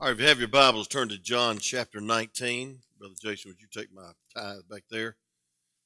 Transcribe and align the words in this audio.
All 0.00 0.06
right, 0.06 0.12
if 0.14 0.20
you 0.20 0.28
have 0.28 0.38
your 0.38 0.46
Bibles, 0.46 0.86
turn 0.86 1.08
to 1.08 1.18
John 1.18 1.58
chapter 1.58 2.00
19. 2.00 2.78
Brother 3.00 3.14
Jason, 3.20 3.50
would 3.50 3.60
you 3.60 3.66
take 3.66 3.92
my 3.92 4.12
tithe 4.32 4.60
back 4.70 4.84
there? 4.88 5.16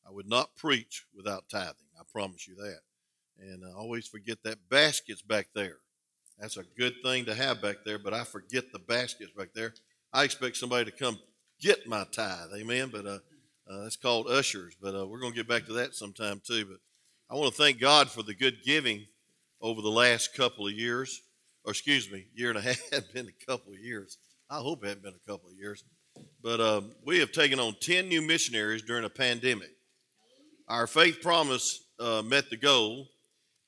I 0.07 0.11
would 0.11 0.29
not 0.29 0.55
preach 0.55 1.07
without 1.17 1.49
tithing. 1.49 1.89
I 1.99 2.03
promise 2.13 2.47
you 2.47 2.55
that. 2.57 2.81
And 3.41 3.65
I 3.65 3.73
always 3.75 4.07
forget 4.07 4.37
that 4.45 4.69
basket's 4.69 5.23
back 5.23 5.49
there. 5.55 5.79
That's 6.39 6.59
a 6.59 6.65
good 6.77 6.93
thing 7.03 7.25
to 7.25 7.35
have 7.35 7.63
back 7.63 7.77
there, 7.87 7.99
but 7.99 8.13
I 8.13 8.25
forget 8.25 8.71
the 8.71 8.81
basket's 8.81 9.33
back 9.33 9.55
there. 9.55 9.73
I 10.13 10.25
expect 10.25 10.59
somebody 10.59 10.91
to 10.91 10.95
come 10.95 11.19
get 11.59 11.87
my 11.87 12.05
tithe, 12.13 12.51
amen. 12.55 12.91
But 12.93 13.07
uh, 13.07 13.19
uh, 13.67 13.83
that's 13.85 13.97
called 13.97 14.27
ushers. 14.29 14.77
But 14.79 14.95
uh, 14.95 15.07
we're 15.07 15.21
going 15.21 15.33
to 15.33 15.39
get 15.39 15.49
back 15.49 15.65
to 15.69 15.73
that 15.73 15.95
sometime 15.95 16.43
too. 16.47 16.67
But 16.67 16.81
I 17.31 17.39
want 17.39 17.55
to 17.55 17.63
thank 17.63 17.81
God 17.81 18.11
for 18.11 18.23
the 18.23 18.35
good 18.35 18.59
giving 18.63 19.07
over 19.63 19.81
the 19.81 19.89
last 19.89 20.35
couple 20.37 20.67
of 20.67 20.75
years 20.75 21.23
or 21.65 21.71
excuse 21.71 22.11
me, 22.11 22.27
year 22.35 22.51
and 22.51 22.59
a 22.59 22.63
half, 22.63 23.13
been 23.13 23.29
a 23.29 23.45
couple 23.47 23.73
of 23.73 23.79
years. 23.79 24.19
I 24.51 24.59
hope 24.59 24.85
it 24.85 24.89
hadn't 24.89 25.03
been 25.03 25.15
a 25.15 25.31
couple 25.31 25.49
of 25.49 25.57
years. 25.57 25.85
But 26.43 26.61
um, 26.61 26.93
we 27.05 27.19
have 27.21 27.33
taken 27.33 27.59
on 27.59 27.75
10 27.81 28.09
new 28.09 28.21
missionaries 28.21 28.83
during 28.83 29.05
a 29.05 29.11
pandemic. 29.11 29.71
Our 30.69 30.87
faith 30.87 31.21
promise 31.23 31.85
uh, 31.99 32.23
met 32.23 32.51
the 32.51 32.57
goal, 32.57 33.09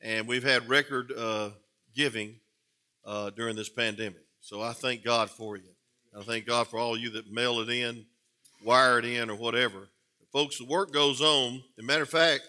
and 0.00 0.28
we've 0.28 0.44
had 0.44 0.68
record 0.68 1.12
uh, 1.16 1.50
giving 1.94 2.36
uh, 3.04 3.30
during 3.30 3.56
this 3.56 3.68
pandemic. 3.68 4.24
So 4.40 4.60
I 4.60 4.72
thank 4.72 5.04
God 5.04 5.30
for 5.30 5.56
you. 5.56 5.70
I 6.18 6.22
thank 6.22 6.46
God 6.46 6.68
for 6.68 6.78
all 6.78 6.96
you 6.96 7.10
that 7.10 7.32
mail 7.32 7.60
it 7.60 7.68
in, 7.68 8.04
wire 8.62 8.98
it 8.98 9.04
in, 9.04 9.30
or 9.30 9.36
whatever. 9.36 9.88
Folks, 10.32 10.58
the 10.58 10.64
work 10.64 10.92
goes 10.92 11.20
on. 11.20 11.62
As 11.78 11.82
a 11.82 11.86
matter 11.86 12.02
of 12.02 12.08
fact, 12.08 12.42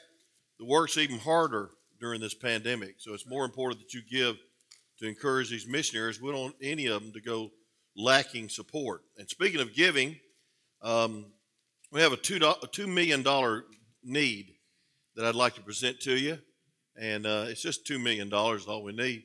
the 0.59 0.65
work's 0.65 0.97
even 0.97 1.19
harder 1.19 1.69
during 1.99 2.19
this 2.19 2.33
pandemic. 2.33 2.95
So 2.97 3.13
it's 3.13 3.27
more 3.27 3.45
important 3.45 3.81
that 3.81 3.93
you 3.93 4.01
give 4.09 4.37
to 4.99 5.07
encourage 5.07 5.49
these 5.49 5.67
missionaries. 5.67 6.21
We 6.21 6.31
don't 6.31 6.41
want 6.41 6.55
any 6.61 6.87
of 6.87 7.01
them 7.01 7.11
to 7.13 7.21
go 7.21 7.51
lacking 7.95 8.49
support. 8.49 9.01
And 9.17 9.29
speaking 9.29 9.61
of 9.61 9.73
giving, 9.73 10.17
um, 10.81 11.25
we 11.91 12.01
have 12.01 12.13
a 12.13 12.17
two, 12.17 12.37
a 12.37 12.67
$2 12.67 12.87
million 12.87 13.23
need 14.03 14.53
that 15.15 15.25
I'd 15.25 15.35
like 15.35 15.55
to 15.55 15.61
present 15.61 15.99
to 16.01 16.17
you. 16.17 16.37
And 16.97 17.25
uh, 17.25 17.45
it's 17.47 17.61
just 17.61 17.85
$2 17.85 18.01
million, 18.01 18.31
all 18.33 18.83
we 18.83 18.93
need. 18.93 19.23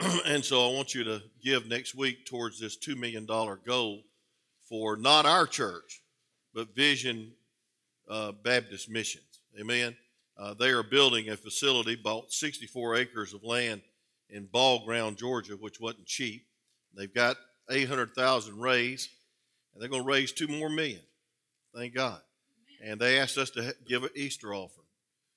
and 0.26 0.44
so 0.44 0.68
I 0.68 0.74
want 0.74 0.94
you 0.94 1.04
to 1.04 1.22
give 1.42 1.66
next 1.66 1.94
week 1.94 2.26
towards 2.26 2.60
this 2.60 2.76
$2 2.78 2.96
million 2.96 3.26
goal 3.26 4.02
for 4.68 4.96
not 4.96 5.26
our 5.26 5.46
church, 5.46 6.02
but 6.54 6.74
Vision 6.74 7.32
uh, 8.08 8.32
Baptist 8.32 8.88
Missions. 8.88 9.40
Amen. 9.60 9.96
Uh, 10.38 10.54
they 10.54 10.70
are 10.70 10.84
building 10.84 11.30
a 11.30 11.36
facility, 11.36 11.96
bought 11.96 12.32
64 12.32 12.96
acres 12.96 13.34
of 13.34 13.42
land 13.42 13.80
in 14.30 14.46
Ball 14.46 14.84
Ground, 14.84 15.16
Georgia, 15.16 15.54
which 15.54 15.80
wasn't 15.80 16.06
cheap. 16.06 16.44
They've 16.94 17.12
got 17.12 17.36
800,000 17.70 18.58
raised, 18.58 19.10
and 19.72 19.82
they're 19.82 19.88
going 19.88 20.02
to 20.02 20.08
raise 20.08 20.32
two 20.32 20.48
more 20.48 20.68
million. 20.68 21.00
Thank 21.74 21.94
God. 21.94 22.20
And 22.82 23.00
they 23.00 23.18
asked 23.18 23.38
us 23.38 23.50
to 23.50 23.74
give 23.86 24.04
an 24.04 24.10
Easter 24.14 24.54
offering. 24.54 24.86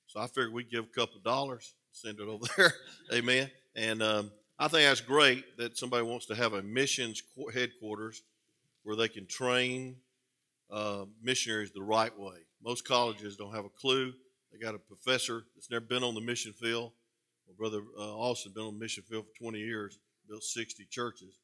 So 0.08 0.20
I 0.20 0.28
figured 0.28 0.54
we'd 0.54 0.70
give 0.70 0.86
a 0.86 1.00
couple 1.00 1.18
of 1.18 1.24
dollars, 1.24 1.74
send 1.92 2.20
it 2.20 2.28
over 2.28 2.46
there. 2.58 2.74
Amen. 3.14 3.50
And 3.76 4.04
um, 4.04 4.32
I 4.60 4.68
think 4.68 4.88
that's 4.88 5.02
great 5.02 5.58
that 5.58 5.78
somebody 5.78 6.04
wants 6.04 6.26
to 6.28 6.36
have 6.36 6.54
a 6.54 6.62
missions 6.62 7.24
headquarters 7.54 8.22
where 8.84 8.96
they 8.96 9.08
can 9.08 9.26
train 9.26 9.96
uh, 10.70 11.06
missionaries 11.22 11.72
the 11.72 11.82
right 11.82 12.18
way. 12.18 12.36
Most 12.64 12.86
colleges 12.86 13.36
don't 13.36 13.54
have 13.54 13.66
a 13.66 13.70
clue. 13.70 14.14
They 14.52 14.60
got 14.60 14.76
a 14.76 14.80
professor 14.80 15.44
that's 15.56 15.70
never 15.70 15.86
been 15.86 16.04
on 16.04 16.14
the 16.14 16.22
mission 16.22 16.54
field 16.54 16.92
well, 17.48 17.56
Brother 17.58 17.84
uh, 17.98 18.16
Austin 18.16 18.54
been 18.54 18.64
on 18.64 18.80
mission 18.80 19.04
field 19.04 19.26
for 19.26 19.44
20 19.44 19.60
years, 19.60 20.00
built 20.28 20.44
60 20.44 20.86
churches, 20.90 21.40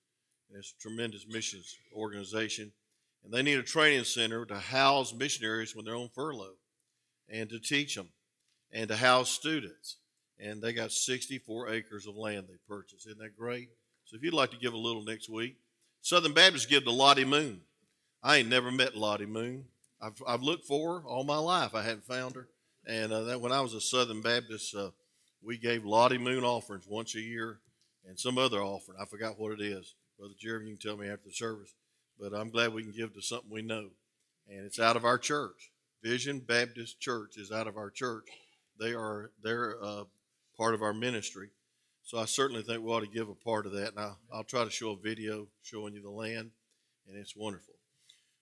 and 0.49 0.57
it's 0.57 0.73
a 0.77 0.81
tremendous 0.81 1.25
missions 1.27 1.75
organization. 1.95 2.71
And 3.23 3.33
they 3.33 3.41
need 3.41 3.57
a 3.57 3.63
training 3.63 4.05
center 4.05 4.45
to 4.45 4.55
house 4.55 5.13
missionaries 5.13 5.75
when 5.75 5.85
they're 5.85 5.95
on 5.95 6.09
furlough 6.13 6.55
and 7.29 7.49
to 7.49 7.59
teach 7.59 7.95
them 7.95 8.09
and 8.71 8.87
to 8.87 8.95
house 8.95 9.29
students. 9.29 9.97
And 10.39 10.61
they 10.61 10.71
got 10.71 10.91
64 10.91 11.69
acres 11.69 12.05
of 12.05 12.15
land 12.15 12.45
they 12.47 12.57
purchased. 12.67 13.07
Isn't 13.07 13.19
that 13.19 13.37
great? 13.37 13.69
So 14.05 14.15
if 14.15 14.23
you'd 14.23 14.33
like 14.33 14.51
to 14.51 14.57
give 14.57 14.73
a 14.73 14.77
little 14.77 15.03
next 15.03 15.29
week, 15.29 15.57
Southern 16.01 16.33
Baptist 16.33 16.69
give 16.69 16.83
to 16.85 16.91
Lottie 16.91 17.25
Moon. 17.25 17.61
I 18.23 18.37
ain't 18.37 18.49
never 18.49 18.71
met 18.71 18.95
Lottie 18.95 19.25
Moon. 19.25 19.65
I've, 20.01 20.21
I've 20.27 20.43
looked 20.43 20.65
for 20.65 20.99
her 20.99 21.07
all 21.07 21.23
my 21.23 21.37
life. 21.37 21.73
I 21.73 21.81
hadn't 21.81 22.05
found 22.05 22.35
her. 22.35 22.47
And 22.85 23.11
uh, 23.11 23.23
that 23.23 23.41
when 23.41 23.51
I 23.51 23.61
was 23.61 23.73
a 23.73 23.81
Southern 23.81 24.21
Baptist 24.21 24.73
uh, 24.75 24.91
we 25.47 25.57
gave 25.57 25.85
Lottie 25.85 26.17
Moon 26.17 26.43
offerings 26.43 26.85
once 26.85 27.15
a 27.15 27.21
year 27.21 27.59
and 28.05 28.19
some 28.19 28.37
other 28.37 28.61
offering. 28.61 28.97
I 29.01 29.05
forgot 29.05 29.39
what 29.39 29.53
it 29.53 29.61
is. 29.61 29.95
Brother 30.19 30.33
Jeremy, 30.37 30.71
you 30.71 30.77
can 30.77 30.89
tell 30.89 30.97
me 30.97 31.07
after 31.07 31.29
the 31.29 31.33
service. 31.33 31.73
But 32.19 32.33
I'm 32.33 32.49
glad 32.49 32.73
we 32.73 32.83
can 32.83 32.91
give 32.91 33.13
to 33.13 33.21
something 33.21 33.49
we 33.49 33.61
know. 33.61 33.87
And 34.49 34.65
it's 34.65 34.79
out 34.79 34.97
of 34.97 35.05
our 35.05 35.17
church. 35.17 35.71
Vision 36.03 36.39
Baptist 36.39 36.99
Church 36.99 37.37
is 37.37 37.51
out 37.51 37.67
of 37.67 37.77
our 37.77 37.89
church. 37.89 38.25
They 38.77 38.93
are 38.93 39.31
they're 39.41 39.77
uh, 39.81 40.03
part 40.57 40.73
of 40.73 40.81
our 40.81 40.93
ministry. 40.93 41.49
So 42.03 42.17
I 42.17 42.25
certainly 42.25 42.61
think 42.61 42.83
we 42.83 42.91
ought 42.91 43.01
to 43.01 43.07
give 43.07 43.29
a 43.29 43.35
part 43.35 43.65
of 43.65 43.71
that. 43.71 43.95
Now 43.95 44.17
I'll 44.31 44.43
try 44.43 44.65
to 44.65 44.69
show 44.69 44.91
a 44.91 44.97
video 44.97 45.47
showing 45.63 45.93
you 45.93 46.01
the 46.01 46.09
land, 46.09 46.51
and 47.07 47.17
it's 47.17 47.35
wonderful. 47.35 47.73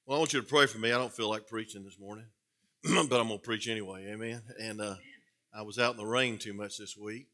Well, 0.06 0.18
I 0.18 0.20
want 0.20 0.34
you 0.34 0.42
to 0.42 0.48
pray 0.48 0.66
for 0.66 0.80
me. 0.80 0.92
I 0.92 0.98
don't 0.98 1.14
feel 1.14 1.30
like 1.30 1.48
preaching 1.48 1.84
this 1.84 2.00
morning, 2.00 2.26
but 2.84 3.20
I'm 3.20 3.28
going 3.28 3.30
to 3.30 3.38
preach 3.38 3.68
anyway. 3.68 4.08
Amen. 4.12 4.42
And 4.60 4.82
uh, 4.82 4.96
I 5.56 5.62
was 5.62 5.80
out 5.80 5.92
in 5.92 5.98
the 5.98 6.06
rain 6.06 6.38
too 6.38 6.54
much 6.54 6.78
this 6.78 6.98
week, 6.98 7.28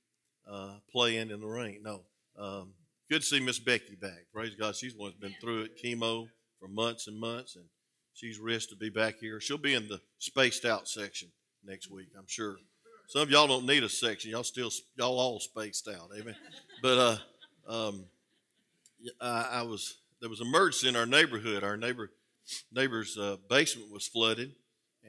uh, 0.50 0.76
playing 0.92 1.32
in 1.32 1.42
the 1.42 1.48
rain. 1.48 1.80
No. 1.84 2.02
Um, 2.38 2.74
good 3.10 3.22
to 3.22 3.26
see 3.26 3.40
Miss 3.40 3.58
Becky 3.58 3.96
back. 3.96 4.26
Praise 4.32 4.54
God. 4.54 4.76
She's 4.76 4.96
one 4.96 5.10
that's 5.10 5.20
been 5.20 5.36
through 5.42 5.64
it, 5.64 5.84
chemo 5.84 6.28
for 6.60 6.68
months 6.68 7.08
and 7.08 7.20
months, 7.20 7.56
and 7.56 7.66
she's 8.14 8.38
risked 8.38 8.70
to 8.70 8.76
be 8.76 8.90
back 8.90 9.16
here. 9.20 9.40
She'll 9.40 9.58
be 9.58 9.74
in 9.74 9.88
the 9.88 10.00
spaced 10.20 10.66
out 10.66 10.88
section 10.88 11.30
next 11.66 11.90
week, 11.90 12.10
I'm 12.16 12.28
sure. 12.28 12.58
Some 13.08 13.24
of 13.24 13.32
y'all 13.32 13.48
don't 13.48 13.66
need 13.66 13.84
a 13.84 13.90
section. 13.90 14.30
Y'all 14.30 14.44
still, 14.44 14.70
y'all 14.96 15.20
all 15.20 15.40
spaced 15.40 15.88
out. 15.88 16.12
Amen. 16.16 16.36
But 16.84 17.20
uh, 17.68 17.72
um, 17.72 18.06
I, 19.20 19.48
I 19.52 19.62
was, 19.64 19.98
there 20.20 20.30
was 20.30 20.42
emergency 20.42 20.90
in 20.90 20.96
our 20.96 21.08
neighborhood. 21.08 21.64
Our 21.64 21.76
neighbor, 21.76 22.12
neighbor's 22.72 23.18
uh, 23.18 23.38
basement 23.50 23.92
was 23.92 24.08
flooded, 24.08 24.54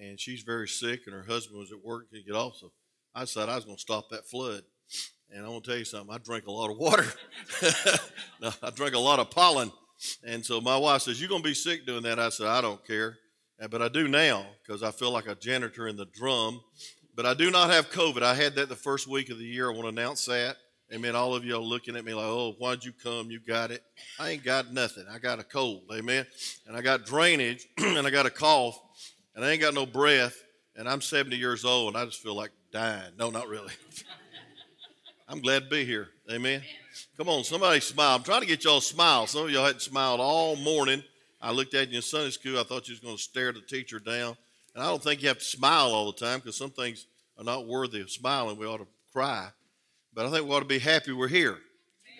and 0.00 0.18
she's 0.18 0.40
very 0.42 0.66
sick, 0.66 1.02
and 1.06 1.14
her 1.14 1.24
husband 1.24 1.58
was 1.58 1.72
at 1.72 1.84
work 1.84 2.10
to 2.10 2.22
get 2.22 2.34
off. 2.34 2.56
So 2.56 2.72
I 3.14 3.20
decided 3.20 3.50
I 3.50 3.56
was 3.56 3.64
going 3.64 3.76
to 3.76 3.80
stop 3.80 4.08
that 4.10 4.26
flood. 4.26 4.62
And 5.34 5.46
I 5.46 5.48
want 5.48 5.64
to 5.64 5.70
tell 5.70 5.78
you 5.78 5.84
something. 5.84 6.14
I 6.14 6.18
drank 6.18 6.46
a 6.46 6.52
lot 6.52 6.70
of 6.70 6.76
water. 6.76 7.06
no, 8.40 8.50
I 8.62 8.70
drank 8.70 8.94
a 8.94 8.98
lot 8.98 9.18
of 9.18 9.30
pollen. 9.30 9.72
And 10.24 10.44
so 10.44 10.60
my 10.60 10.76
wife 10.76 11.02
says, 11.02 11.20
You're 11.20 11.30
going 11.30 11.42
to 11.42 11.48
be 11.48 11.54
sick 11.54 11.86
doing 11.86 12.02
that. 12.02 12.18
I 12.18 12.28
said, 12.28 12.48
I 12.48 12.60
don't 12.60 12.84
care. 12.86 13.16
But 13.70 13.80
I 13.80 13.88
do 13.88 14.08
now 14.08 14.46
because 14.62 14.82
I 14.82 14.90
feel 14.90 15.10
like 15.10 15.28
a 15.28 15.34
janitor 15.36 15.86
in 15.86 15.96
the 15.96 16.06
drum. 16.06 16.60
But 17.14 17.26
I 17.26 17.34
do 17.34 17.50
not 17.50 17.70
have 17.70 17.90
COVID. 17.90 18.22
I 18.22 18.34
had 18.34 18.54
that 18.56 18.68
the 18.68 18.76
first 18.76 19.06
week 19.06 19.30
of 19.30 19.38
the 19.38 19.44
year. 19.44 19.70
I 19.70 19.74
want 19.74 19.84
to 19.84 19.88
announce 19.88 20.24
that. 20.26 20.56
Amen. 20.92 21.14
All 21.14 21.34
of 21.34 21.44
you 21.44 21.54
are 21.54 21.60
looking 21.60 21.96
at 21.96 22.04
me 22.04 22.12
like, 22.12 22.26
oh, 22.26 22.54
why'd 22.58 22.84
you 22.84 22.92
come? 22.92 23.30
You 23.30 23.40
got 23.40 23.70
it. 23.70 23.82
I 24.18 24.30
ain't 24.30 24.44
got 24.44 24.72
nothing. 24.72 25.06
I 25.10 25.18
got 25.18 25.38
a 25.38 25.44
cold. 25.44 25.84
Amen. 25.92 26.26
And 26.66 26.76
I 26.76 26.82
got 26.82 27.06
drainage 27.06 27.66
and 27.78 28.06
I 28.06 28.10
got 28.10 28.26
a 28.26 28.30
cough 28.30 28.78
and 29.34 29.44
I 29.44 29.50
ain't 29.50 29.60
got 29.60 29.72
no 29.72 29.86
breath. 29.86 30.36
And 30.76 30.88
I'm 30.88 31.00
70 31.00 31.36
years 31.36 31.64
old 31.64 31.94
and 31.94 32.02
I 32.02 32.04
just 32.04 32.22
feel 32.22 32.34
like 32.34 32.50
dying. 32.72 33.12
No, 33.18 33.30
not 33.30 33.48
really. 33.48 33.72
I'm 35.28 35.40
glad 35.40 35.64
to 35.64 35.68
be 35.68 35.84
here. 35.84 36.08
Amen. 36.30 36.62
Come 37.16 37.28
on, 37.28 37.44
somebody 37.44 37.80
smile. 37.80 38.16
I'm 38.16 38.22
trying 38.22 38.40
to 38.40 38.46
get 38.46 38.64
y'all 38.64 38.80
to 38.80 38.84
smile. 38.84 39.26
Some 39.26 39.44
of 39.44 39.50
y'all 39.50 39.64
hadn't 39.64 39.82
smiled 39.82 40.20
all 40.20 40.56
morning. 40.56 41.02
I 41.40 41.52
looked 41.52 41.74
at 41.74 41.90
you 41.90 41.96
in 41.96 42.02
Sunday 42.02 42.30
school. 42.30 42.58
I 42.58 42.64
thought 42.64 42.88
you 42.88 42.92
was 42.92 43.00
going 43.00 43.16
to 43.16 43.22
stare 43.22 43.52
the 43.52 43.60
teacher 43.60 43.98
down. 43.98 44.36
And 44.74 44.82
I 44.82 44.86
don't 44.86 45.02
think 45.02 45.22
you 45.22 45.28
have 45.28 45.38
to 45.38 45.44
smile 45.44 45.92
all 45.92 46.06
the 46.06 46.18
time 46.18 46.38
because 46.38 46.56
some 46.56 46.70
things 46.70 47.06
are 47.38 47.44
not 47.44 47.66
worthy 47.66 48.00
of 48.00 48.10
smiling. 48.10 48.56
We 48.56 48.66
ought 48.66 48.78
to 48.78 48.86
cry. 49.12 49.48
But 50.14 50.26
I 50.26 50.30
think 50.30 50.46
we 50.46 50.54
ought 50.54 50.60
to 50.60 50.66
be 50.66 50.78
happy 50.78 51.12
we're 51.12 51.28
here. 51.28 51.58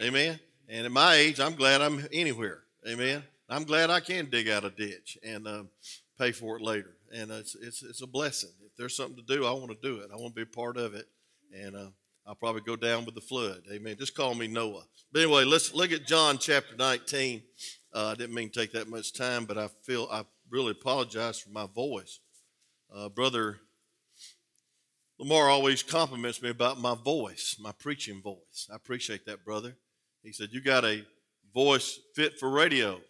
Amen. 0.01 0.39
And 0.69 0.87
at 0.87 0.93
my 0.93 1.15
age, 1.15 1.41
I'm 1.41 1.55
glad 1.55 1.81
I'm 1.81 2.07
anywhere. 2.13 2.61
Amen. 2.89 3.23
I'm 3.49 3.65
glad 3.65 3.91
I 3.91 4.01
can 4.01 4.31
dig 4.31 4.49
out 4.49 4.65
a 4.65 4.71
ditch 4.71 5.19
and 5.23 5.47
uh, 5.47 5.65
pay 6.19 6.33
for 6.33 6.57
it 6.57 6.63
later. 6.63 6.95
And 7.15 7.31
it's, 7.31 7.55
it's, 7.55 7.83
it's 7.83 8.03
a 8.03 8.07
blessing 8.07 8.51
if 8.73 8.79
there's 8.79 8.97
something 8.97 9.17
to 9.17 9.37
do, 9.37 9.45
I 9.45 9.53
want 9.53 9.71
to 9.71 9.79
do 9.83 10.01
it. 10.01 10.11
I 10.13 10.17
want 10.17 10.35
to 10.35 10.45
be 10.45 10.51
a 10.51 10.55
part 10.55 10.77
of 10.77 10.95
it. 10.95 11.07
And 11.55 11.77
uh, 11.77 11.89
I'll 12.27 12.35
probably 12.35 12.63
go 12.63 12.77
down 12.77 13.05
with 13.05 13.15
the 13.15 13.21
flood. 13.21 13.63
Amen. 13.71 13.97
Just 13.99 14.17
call 14.17 14.35
me 14.35 14.47
Noah. 14.47 14.85
But 15.13 15.23
anyway, 15.23 15.45
let's 15.45 15.75
look 15.75 15.93
at 15.93 16.07
John 16.07 16.39
chapter 16.39 16.75
19. 16.77 17.43
Uh, 17.93 18.07
I 18.07 18.15
didn't 18.15 18.35
mean 18.35 18.49
to 18.49 18.61
take 18.61 18.73
that 18.73 18.89
much 18.89 19.13
time, 19.13 19.45
but 19.45 19.59
I 19.59 19.69
feel 19.83 20.09
I 20.11 20.25
really 20.51 20.71
apologize 20.71 21.39
for 21.39 21.51
my 21.51 21.67
voice. 21.67 22.21
Uh, 22.95 23.09
Brother 23.11 23.59
Lamar 25.19 25.51
always 25.51 25.83
compliments 25.83 26.43
me 26.43 26.49
about 26.49 26.81
my 26.81 26.95
voice, 26.95 27.57
my 27.61 27.73
preaching 27.73 28.21
voice. 28.23 28.69
I 28.73 28.77
appreciate 28.77 29.27
that, 29.27 29.45
brother. 29.45 29.77
He 30.23 30.33
said, 30.33 30.49
You 30.53 30.61
got 30.61 30.85
a 30.85 31.05
voice 31.55 32.01
fit 32.15 32.39
for 32.39 32.51
radio 32.51 33.01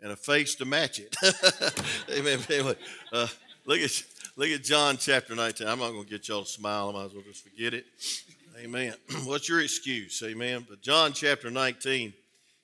and 0.00 0.12
a 0.12 0.16
face 0.16 0.54
to 0.56 0.64
match 0.64 0.98
it. 0.98 1.14
Amen. 2.10 2.40
Anyway, 2.50 2.74
uh, 3.12 3.26
look 3.66 3.78
at 3.80 4.02
Look 4.40 4.48
at 4.48 4.64
John 4.64 4.96
chapter 4.96 5.34
19. 5.34 5.68
I'm 5.68 5.80
not 5.80 5.90
going 5.90 6.04
to 6.04 6.10
get 6.10 6.26
y'all 6.26 6.44
to 6.44 6.48
smile. 6.48 6.88
I 6.88 6.92
might 6.92 7.04
as 7.04 7.12
well 7.12 7.22
just 7.24 7.44
forget 7.44 7.74
it. 7.74 7.84
Amen. 8.58 8.94
What's 9.24 9.50
your 9.50 9.60
excuse? 9.60 10.22
Amen. 10.24 10.64
But 10.66 10.80
John 10.80 11.12
chapter 11.12 11.50
19, 11.50 12.14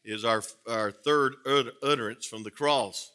is 0.03 0.25
our, 0.25 0.43
our 0.67 0.91
third 0.91 1.35
utterance 1.83 2.25
from 2.25 2.45
the 2.45 2.51
cross. 2.51 3.13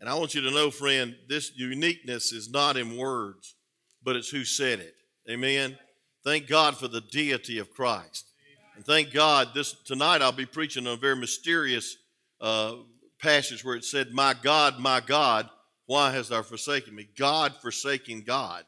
And 0.00 0.08
I 0.08 0.16
want 0.16 0.34
you 0.34 0.40
to 0.40 0.50
know, 0.50 0.72
friend, 0.72 1.14
this 1.28 1.52
uniqueness 1.54 2.32
is 2.32 2.50
not 2.50 2.76
in 2.76 2.96
words, 2.96 3.54
but 4.02 4.16
it's 4.16 4.30
who 4.30 4.44
said 4.44 4.80
it. 4.80 4.96
Amen. 5.30 5.78
Thank 6.24 6.48
God 6.48 6.76
for 6.76 6.88
the 6.88 7.02
deity 7.02 7.58
of 7.60 7.70
Christ. 7.70 8.26
And 8.74 8.84
thank 8.84 9.12
God 9.12 9.50
this 9.54 9.76
tonight 9.84 10.22
I'll 10.22 10.32
be 10.32 10.44
preaching 10.44 10.88
on 10.88 10.94
a 10.94 10.96
very 10.96 11.14
mysterious 11.14 11.98
uh, 12.40 12.74
passage 13.20 13.64
where 13.64 13.76
it 13.76 13.84
said, 13.84 14.10
My 14.10 14.34
God, 14.34 14.80
my 14.80 14.98
God, 14.98 15.48
why 15.86 16.12
hast 16.12 16.30
thou 16.30 16.42
forsaken 16.42 16.94
me? 16.94 17.08
God 17.16 17.54
forsaking 17.60 18.22
God. 18.22 18.64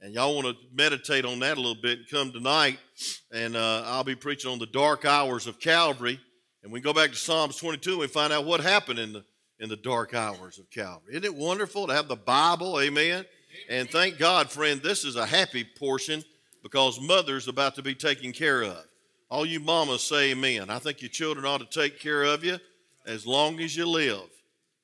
And 0.00 0.14
y'all 0.14 0.34
want 0.34 0.46
to 0.46 0.54
meditate 0.72 1.24
on 1.24 1.40
that 1.40 1.56
a 1.56 1.60
little 1.60 1.80
bit 1.80 1.98
and 1.98 2.08
come 2.08 2.30
tonight, 2.30 2.78
and 3.32 3.56
uh, 3.56 3.82
I'll 3.84 4.04
be 4.04 4.14
preaching 4.14 4.50
on 4.50 4.60
the 4.60 4.66
dark 4.66 5.04
hours 5.04 5.48
of 5.48 5.58
Calvary. 5.58 6.20
And 6.62 6.72
we 6.72 6.80
go 6.80 6.92
back 6.92 7.10
to 7.10 7.16
Psalms 7.16 7.56
22 7.56 7.90
and 7.90 8.00
we 8.00 8.06
find 8.06 8.32
out 8.32 8.44
what 8.44 8.60
happened 8.60 8.98
in 8.98 9.12
the 9.12 9.24
in 9.60 9.68
the 9.68 9.76
dark 9.76 10.14
hours 10.14 10.58
of 10.58 10.70
Calvary. 10.70 11.14
Isn't 11.14 11.24
it 11.24 11.34
wonderful 11.34 11.86
to 11.86 11.94
have 11.94 12.08
the 12.08 12.16
Bible? 12.16 12.80
Amen. 12.80 13.24
And 13.68 13.90
thank 13.90 14.18
God, 14.18 14.50
friend, 14.50 14.80
this 14.80 15.04
is 15.04 15.16
a 15.16 15.26
happy 15.26 15.64
portion 15.64 16.22
because 16.62 17.00
mother's 17.00 17.48
about 17.48 17.74
to 17.76 17.82
be 17.82 17.94
taken 17.94 18.32
care 18.32 18.62
of. 18.62 18.84
All 19.30 19.44
you 19.44 19.60
mamas 19.60 20.02
say 20.02 20.30
amen. 20.30 20.70
I 20.70 20.78
think 20.78 21.02
your 21.02 21.10
children 21.10 21.44
ought 21.44 21.58
to 21.58 21.80
take 21.80 21.98
care 21.98 22.22
of 22.22 22.44
you 22.44 22.58
as 23.06 23.26
long 23.26 23.60
as 23.60 23.76
you 23.76 23.86
live. 23.86 24.28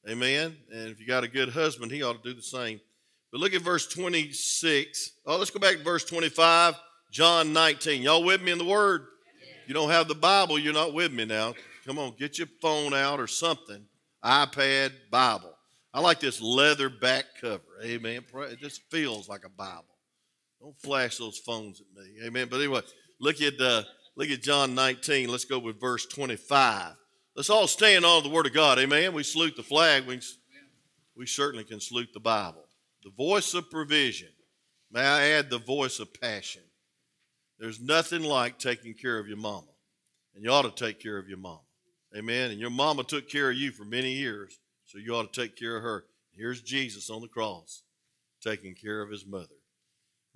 Amen. 0.09 0.57
And 0.71 0.91
if 0.91 1.01
you 1.01 1.07
got 1.07 1.25
a 1.25 1.29
good 1.29 1.49
husband, 1.49 1.91
he 1.91 2.03
ought 2.03 2.23
to 2.23 2.29
do 2.29 2.35
the 2.35 2.43
same. 2.43 2.81
But 3.33 3.41
look 3.41 3.55
at 3.55 3.63
verse 3.63 3.87
26. 3.87 5.13
Oh, 5.27 5.39
let's 5.39 5.51
go 5.51 5.59
back 5.59 5.79
to 5.79 5.83
verse 5.83 6.05
25, 6.05 6.75
John 7.11 7.53
19. 7.53 8.03
Y'all 8.03 8.23
with 8.23 8.43
me 8.43 8.53
in 8.53 8.59
the 8.59 8.65
word? 8.65 9.07
You 9.67 9.73
don't 9.73 9.91
have 9.91 10.09
the 10.09 10.15
Bible, 10.15 10.59
you're 10.59 10.75
not 10.75 10.93
with 10.93 11.13
me 11.13 11.25
now. 11.25 11.55
Come 11.87 11.99
on, 11.99 12.15
get 12.19 12.39
your 12.39 12.49
phone 12.61 12.93
out 12.93 13.19
or 13.19 13.27
something. 13.27 13.87
iPad, 14.23 14.93
Bible. 15.11 15.55
I 15.93 16.01
like 16.01 16.21
this 16.21 16.41
leather 16.41 16.89
back 16.91 17.25
cover. 17.41 17.63
Amen. 17.83 18.25
It 18.35 18.59
just 18.59 18.83
feels 18.91 19.29
like 19.29 19.45
a 19.45 19.49
Bible. 19.49 19.85
Don't 20.61 20.77
flash 20.81 21.19
those 21.19 21.39
phones 21.39 21.81
at 21.81 21.87
me. 21.95 22.27
Amen. 22.27 22.49
But 22.51 22.59
anyway, 22.59 22.81
look 23.21 23.41
at 23.41 23.61
uh, 23.61 23.83
look 24.17 24.29
at 24.29 24.43
John 24.43 24.75
19. 24.75 25.29
Let's 25.29 25.45
go 25.45 25.59
with 25.59 25.81
verse 25.81 26.07
25. 26.07 26.95
Let's 27.37 27.51
all 27.51 27.67
stand 27.67 28.05
on 28.05 28.23
the 28.23 28.29
Word 28.29 28.47
of 28.47 28.53
God. 28.53 28.79
Amen. 28.79 29.13
We 29.13 29.25
salute 29.25 29.57
the 29.57 29.63
flag. 29.63 30.07
We, 30.07 30.21
we 31.17 31.27
certainly 31.27 31.65
can 31.65 31.81
salute 31.81 32.13
the 32.15 32.21
Bible. 32.21 32.65
The 33.03 33.11
voice 33.11 33.55
of 33.55 33.71
provision. 33.71 34.29
May 34.93 35.01
I 35.01 35.29
add 35.31 35.51
the 35.51 35.59
voice 35.59 35.99
of 35.99 36.15
passion? 36.21 36.63
There's 37.59 37.81
nothing 37.81 38.23
like 38.23 38.59
taking 38.59 38.95
care 38.95 39.19
of 39.19 39.27
your 39.27 39.37
mama. 39.37 39.67
And 40.35 40.45
you 40.45 40.51
ought 40.51 40.63
to 40.63 40.85
take 40.85 41.01
care 41.01 41.19
of 41.19 41.29
your 41.29 41.39
mama. 41.39 41.61
Amen. 42.17 42.53
And 42.53 42.61
your 42.61 42.71
mama 42.71 43.03
took 43.03 43.29
care 43.29 43.51
of 43.51 43.57
you 43.57 43.73
for 43.73 43.85
many 43.85 44.13
years, 44.13 44.61
so 44.85 44.99
you 44.99 45.15
ought 45.15 45.33
to 45.33 45.41
take 45.41 45.57
care 45.57 45.77
of 45.77 45.83
her. 45.83 46.05
Here's 46.33 46.63
Jesus 46.63 47.11
on 47.11 47.21
the 47.21 47.29
cross 47.29 47.83
taking 48.41 48.75
care 48.75 49.03
of 49.03 49.11
his 49.11 49.27
mother. 49.27 49.55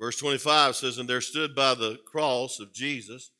Verse 0.01 0.17
25 0.19 0.75
says, 0.75 0.99
And 0.99 1.09
there 1.09 1.21
stood 1.21 1.55
by 1.55 1.75
the 1.75 1.99
cross 2.06 2.59
of 2.59 2.73
Jesus 2.73 3.31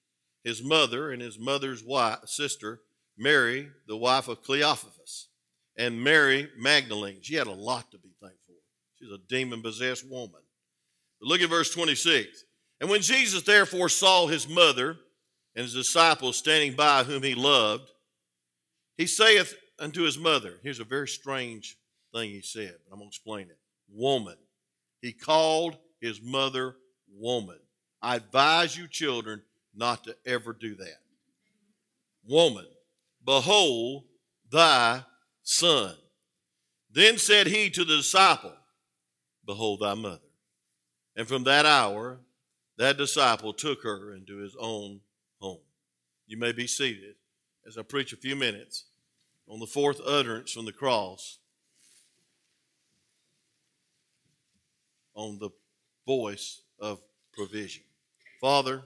his 0.45 0.63
mother 0.63 1.11
and 1.11 1.21
his 1.21 1.39
mother's 1.39 1.83
wife, 1.85 2.21
sister, 2.27 2.81
Mary, 3.19 3.69
the 3.87 3.97
wife 3.97 4.29
of 4.29 4.43
Cleophas, 4.43 5.29
and 5.77 6.03
Mary 6.03 6.49
Magdalene. 6.57 7.19
She 7.21 7.35
had 7.35 7.47
a 7.47 7.53
lot 7.53 7.91
to 7.91 7.99
be 7.99 8.11
thankful 8.21 8.55
for. 8.55 8.55
She's 8.95 9.13
a 9.13 9.19
demon 9.29 9.63
possessed 9.63 10.09
woman. 10.09 10.41
But 11.21 11.29
look 11.29 11.41
at 11.41 11.51
verse 11.51 11.73
26. 11.75 12.45
And 12.81 12.89
when 12.89 13.01
Jesus 13.01 13.43
therefore 13.43 13.89
saw 13.89 14.27
his 14.27 14.49
mother 14.49 14.97
and 15.55 15.65
his 15.65 15.75
disciples 15.75 16.37
standing 16.37 16.75
by 16.75 17.03
whom 17.03 17.23
he 17.23 17.35
loved, 17.35 17.91
he 18.97 19.07
saith 19.07 19.55
unto 19.79 20.03
his 20.03 20.19
mother, 20.19 20.55
here's 20.63 20.81
a 20.81 20.85
very 20.85 21.09
strange 21.09 21.77
thing 22.13 22.31
he 22.31 22.41
said, 22.41 22.75
but 22.85 22.93
I'm 22.93 22.99
going 22.99 23.11
to 23.11 23.15
explain 23.15 23.49
it. 23.49 23.59
Woman. 23.91 24.37
He 25.01 25.13
called 25.13 25.77
his 26.01 26.21
mother 26.21 26.77
woman. 27.17 27.59
I 28.03 28.17
advise 28.17 28.77
you, 28.77 28.89
children, 28.89 29.43
not 29.75 30.05
to 30.05 30.17
ever 30.27 30.53
do 30.53 30.75
that. 30.77 30.99
Woman, 32.27 32.67
behold 33.29 34.05
thy 34.51 35.05
son. 35.43 35.95
Then 36.91 37.19
said 37.19 37.47
he 37.47 37.69
to 37.69 37.85
the 37.85 37.99
disciple, 37.99 38.55
Behold 39.45 39.81
thy 39.81 39.93
mother. 39.93 40.31
And 41.15 41.29
from 41.29 41.45
that 41.45 41.67
hour, 41.67 42.21
that 42.79 42.97
disciple 42.97 43.53
took 43.53 43.83
her 43.83 44.15
into 44.15 44.39
his 44.39 44.57
own 44.59 45.01
home. 45.41 45.61
You 46.27 46.39
may 46.39 46.53
be 46.53 46.67
seated 46.67 47.17
as 47.67 47.77
I 47.77 47.83
preach 47.83 48.15
a 48.15 48.17
few 48.17 48.35
minutes 48.35 48.87
on 49.47 49.61
the 49.61 49.67
fourth 49.67 50.01
utterance 50.07 50.53
from 50.53 50.65
the 50.65 50.73
cross 50.73 51.39
on 55.15 55.39
the 55.39 55.51
voice 56.07 56.63
of 56.81 57.03
provision. 57.35 57.83
Father, 58.41 58.85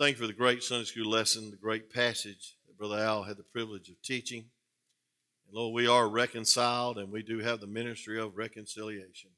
thank 0.00 0.16
you 0.16 0.22
for 0.22 0.26
the 0.26 0.32
great 0.32 0.64
Sunday 0.64 0.86
school 0.86 1.08
lesson, 1.08 1.52
the 1.52 1.56
great 1.56 1.92
passage 1.92 2.56
that 2.72 2.78
Brother 2.78 3.02
Al 3.02 3.22
had 3.22 3.36
the 3.36 3.42
privilege 3.42 3.88
of 3.88 4.00
teaching. 4.02 4.44
And 5.46 5.56
Lord, 5.56 5.74
we 5.74 5.86
are 5.86 6.08
reconciled 6.08 6.98
and 6.98 7.12
we 7.12 7.22
do 7.22 7.38
have 7.40 7.60
the 7.60 7.66
ministry 7.66 8.20
of 8.20 8.36
reconciliation. 8.36 9.30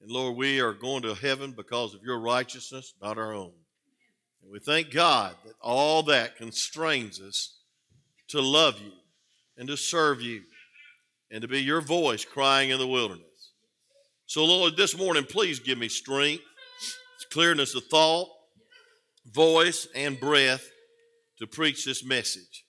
And 0.00 0.10
Lord, 0.10 0.36
we 0.36 0.60
are 0.60 0.72
going 0.72 1.02
to 1.02 1.14
heaven 1.14 1.52
because 1.52 1.94
of 1.94 2.02
your 2.02 2.18
righteousness, 2.18 2.94
not 3.02 3.18
our 3.18 3.34
own. 3.34 3.52
And 4.42 4.50
we 4.50 4.58
thank 4.58 4.90
God 4.90 5.34
that 5.44 5.54
all 5.60 6.02
that 6.04 6.36
constrains 6.36 7.20
us 7.20 7.58
to 8.28 8.40
love 8.40 8.80
you 8.80 8.92
and 9.58 9.68
to 9.68 9.76
serve 9.76 10.22
you 10.22 10.42
and 11.30 11.42
to 11.42 11.48
be 11.48 11.60
your 11.60 11.82
voice 11.82 12.24
crying 12.24 12.70
in 12.70 12.78
the 12.78 12.86
wilderness. 12.86 13.52
So, 14.26 14.44
Lord, 14.44 14.76
this 14.76 14.96
morning, 14.96 15.24
please 15.24 15.58
give 15.58 15.76
me 15.76 15.88
strength, 15.88 16.44
clearness 17.30 17.74
of 17.74 17.84
thought, 17.84 18.28
voice, 19.26 19.86
and 19.94 20.18
breath 20.18 20.70
to 21.40 21.46
preach 21.46 21.84
this 21.84 22.04
message. 22.04 22.64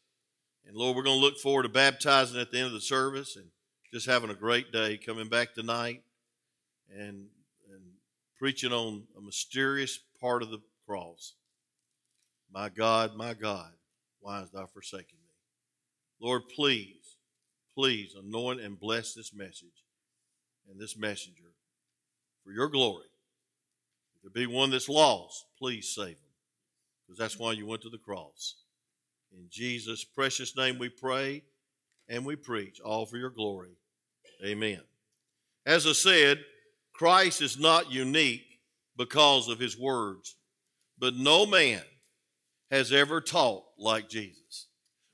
And 0.65 0.75
Lord, 0.75 0.95
we're 0.95 1.03
going 1.03 1.19
to 1.19 1.25
look 1.25 1.37
forward 1.37 1.63
to 1.63 1.69
baptizing 1.69 2.39
at 2.39 2.51
the 2.51 2.57
end 2.57 2.67
of 2.67 2.73
the 2.73 2.81
service 2.81 3.35
and 3.35 3.45
just 3.93 4.07
having 4.07 4.29
a 4.29 4.35
great 4.35 4.71
day 4.71 4.97
coming 4.97 5.27
back 5.27 5.53
tonight 5.53 6.01
and, 6.89 7.27
and 7.69 7.81
preaching 8.37 8.71
on 8.71 9.03
a 9.17 9.21
mysterious 9.21 9.99
part 10.19 10.41
of 10.41 10.49
the 10.49 10.61
cross. 10.87 11.33
My 12.51 12.69
God, 12.69 13.15
my 13.15 13.33
God, 13.33 13.71
why 14.19 14.39
hast 14.39 14.53
thou 14.53 14.65
forsaken 14.65 15.17
me? 15.21 15.33
Lord, 16.19 16.43
please, 16.55 17.17
please 17.73 18.15
anoint 18.15 18.61
and 18.61 18.79
bless 18.79 19.13
this 19.13 19.33
message 19.33 19.85
and 20.69 20.79
this 20.79 20.97
messenger 20.97 21.51
for 22.43 22.51
your 22.51 22.69
glory. 22.69 23.07
If 24.15 24.21
there 24.21 24.47
be 24.47 24.53
one 24.53 24.69
that's 24.69 24.89
lost, 24.89 25.45
please 25.57 25.93
save 25.93 26.17
him, 26.17 26.30
because 27.11 27.19
that's 27.19 27.37
why 27.37 27.51
you 27.51 27.65
went 27.65 27.81
to 27.81 27.89
the 27.89 27.97
cross. 27.97 28.55
In 29.33 29.47
Jesus' 29.49 30.05
precious 30.05 30.55
name 30.55 30.79
we 30.79 30.87
pray 30.87 31.43
and 32.07 32.25
we 32.25 32.37
preach, 32.37 32.79
all 32.79 33.05
for 33.05 33.17
your 33.17 33.29
glory. 33.29 33.71
Amen. 34.45 34.79
As 35.65 35.85
I 35.85 35.91
said, 35.91 36.39
Christ 36.93 37.41
is 37.41 37.59
not 37.59 37.91
unique 37.91 38.45
because 38.95 39.49
of 39.49 39.59
his 39.59 39.77
words, 39.77 40.37
but 40.97 41.13
no 41.13 41.45
man 41.45 41.81
has 42.69 42.93
ever 42.93 43.19
taught 43.19 43.65
like 43.77 44.07
Jesus. 44.07 44.67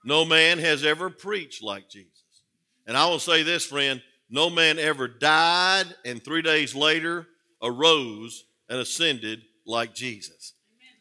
No 0.06 0.24
man 0.24 0.60
has 0.60 0.86
ever 0.86 1.10
preached 1.10 1.64
like 1.64 1.90
Jesus. 1.90 2.44
And 2.86 2.96
I 2.96 3.08
will 3.08 3.18
say 3.18 3.42
this, 3.42 3.66
friend 3.66 4.04
no 4.30 4.52
man 4.52 4.78
ever 4.78 5.08
died 5.08 5.88
and 6.06 6.24
three 6.24 6.44
days 6.44 6.76
later 6.76 7.26
arose 7.64 8.44
and 8.70 8.78
ascended 8.78 9.42
like 9.66 9.96
Jesus. 9.96 10.54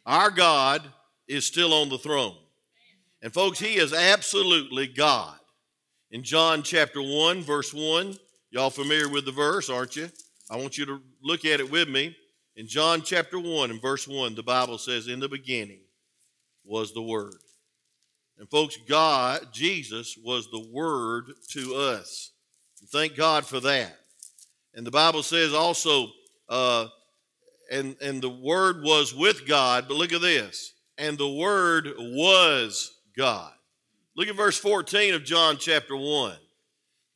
Our 0.07 0.31
God 0.31 0.83
is 1.27 1.45
still 1.45 1.75
on 1.75 1.89
the 1.89 1.99
throne. 1.99 2.37
And 3.23 3.35
folks, 3.35 3.59
He 3.59 3.77
is 3.77 3.93
absolutely 3.93 4.87
God. 4.87 5.37
In 6.13 6.23
John 6.23 6.63
chapter 6.63 7.03
1, 7.03 7.43
verse 7.43 7.75
1, 7.75 8.17
y'all 8.51 8.71
familiar 8.71 9.09
with 9.09 9.25
the 9.25 9.33
verse, 9.33 9.69
aren't 9.69 9.97
you? 9.97 10.09
I 10.49 10.57
want 10.57 10.79
you 10.79 10.87
to 10.87 11.03
look 11.23 11.45
at 11.45 11.59
it 11.59 11.71
with 11.71 11.89
me. 11.89 12.17
In 12.55 12.69
John 12.69 13.03
chapter 13.03 13.39
1 13.39 13.71
and 13.71 13.83
verse 13.83 14.07
1, 14.07 14.37
the 14.37 14.43
Bible 14.43 14.79
says, 14.79 15.09
In 15.09 15.19
the 15.19 15.29
beginning 15.29 15.81
was 16.65 16.95
the 16.95 17.03
Word. 17.03 17.35
And 18.39 18.49
folks, 18.49 18.77
God, 18.89 19.49
Jesus, 19.53 20.17
was 20.23 20.49
the 20.51 20.69
Word 20.73 21.33
to 21.51 21.75
us. 21.75 22.31
Thank 22.93 23.17
God 23.17 23.45
for 23.45 23.59
that. 23.61 23.99
And 24.75 24.87
the 24.87 24.91
Bible 24.91 25.23
says 25.23 25.53
also, 25.53 26.09
uh, 26.49 26.87
and, 27.71 27.97
and 28.01 28.23
the 28.23 28.31
Word 28.31 28.83
was 28.83 29.15
with 29.15 29.47
God, 29.47 29.87
but 29.89 29.97
look 29.97 30.13
at 30.13 30.21
this, 30.21 30.73
and 30.99 31.19
the 31.19 31.29
Word 31.29 31.89
was 31.99 32.93
God. 33.17 33.53
Look 34.17 34.29
at 34.29 34.37
verse 34.37 34.59
14 34.59 35.15
of 35.15 35.25
John 35.25 35.57
chapter 35.59 35.97
1. 35.97 36.37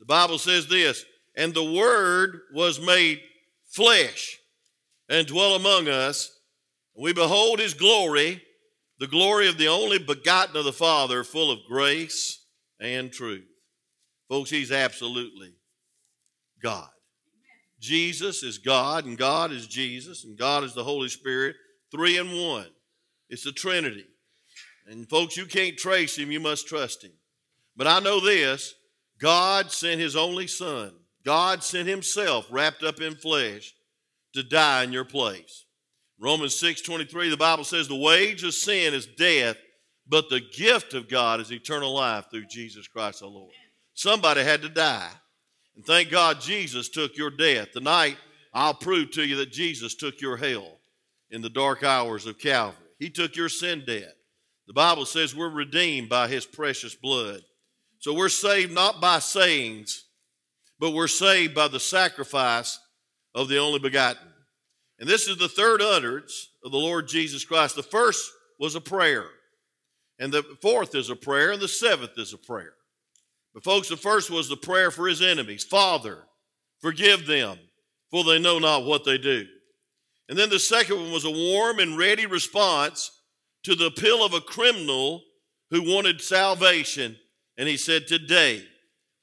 The 0.00 0.06
Bible 0.06 0.38
says 0.38 0.66
this, 0.66 1.04
and 1.36 1.54
the 1.54 1.72
Word 1.72 2.40
was 2.52 2.80
made 2.80 3.20
flesh 3.68 4.38
and 5.08 5.26
dwell 5.26 5.54
among 5.54 5.88
us. 5.88 6.36
We 6.96 7.12
behold 7.12 7.58
his 7.58 7.74
glory, 7.74 8.42
the 8.98 9.06
glory 9.06 9.48
of 9.48 9.56
the 9.56 9.68
only 9.68 9.98
begotten 9.98 10.56
of 10.56 10.64
the 10.64 10.72
Father, 10.72 11.24
full 11.24 11.50
of 11.50 11.60
grace 11.68 12.44
and 12.80 13.10
truth. 13.12 13.46
Folks, 14.28 14.50
he's 14.50 14.72
absolutely 14.72 15.54
God. 16.62 16.88
Jesus 17.80 18.42
is 18.42 18.58
God, 18.58 19.06
and 19.06 19.16
God 19.16 19.52
is 19.52 19.66
Jesus, 19.66 20.24
and 20.24 20.36
God 20.38 20.64
is 20.64 20.74
the 20.74 20.84
Holy 20.84 21.08
Spirit, 21.08 21.56
three 21.90 22.18
in 22.18 22.30
one. 22.30 22.68
It's 23.28 23.44
the 23.44 23.52
Trinity. 23.52 24.04
And 24.86 25.08
folks, 25.08 25.36
you 25.36 25.46
can't 25.46 25.78
trace 25.78 26.16
him, 26.16 26.30
you 26.30 26.40
must 26.40 26.68
trust 26.68 27.04
him. 27.04 27.12
But 27.76 27.86
I 27.86 28.00
know 28.00 28.20
this 28.20 28.74
God 29.18 29.72
sent 29.72 30.00
his 30.00 30.16
only 30.16 30.46
Son, 30.46 30.92
God 31.24 31.64
sent 31.64 31.88
himself 31.88 32.46
wrapped 32.50 32.82
up 32.82 33.00
in 33.00 33.14
flesh 33.14 33.74
to 34.34 34.42
die 34.42 34.84
in 34.84 34.92
your 34.92 35.04
place. 35.04 35.64
Romans 36.18 36.54
6 36.56 36.82
23, 36.82 37.30
the 37.30 37.36
Bible 37.36 37.64
says, 37.64 37.88
The 37.88 37.96
wage 37.96 38.44
of 38.44 38.52
sin 38.52 38.92
is 38.92 39.06
death, 39.06 39.56
but 40.06 40.28
the 40.28 40.40
gift 40.40 40.92
of 40.92 41.08
God 41.08 41.40
is 41.40 41.50
eternal 41.50 41.94
life 41.94 42.26
through 42.30 42.46
Jesus 42.46 42.86
Christ 42.86 43.22
our 43.22 43.28
Lord. 43.28 43.52
Somebody 43.94 44.42
had 44.42 44.62
to 44.62 44.68
die. 44.68 45.10
And 45.80 45.86
thank 45.86 46.10
God 46.10 46.42
Jesus 46.42 46.90
took 46.90 47.16
your 47.16 47.30
death. 47.30 47.72
Tonight, 47.72 48.18
I'll 48.52 48.74
prove 48.74 49.12
to 49.12 49.24
you 49.24 49.36
that 49.36 49.50
Jesus 49.50 49.94
took 49.94 50.20
your 50.20 50.36
hell 50.36 50.76
in 51.30 51.40
the 51.40 51.48
dark 51.48 51.82
hours 51.82 52.26
of 52.26 52.38
Calvary. 52.38 52.76
He 52.98 53.08
took 53.08 53.34
your 53.34 53.48
sin 53.48 53.84
debt. 53.86 54.12
The 54.66 54.74
Bible 54.74 55.06
says 55.06 55.34
we're 55.34 55.48
redeemed 55.48 56.10
by 56.10 56.28
his 56.28 56.44
precious 56.44 56.94
blood. 56.94 57.40
So 57.98 58.12
we're 58.12 58.28
saved 58.28 58.74
not 58.74 59.00
by 59.00 59.20
sayings, 59.20 60.04
but 60.78 60.90
we're 60.90 61.08
saved 61.08 61.54
by 61.54 61.68
the 61.68 61.80
sacrifice 61.80 62.78
of 63.34 63.48
the 63.48 63.56
only 63.56 63.78
begotten. 63.78 64.28
And 64.98 65.08
this 65.08 65.28
is 65.28 65.38
the 65.38 65.48
third 65.48 65.80
utterance 65.80 66.50
of 66.62 66.72
the 66.72 66.76
Lord 66.76 67.08
Jesus 67.08 67.42
Christ. 67.42 67.74
The 67.74 67.82
first 67.82 68.30
was 68.58 68.74
a 68.74 68.82
prayer, 68.82 69.24
and 70.18 70.30
the 70.30 70.42
fourth 70.60 70.94
is 70.94 71.08
a 71.08 71.16
prayer, 71.16 71.52
and 71.52 71.62
the 71.62 71.68
seventh 71.68 72.18
is 72.18 72.34
a 72.34 72.38
prayer. 72.38 72.74
But, 73.54 73.64
folks, 73.64 73.88
the 73.88 73.96
first 73.96 74.30
was 74.30 74.48
the 74.48 74.56
prayer 74.56 74.90
for 74.90 75.08
his 75.08 75.22
enemies 75.22 75.64
Father, 75.64 76.18
forgive 76.80 77.26
them, 77.26 77.58
for 78.10 78.24
they 78.24 78.38
know 78.38 78.58
not 78.58 78.84
what 78.84 79.04
they 79.04 79.18
do. 79.18 79.46
And 80.28 80.38
then 80.38 80.50
the 80.50 80.60
second 80.60 80.96
one 80.96 81.12
was 81.12 81.24
a 81.24 81.30
warm 81.30 81.80
and 81.80 81.98
ready 81.98 82.26
response 82.26 83.10
to 83.64 83.74
the 83.74 83.86
appeal 83.86 84.24
of 84.24 84.32
a 84.32 84.40
criminal 84.40 85.22
who 85.70 85.82
wanted 85.82 86.20
salvation. 86.20 87.16
And 87.58 87.68
he 87.68 87.76
said, 87.76 88.06
Today 88.06 88.64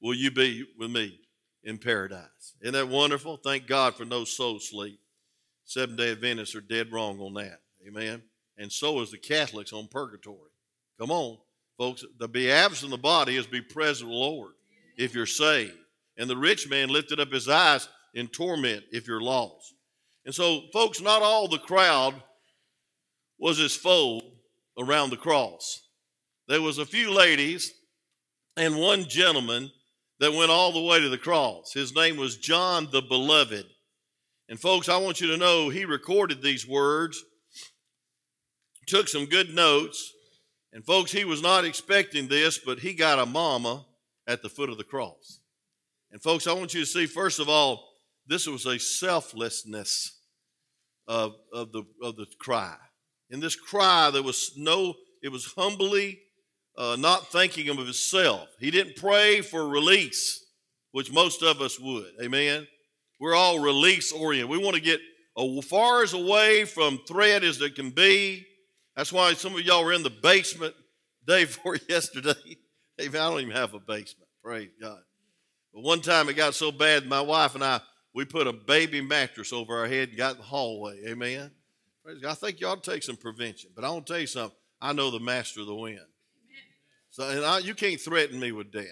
will 0.02 0.14
you 0.14 0.32
be 0.32 0.66
with 0.78 0.92
me 0.92 1.20
in 1.64 1.78
paradise. 1.78 2.56
Isn't 2.62 2.74
that 2.74 2.90
wonderful? 2.90 3.38
Thank 3.38 3.68
God 3.68 3.96
for 3.96 4.06
no 4.06 4.26
soul 4.26 4.60
sleep. 4.60 5.00
Seven 5.66 5.96
day 5.96 6.12
Adventists 6.12 6.56
are 6.56 6.62
dead 6.62 6.92
wrong 6.92 7.20
on 7.20 7.34
that. 7.36 7.60
Amen. 7.88 8.22
And 8.58 8.72
so 8.72 9.02
is 9.02 9.12
the 9.12 9.18
Catholics 9.18 9.74
on 9.74 9.88
purgatory. 9.88 10.52
Come 11.00 11.12
on. 11.12 11.38
Folks, 11.78 12.04
to 12.20 12.28
be 12.28 12.52
absent 12.52 12.86
in 12.86 12.92
the 12.92 12.98
body 12.98 13.36
is 13.36 13.46
be 13.46 13.62
present 13.62 14.10
Lord 14.10 14.54
if 14.98 15.14
you're 15.14 15.26
saved. 15.26 15.78
And 16.18 16.30
the 16.30 16.38
rich 16.38 16.68
man 16.70 16.90
lifted 16.90 17.20
up 17.20 17.32
his 17.32 17.48
eyes 17.48 17.88
in 18.16 18.28
torment 18.28 18.84
if 18.92 19.08
you're 19.08 19.22
lost. 19.22 19.76
And 20.26 20.34
so, 20.34 20.62
folks, 20.74 21.00
not 21.00 21.22
all 21.22 21.48
the 21.48 21.60
crowd 21.60 22.16
was 23.38 23.60
his 23.60 23.76
foe 23.76 24.22
around 24.80 25.12
the 25.12 25.18
cross. 25.18 25.82
There 26.48 26.62
was 26.62 26.80
a 26.80 26.86
few 26.86 27.12
ladies 27.12 27.72
and 28.56 28.78
one 28.78 29.08
gentleman 29.08 29.72
that 30.20 30.34
went 30.34 30.50
all 30.50 30.72
the 30.72 30.82
way 30.82 31.00
to 31.00 31.10
the 31.10 31.18
cross. 31.18 31.74
His 31.74 31.96
name 31.96 32.18
was 32.18 32.38
John 32.38 32.88
the 32.92 33.04
Beloved. 33.04 33.66
And 34.50 34.60
folks, 34.60 34.90
I 34.90 34.98
want 34.98 35.22
you 35.22 35.28
to 35.28 35.38
know 35.38 35.70
he 35.70 35.86
recorded 35.86 36.42
these 36.42 36.68
words, 36.68 37.24
took 38.88 39.08
some 39.08 39.26
good 39.26 39.54
notes, 39.54 40.14
and 40.74 40.86
folks, 40.86 41.12
he 41.12 41.26
was 41.26 41.42
not 41.42 41.66
expecting 41.66 42.28
this, 42.28 42.58
but 42.58 42.80
he 42.80 42.94
got 42.94 43.20
a 43.20 43.26
mama 43.26 43.86
at 44.28 44.42
the 44.42 44.50
foot 44.50 44.70
of 44.70 44.78
the 44.78 44.84
cross. 44.84 45.40
And 46.12 46.22
folks, 46.22 46.48
I 46.48 46.54
want 46.54 46.74
you 46.74 46.82
to 46.82 46.86
see, 46.86 47.06
first 47.06 47.40
of 47.40 47.50
all, 47.50 47.88
this 48.28 48.48
was 48.48 48.66
a 48.66 48.78
selflessness 48.78 50.20
of, 51.08 51.36
of, 51.54 51.72
the, 51.72 51.84
of 52.02 52.18
the 52.18 52.26
cry. 52.40 52.76
In 53.30 53.40
this 53.40 53.56
cry, 53.56 54.10
there 54.12 54.24
was 54.24 54.52
no, 54.58 54.96
it 55.22 55.30
was 55.30 55.54
humbly 55.58 56.20
uh, 56.78 56.96
not 57.00 57.32
thinking 57.32 57.70
of 57.70 57.78
himself. 57.78 58.48
He 58.60 58.72
didn't 58.72 58.98
pray 58.98 59.42
for 59.42 59.68
release, 59.68 60.46
which 60.92 61.12
most 61.12 61.42
of 61.42 61.62
us 61.62 61.80
would. 61.80 62.12
Amen. 62.22 62.68
We're 63.20 63.36
all 63.36 63.60
release 63.60 64.12
oriented. 64.12 64.50
We 64.50 64.64
want 64.64 64.76
to 64.76 64.82
get 64.82 65.00
as 65.38 65.66
far 65.66 66.04
as 66.04 66.14
away 66.14 66.66
from 66.66 67.00
threat 67.08 67.44
as 67.44 67.60
it 67.62 67.76
can 67.76 67.90
be. 67.90 68.46
That's 68.98 69.14
why 69.14 69.32
some 69.36 69.54
of 69.54 69.62
y'all 69.62 69.86
were 69.86 69.94
in 69.94 70.02
the 70.02 70.10
basement 70.10 70.74
day 71.28 71.46
before 71.46 71.78
yesterday. 71.88 72.58
I 73.00 73.06
don't 73.06 73.42
even 73.42 73.56
have 73.56 73.76
a 73.76 73.80
basement. 73.80 74.28
Praise 74.44 74.72
God. 74.82 74.98
But 75.72 75.84
one 75.84 76.02
time 76.02 76.30
it 76.30 76.34
got 76.34 76.56
so 76.56 76.72
bad, 76.72 77.06
my 77.06 77.22
wife 77.22 77.54
and 77.54 77.64
I, 77.64 77.80
we 78.16 78.26
put 78.26 78.48
a 78.48 78.54
baby 78.54 79.00
mattress 79.02 79.54
over 79.54 79.78
our 79.78 79.88
head 79.88 80.10
and 80.10 80.18
got 80.18 80.32
in 80.32 80.38
the 80.40 80.44
hallway. 80.44 81.04
Amen. 81.08 81.52
Praise 82.04 82.18
God. 82.20 82.32
I 82.32 82.34
think 82.34 82.58
to 82.58 82.78
take 82.82 83.04
some 83.04 83.18
prevention. 83.18 83.70
But 83.76 83.86
I 83.86 83.92
want 83.92 84.08
to 84.08 84.14
tell 84.14 84.20
you 84.20 84.28
something. 84.28 84.58
I 84.82 84.94
know 84.94 85.12
the 85.12 85.20
master 85.20 85.62
of 85.62 85.68
the 85.68 85.76
wind. 85.76 86.00
So, 87.12 87.30
and 87.30 87.46
I, 87.46 87.60
you 87.60 87.76
can't 87.76 88.02
threaten 88.02 88.40
me 88.40 88.52
with 88.52 88.72
death. 88.72 88.86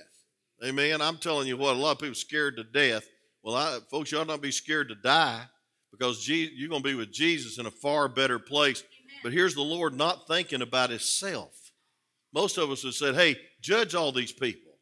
Amen. 0.63 1.01
I'm 1.01 1.17
telling 1.17 1.47
you 1.47 1.57
what, 1.57 1.75
a 1.75 1.79
lot 1.79 1.93
of 1.93 1.99
people 1.99 2.13
scared 2.13 2.57
to 2.57 2.63
death. 2.63 3.07
Well, 3.41 3.55
I, 3.55 3.79
folks, 3.89 4.11
you 4.11 4.19
ought 4.19 4.27
not 4.27 4.41
be 4.41 4.51
scared 4.51 4.89
to 4.89 4.95
die 4.95 5.41
because 5.91 6.23
Jesus, 6.23 6.53
you're 6.55 6.69
going 6.69 6.83
to 6.83 6.87
be 6.87 6.95
with 6.95 7.11
Jesus 7.11 7.57
in 7.57 7.65
a 7.65 7.71
far 7.71 8.07
better 8.07 8.37
place 8.37 8.83
but 9.25 9.33
here's 9.33 9.55
the 9.55 9.63
Lord 9.63 9.95
not 9.95 10.27
thinking 10.27 10.61
about 10.61 10.91
himself. 10.91 11.71
Most 12.31 12.59
of 12.59 12.69
us 12.69 12.83
have 12.83 12.93
said, 12.93 13.15
hey, 13.15 13.35
judge 13.59 13.95
all 13.95 14.11
these 14.11 14.31
people. 14.31 14.73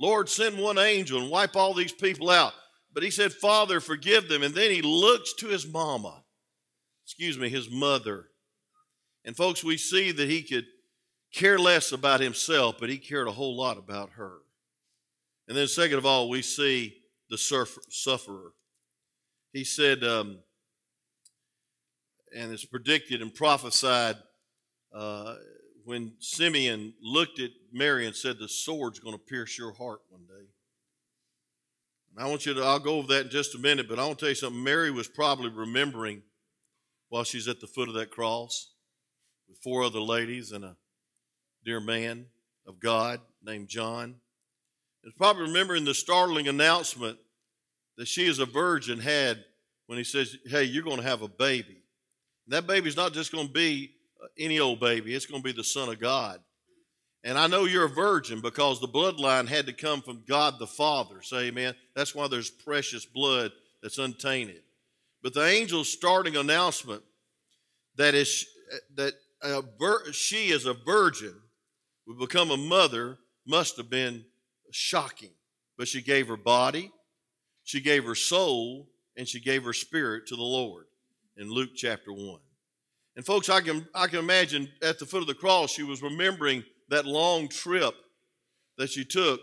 Lord, 0.00 0.30
send 0.30 0.56
one 0.56 0.78
angel 0.78 1.20
and 1.20 1.30
wipe 1.30 1.56
all 1.56 1.74
these 1.74 1.92
people 1.92 2.30
out. 2.30 2.54
But 2.94 3.02
he 3.02 3.10
said, 3.10 3.34
Father, 3.34 3.80
forgive 3.80 4.30
them. 4.30 4.42
And 4.42 4.54
then 4.54 4.70
he 4.70 4.80
looks 4.80 5.34
to 5.34 5.48
his 5.48 5.70
mama, 5.70 6.24
excuse 7.04 7.36
me, 7.36 7.50
his 7.50 7.70
mother. 7.70 8.28
And 9.26 9.36
folks, 9.36 9.62
we 9.62 9.76
see 9.76 10.10
that 10.10 10.30
he 10.30 10.40
could 10.40 10.64
care 11.34 11.58
less 11.58 11.92
about 11.92 12.20
himself, 12.20 12.76
but 12.80 12.88
he 12.88 12.96
cared 12.96 13.28
a 13.28 13.32
whole 13.32 13.58
lot 13.58 13.76
about 13.76 14.12
her. 14.12 14.38
And 15.48 15.54
then, 15.54 15.68
second 15.68 15.98
of 15.98 16.06
all, 16.06 16.30
we 16.30 16.40
see 16.40 16.96
the 17.28 17.36
sufferer. 17.36 18.52
He 19.52 19.64
said, 19.64 20.02
um, 20.02 20.38
and 22.34 22.52
it's 22.52 22.64
predicted 22.64 23.22
and 23.22 23.34
prophesied 23.34 24.16
uh, 24.94 25.34
when 25.84 26.12
Simeon 26.18 26.94
looked 27.02 27.40
at 27.40 27.50
Mary 27.72 28.06
and 28.06 28.14
said, 28.14 28.38
The 28.38 28.48
sword's 28.48 28.98
going 28.98 29.16
to 29.16 29.24
pierce 29.24 29.58
your 29.58 29.72
heart 29.72 30.00
one 30.08 30.22
day. 30.26 30.46
And 32.14 32.24
I 32.24 32.28
want 32.28 32.46
you 32.46 32.54
to, 32.54 32.62
I'll 32.62 32.78
go 32.78 32.98
over 32.98 33.08
that 33.08 33.26
in 33.26 33.30
just 33.30 33.54
a 33.54 33.58
minute, 33.58 33.88
but 33.88 33.98
I 33.98 34.06
want 34.06 34.18
to 34.18 34.24
tell 34.24 34.30
you 34.30 34.34
something. 34.34 34.62
Mary 34.62 34.90
was 34.90 35.08
probably 35.08 35.48
remembering 35.48 36.22
while 37.08 37.24
she's 37.24 37.48
at 37.48 37.60
the 37.60 37.66
foot 37.66 37.88
of 37.88 37.94
that 37.94 38.10
cross 38.10 38.72
with 39.48 39.58
four 39.58 39.82
other 39.82 40.00
ladies 40.00 40.52
and 40.52 40.64
a 40.64 40.76
dear 41.64 41.80
man 41.80 42.26
of 42.66 42.80
God 42.80 43.20
named 43.42 43.68
John. 43.68 44.16
And 45.04 45.16
probably 45.16 45.42
remembering 45.42 45.84
the 45.84 45.94
startling 45.94 46.48
announcement 46.48 47.18
that 47.96 48.08
she, 48.08 48.28
as 48.28 48.38
a 48.38 48.46
virgin, 48.46 49.00
had 49.00 49.44
when 49.86 49.98
he 49.98 50.04
says, 50.04 50.36
Hey, 50.46 50.64
you're 50.64 50.84
going 50.84 50.98
to 50.98 51.02
have 51.02 51.22
a 51.22 51.28
baby. 51.28 51.81
That 52.48 52.66
baby's 52.66 52.96
not 52.96 53.12
just 53.12 53.32
going 53.32 53.46
to 53.46 53.52
be 53.52 53.92
uh, 54.22 54.26
any 54.38 54.60
old 54.60 54.80
baby, 54.80 55.14
it's 55.14 55.26
going 55.26 55.42
to 55.42 55.44
be 55.44 55.52
the 55.52 55.64
Son 55.64 55.88
of 55.88 56.00
God. 56.00 56.40
And 57.24 57.38
I 57.38 57.46
know 57.46 57.64
you're 57.64 57.84
a 57.84 57.88
virgin 57.88 58.40
because 58.40 58.80
the 58.80 58.88
bloodline 58.88 59.46
had 59.46 59.66
to 59.66 59.72
come 59.72 60.02
from 60.02 60.24
God 60.26 60.58
the 60.58 60.66
Father. 60.66 61.22
Say 61.22 61.48
amen. 61.48 61.74
That's 61.94 62.14
why 62.14 62.26
there's 62.26 62.50
precious 62.50 63.04
blood 63.04 63.52
that's 63.80 63.98
untainted. 63.98 64.62
But 65.22 65.34
the 65.34 65.42
angel's 65.42 65.88
starting 65.88 66.36
announcement 66.36 67.02
that 67.96 68.14
is 68.14 68.46
uh, 68.72 68.76
that 68.96 69.14
a, 69.42 70.12
she 70.12 70.48
is 70.48 70.66
a 70.66 70.74
virgin 70.74 71.34
would 72.08 72.18
become 72.18 72.50
a 72.50 72.56
mother 72.56 73.18
must 73.46 73.76
have 73.76 73.88
been 73.88 74.24
shocking. 74.72 75.30
But 75.78 75.86
she 75.86 76.02
gave 76.02 76.26
her 76.26 76.36
body, 76.36 76.90
she 77.62 77.80
gave 77.80 78.04
her 78.04 78.16
soul, 78.16 78.88
and 79.16 79.28
she 79.28 79.40
gave 79.40 79.62
her 79.64 79.72
spirit 79.72 80.26
to 80.28 80.36
the 80.36 80.42
Lord 80.42 80.86
in 81.36 81.50
Luke 81.50 81.70
chapter 81.74 82.12
1. 82.12 82.38
And 83.16 83.26
folks, 83.26 83.48
I 83.48 83.60
can, 83.60 83.86
I 83.94 84.06
can 84.06 84.18
imagine 84.18 84.68
at 84.82 84.98
the 84.98 85.06
foot 85.06 85.20
of 85.20 85.26
the 85.26 85.34
cross, 85.34 85.70
she 85.70 85.82
was 85.82 86.02
remembering 86.02 86.64
that 86.88 87.04
long 87.04 87.48
trip 87.48 87.94
that 88.78 88.90
she 88.90 89.04
took. 89.04 89.40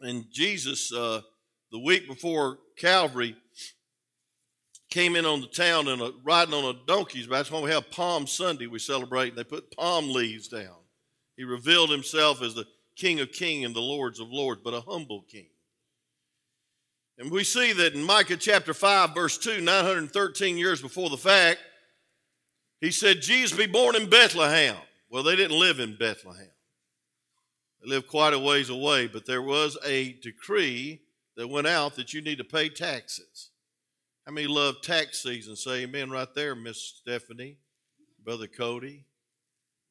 And 0.00 0.26
Jesus, 0.30 0.92
uh, 0.92 1.22
the 1.72 1.78
week 1.78 2.06
before 2.06 2.58
Calvary, 2.76 3.36
came 4.90 5.16
in 5.16 5.26
on 5.26 5.40
the 5.40 5.46
town 5.46 5.88
and 5.88 6.02
riding 6.24 6.54
on 6.54 6.74
a 6.74 6.86
donkey's 6.86 7.26
back. 7.26 7.38
That's 7.38 7.50
why 7.50 7.60
we 7.60 7.70
have 7.70 7.90
Palm 7.90 8.26
Sunday 8.26 8.66
we 8.66 8.78
celebrate, 8.78 9.30
and 9.30 9.38
they 9.38 9.44
put 9.44 9.74
palm 9.76 10.10
leaves 10.10 10.48
down. 10.48 10.76
He 11.36 11.44
revealed 11.44 11.90
himself 11.90 12.42
as 12.42 12.54
the 12.54 12.66
King 12.96 13.20
of 13.20 13.32
Kings 13.32 13.66
and 13.66 13.76
the 13.76 13.80
Lords 13.80 14.18
of 14.18 14.30
Lords, 14.30 14.60
but 14.64 14.74
a 14.74 14.80
humble 14.80 15.22
king. 15.22 15.48
And 17.18 17.32
we 17.32 17.42
see 17.42 17.72
that 17.72 17.94
in 17.94 18.04
Micah 18.04 18.36
chapter 18.36 18.72
5, 18.72 19.12
verse 19.12 19.38
2, 19.38 19.60
913 19.60 20.56
years 20.56 20.80
before 20.80 21.10
the 21.10 21.16
fact, 21.16 21.58
he 22.80 22.92
said, 22.92 23.20
Jesus 23.20 23.58
be 23.58 23.66
born 23.66 23.96
in 23.96 24.08
Bethlehem. 24.08 24.76
Well, 25.10 25.24
they 25.24 25.34
didn't 25.34 25.58
live 25.58 25.80
in 25.80 25.96
Bethlehem. 25.96 26.50
They 27.82 27.90
lived 27.90 28.06
quite 28.06 28.34
a 28.34 28.38
ways 28.38 28.70
away, 28.70 29.08
but 29.08 29.26
there 29.26 29.42
was 29.42 29.76
a 29.84 30.12
decree 30.22 31.00
that 31.36 31.48
went 31.48 31.66
out 31.66 31.96
that 31.96 32.14
you 32.14 32.20
need 32.20 32.38
to 32.38 32.44
pay 32.44 32.68
taxes. 32.68 33.50
How 34.24 34.32
many 34.32 34.46
love 34.46 34.80
tax 34.82 35.22
season? 35.22 35.56
Say 35.56 35.82
amen 35.82 36.10
right 36.10 36.32
there, 36.34 36.54
Miss 36.54 36.80
Stephanie, 36.80 37.56
Brother 38.24 38.46
Cody. 38.46 39.06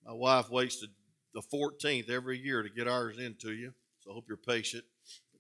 My 0.06 0.14
wife 0.14 0.50
waits 0.50 0.86
the 1.34 1.42
14th 1.42 2.10
every 2.10 2.38
year 2.38 2.64
to 2.64 2.70
get 2.70 2.88
ours 2.88 3.18
into 3.18 3.52
you, 3.52 3.74
so 4.00 4.12
I 4.12 4.14
hope 4.14 4.26
you're 4.30 4.38
patient. 4.38 4.86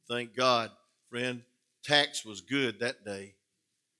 Thank 0.09 0.35
God, 0.35 0.71
friend, 1.09 1.43
tax 1.87 2.25
was 2.25 2.41
good 2.41 2.79
that 2.79 3.05
day 3.05 3.35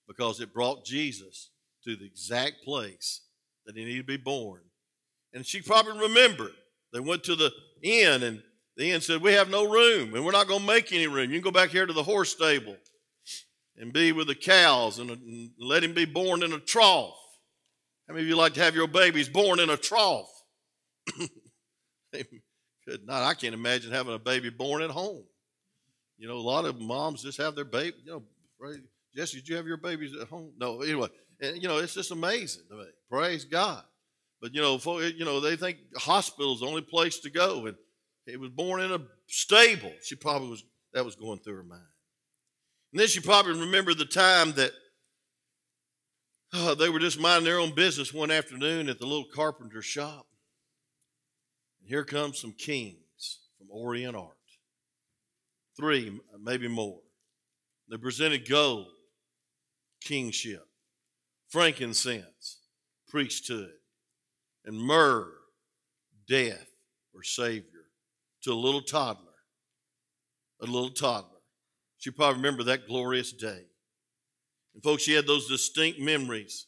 because 0.07 0.39
it 0.39 0.53
brought 0.53 0.85
Jesus 0.85 1.51
to 1.83 1.95
the 1.95 2.05
exact 2.05 2.63
place 2.63 3.21
that 3.65 3.75
he 3.75 3.85
needed 3.85 4.07
to 4.07 4.17
be 4.17 4.17
born. 4.17 4.61
And 5.33 5.45
she 5.45 5.61
probably 5.61 5.99
remembered. 5.99 6.53
They 6.93 6.99
went 6.99 7.23
to 7.25 7.35
the 7.35 7.51
inn, 7.81 8.23
and 8.23 8.41
the 8.75 8.91
inn 8.91 9.01
said, 9.01 9.21
We 9.21 9.33
have 9.33 9.49
no 9.49 9.69
room, 9.69 10.15
and 10.15 10.25
we're 10.25 10.31
not 10.31 10.47
going 10.47 10.61
to 10.61 10.65
make 10.67 10.91
any 10.91 11.07
room. 11.07 11.31
You 11.31 11.41
can 11.41 11.51
go 11.51 11.51
back 11.51 11.69
here 11.69 11.85
to 11.85 11.93
the 11.93 12.03
horse 12.03 12.31
stable 12.31 12.77
and 13.77 13.93
be 13.93 14.11
with 14.11 14.27
the 14.27 14.35
cows 14.35 14.99
and, 14.99 15.09
and 15.09 15.51
let 15.59 15.83
him 15.83 15.93
be 15.93 16.05
born 16.05 16.43
in 16.43 16.53
a 16.53 16.59
trough. 16.59 17.13
How 18.07 18.13
many 18.13 18.23
of 18.23 18.29
you 18.29 18.37
like 18.37 18.53
to 18.53 18.63
have 18.63 18.75
your 18.75 18.87
babies 18.87 19.27
born 19.27 19.59
in 19.59 19.69
a 19.69 19.77
trough? 19.77 20.29
Good 22.13 23.05
not. 23.05 23.23
I 23.23 23.33
can't 23.33 23.53
imagine 23.53 23.91
having 23.91 24.13
a 24.13 24.19
baby 24.19 24.49
born 24.49 24.81
at 24.81 24.89
home. 24.89 25.25
You 26.17 26.27
know, 26.27 26.35
a 26.35 26.39
lot 26.39 26.65
of 26.65 26.79
moms 26.79 27.23
just 27.23 27.37
have 27.37 27.55
their 27.55 27.65
baby. 27.65 27.97
You 28.03 28.23
know, 28.61 28.73
Jesse, 29.15 29.37
did 29.37 29.49
you 29.49 29.55
have 29.55 29.67
your 29.67 29.77
babies 29.77 30.15
at 30.19 30.27
home? 30.27 30.51
No. 30.57 30.81
Anyway, 30.81 31.09
and 31.39 31.61
you 31.61 31.67
know, 31.67 31.77
it's 31.77 31.93
just 31.93 32.11
amazing 32.11 32.63
to 32.69 32.75
me. 32.75 32.85
Praise 33.09 33.45
God. 33.45 33.83
But 34.41 34.53
you 34.53 34.61
know, 34.61 34.77
for, 34.77 35.01
you 35.03 35.25
know, 35.25 35.39
they 35.39 35.55
think 35.55 35.77
hospital 35.95 36.53
is 36.53 36.59
the 36.61 36.67
only 36.67 36.81
place 36.81 37.19
to 37.19 37.29
go, 37.29 37.65
and 37.67 37.75
he 38.25 38.37
was 38.37 38.49
born 38.49 38.81
in 38.81 38.91
a 38.91 38.99
stable. 39.27 39.91
She 40.01 40.15
probably 40.15 40.49
was. 40.49 40.63
That 40.93 41.05
was 41.05 41.15
going 41.15 41.39
through 41.39 41.57
her 41.57 41.63
mind. 41.63 41.81
And 42.91 42.99
then 42.99 43.07
she 43.07 43.19
probably 43.19 43.59
remembered 43.59 43.97
the 43.97 44.05
time 44.05 44.53
that 44.53 44.71
uh, 46.53 46.75
they 46.75 46.89
were 46.89 46.99
just 46.99 47.19
minding 47.19 47.43
their 47.43 47.59
own 47.59 47.75
business 47.75 48.13
one 48.13 48.31
afternoon 48.31 48.89
at 48.89 48.97
the 48.97 49.05
little 49.05 49.25
carpenter 49.25 49.81
shop. 49.81 50.25
And 51.81 51.89
here 51.89 52.05
comes 52.05 52.39
some 52.39 52.53
kings 52.53 53.39
from 53.57 53.67
Orient 53.69 54.15
art. 54.15 54.36
Three, 55.77 56.19
maybe 56.41 56.67
more. 56.67 56.99
They 57.89 57.97
presented 57.97 58.49
gold, 58.49 58.87
kingship, 60.01 60.65
frankincense, 61.49 62.57
priesthood, 63.07 63.71
and 64.65 64.75
myrrh, 64.75 65.31
death, 66.27 66.67
or 67.13 67.23
savior, 67.23 67.85
to 68.43 68.51
a 68.51 68.55
little 68.55 68.81
toddler. 68.81 69.23
A 70.61 70.65
little 70.65 70.89
toddler. 70.89 71.39
She 71.99 72.09
probably 72.09 72.37
remember 72.37 72.63
that 72.63 72.87
glorious 72.87 73.31
day. 73.31 73.61
And 74.73 74.83
folks, 74.83 75.03
she 75.03 75.13
had 75.13 75.27
those 75.27 75.47
distinct 75.47 75.99
memories. 75.99 76.65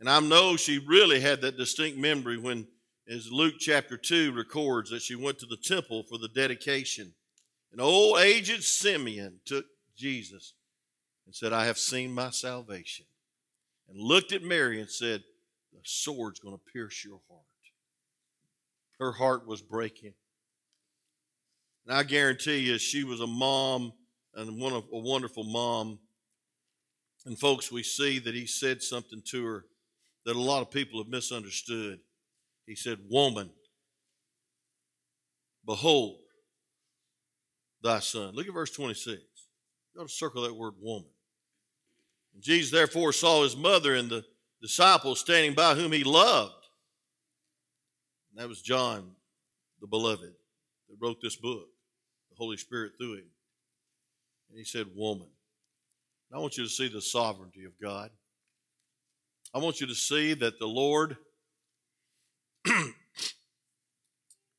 And 0.00 0.08
I 0.08 0.18
know 0.20 0.56
she 0.56 0.78
really 0.78 1.20
had 1.20 1.40
that 1.42 1.56
distinct 1.56 1.98
memory 1.98 2.36
when, 2.38 2.66
as 3.08 3.30
Luke 3.30 3.54
chapter 3.58 3.96
2 3.96 4.32
records, 4.32 4.90
that 4.90 5.02
she 5.02 5.14
went 5.14 5.38
to 5.38 5.46
the 5.46 5.56
temple 5.56 6.02
for 6.08 6.18
the 6.18 6.28
dedication. 6.28 7.12
And 7.72 7.80
old 7.80 8.18
aged 8.18 8.64
Simeon 8.64 9.40
took 9.44 9.66
Jesus 9.96 10.54
and 11.26 11.34
said, 11.34 11.52
I 11.52 11.66
have 11.66 11.78
seen 11.78 12.12
my 12.12 12.30
salvation. 12.30 13.06
And 13.88 13.98
looked 13.98 14.32
at 14.32 14.42
Mary 14.42 14.80
and 14.80 14.90
said, 14.90 15.22
The 15.72 15.80
sword's 15.84 16.40
going 16.40 16.56
to 16.56 16.72
pierce 16.72 17.04
your 17.04 17.20
heart. 17.28 17.44
Her 18.98 19.12
heart 19.12 19.46
was 19.46 19.62
breaking. 19.62 20.14
And 21.86 21.96
I 21.96 22.02
guarantee 22.02 22.58
you, 22.58 22.78
she 22.78 23.04
was 23.04 23.20
a 23.20 23.26
mom 23.26 23.92
and 24.34 24.60
one 24.60 24.72
of, 24.72 24.84
a 24.92 24.98
wonderful 24.98 25.44
mom. 25.44 25.98
And 27.26 27.38
folks, 27.38 27.72
we 27.72 27.82
see 27.82 28.18
that 28.20 28.34
he 28.34 28.46
said 28.46 28.82
something 28.82 29.22
to 29.26 29.44
her 29.44 29.64
that 30.24 30.36
a 30.36 30.40
lot 30.40 30.62
of 30.62 30.70
people 30.70 31.02
have 31.02 31.10
misunderstood. 31.10 32.00
He 32.66 32.74
said, 32.74 32.98
Woman, 33.08 33.50
behold 35.66 36.19
thy 37.82 38.00
son. 38.00 38.34
Look 38.34 38.46
at 38.46 38.54
verse 38.54 38.70
26. 38.70 39.20
You 39.94 40.00
ought 40.00 40.08
to 40.08 40.12
circle 40.12 40.42
that 40.42 40.54
word 40.54 40.74
woman. 40.80 41.08
And 42.34 42.42
Jesus 42.42 42.70
therefore 42.70 43.12
saw 43.12 43.42
his 43.42 43.56
mother 43.56 43.94
and 43.94 44.08
the 44.08 44.24
disciples 44.60 45.20
standing 45.20 45.54
by 45.54 45.74
whom 45.74 45.92
he 45.92 46.04
loved. 46.04 46.54
And 48.30 48.42
that 48.42 48.48
was 48.48 48.62
John, 48.62 49.10
the 49.80 49.86
beloved 49.86 50.32
that 50.88 50.96
wrote 51.00 51.20
this 51.22 51.36
book, 51.36 51.68
the 52.30 52.36
Holy 52.36 52.56
Spirit 52.56 52.92
through 52.98 53.14
him. 53.14 53.30
And 54.50 54.58
he 54.58 54.64
said, 54.64 54.86
Woman. 54.94 55.28
And 56.30 56.36
I 56.36 56.40
want 56.40 56.56
you 56.56 56.64
to 56.64 56.70
see 56.70 56.88
the 56.88 57.00
sovereignty 57.00 57.64
of 57.64 57.72
God. 57.80 58.10
I 59.52 59.58
want 59.58 59.80
you 59.80 59.86
to 59.88 59.94
see 59.94 60.34
that 60.34 60.60
the 60.60 60.66
Lord, 60.66 61.16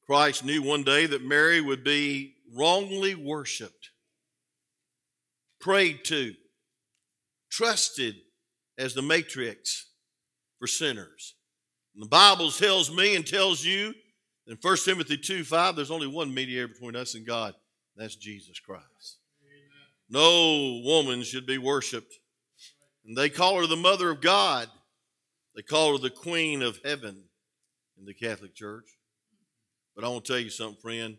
Christ, 0.05 0.43
knew 0.43 0.61
one 0.61 0.83
day 0.83 1.05
that 1.05 1.23
Mary 1.23 1.61
would 1.61 1.83
be 1.83 2.35
wrongly 2.55 3.15
worshiped, 3.15 3.91
prayed 5.59 6.03
to, 6.05 6.33
trusted 7.49 8.15
as 8.77 8.93
the 8.93 9.01
matrix 9.01 9.87
for 10.59 10.67
sinners. 10.67 11.35
And 11.93 12.03
the 12.03 12.09
Bible 12.09 12.51
tells 12.51 12.93
me 12.93 13.15
and 13.15 13.25
tells 13.25 13.63
you 13.63 13.93
in 14.47 14.57
1 14.61 14.77
Timothy 14.83 15.17
2 15.17 15.43
5, 15.43 15.75
there's 15.75 15.91
only 15.91 16.07
one 16.07 16.33
mediator 16.33 16.67
between 16.67 16.95
us 16.95 17.15
and 17.15 17.25
God, 17.25 17.53
that's 17.95 18.15
Jesus 18.15 18.59
Christ. 18.59 19.17
No 20.09 20.81
woman 20.83 21.23
should 21.23 21.45
be 21.45 21.57
worshiped. 21.57 22.13
And 23.05 23.17
they 23.17 23.29
call 23.29 23.59
her 23.59 23.67
the 23.67 23.77
mother 23.77 24.09
of 24.09 24.21
God, 24.21 24.67
they 25.55 25.61
call 25.61 25.93
her 25.93 25.97
the 25.97 26.09
queen 26.09 26.61
of 26.61 26.79
heaven 26.83 27.23
in 27.97 28.05
the 28.05 28.13
Catholic 28.13 28.55
Church. 28.55 28.85
But 29.95 30.03
I 30.03 30.09
want 30.09 30.25
to 30.25 30.33
tell 30.33 30.39
you 30.39 30.49
something, 30.49 30.81
friend. 30.81 31.17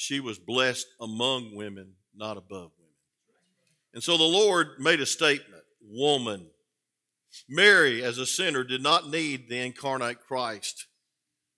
She 0.00 0.20
was 0.20 0.38
blessed 0.38 0.86
among 1.00 1.56
women, 1.56 1.94
not 2.14 2.36
above 2.36 2.70
women. 2.78 2.94
And 3.94 4.02
so 4.02 4.16
the 4.16 4.24
Lord 4.24 4.68
made 4.78 5.00
a 5.00 5.06
statement 5.06 5.62
Woman. 5.82 6.46
Mary, 7.48 8.02
as 8.02 8.18
a 8.18 8.26
sinner, 8.26 8.62
did 8.62 8.82
not 8.82 9.08
need 9.08 9.48
the 9.48 9.58
incarnate 9.58 10.20
Christ 10.20 10.86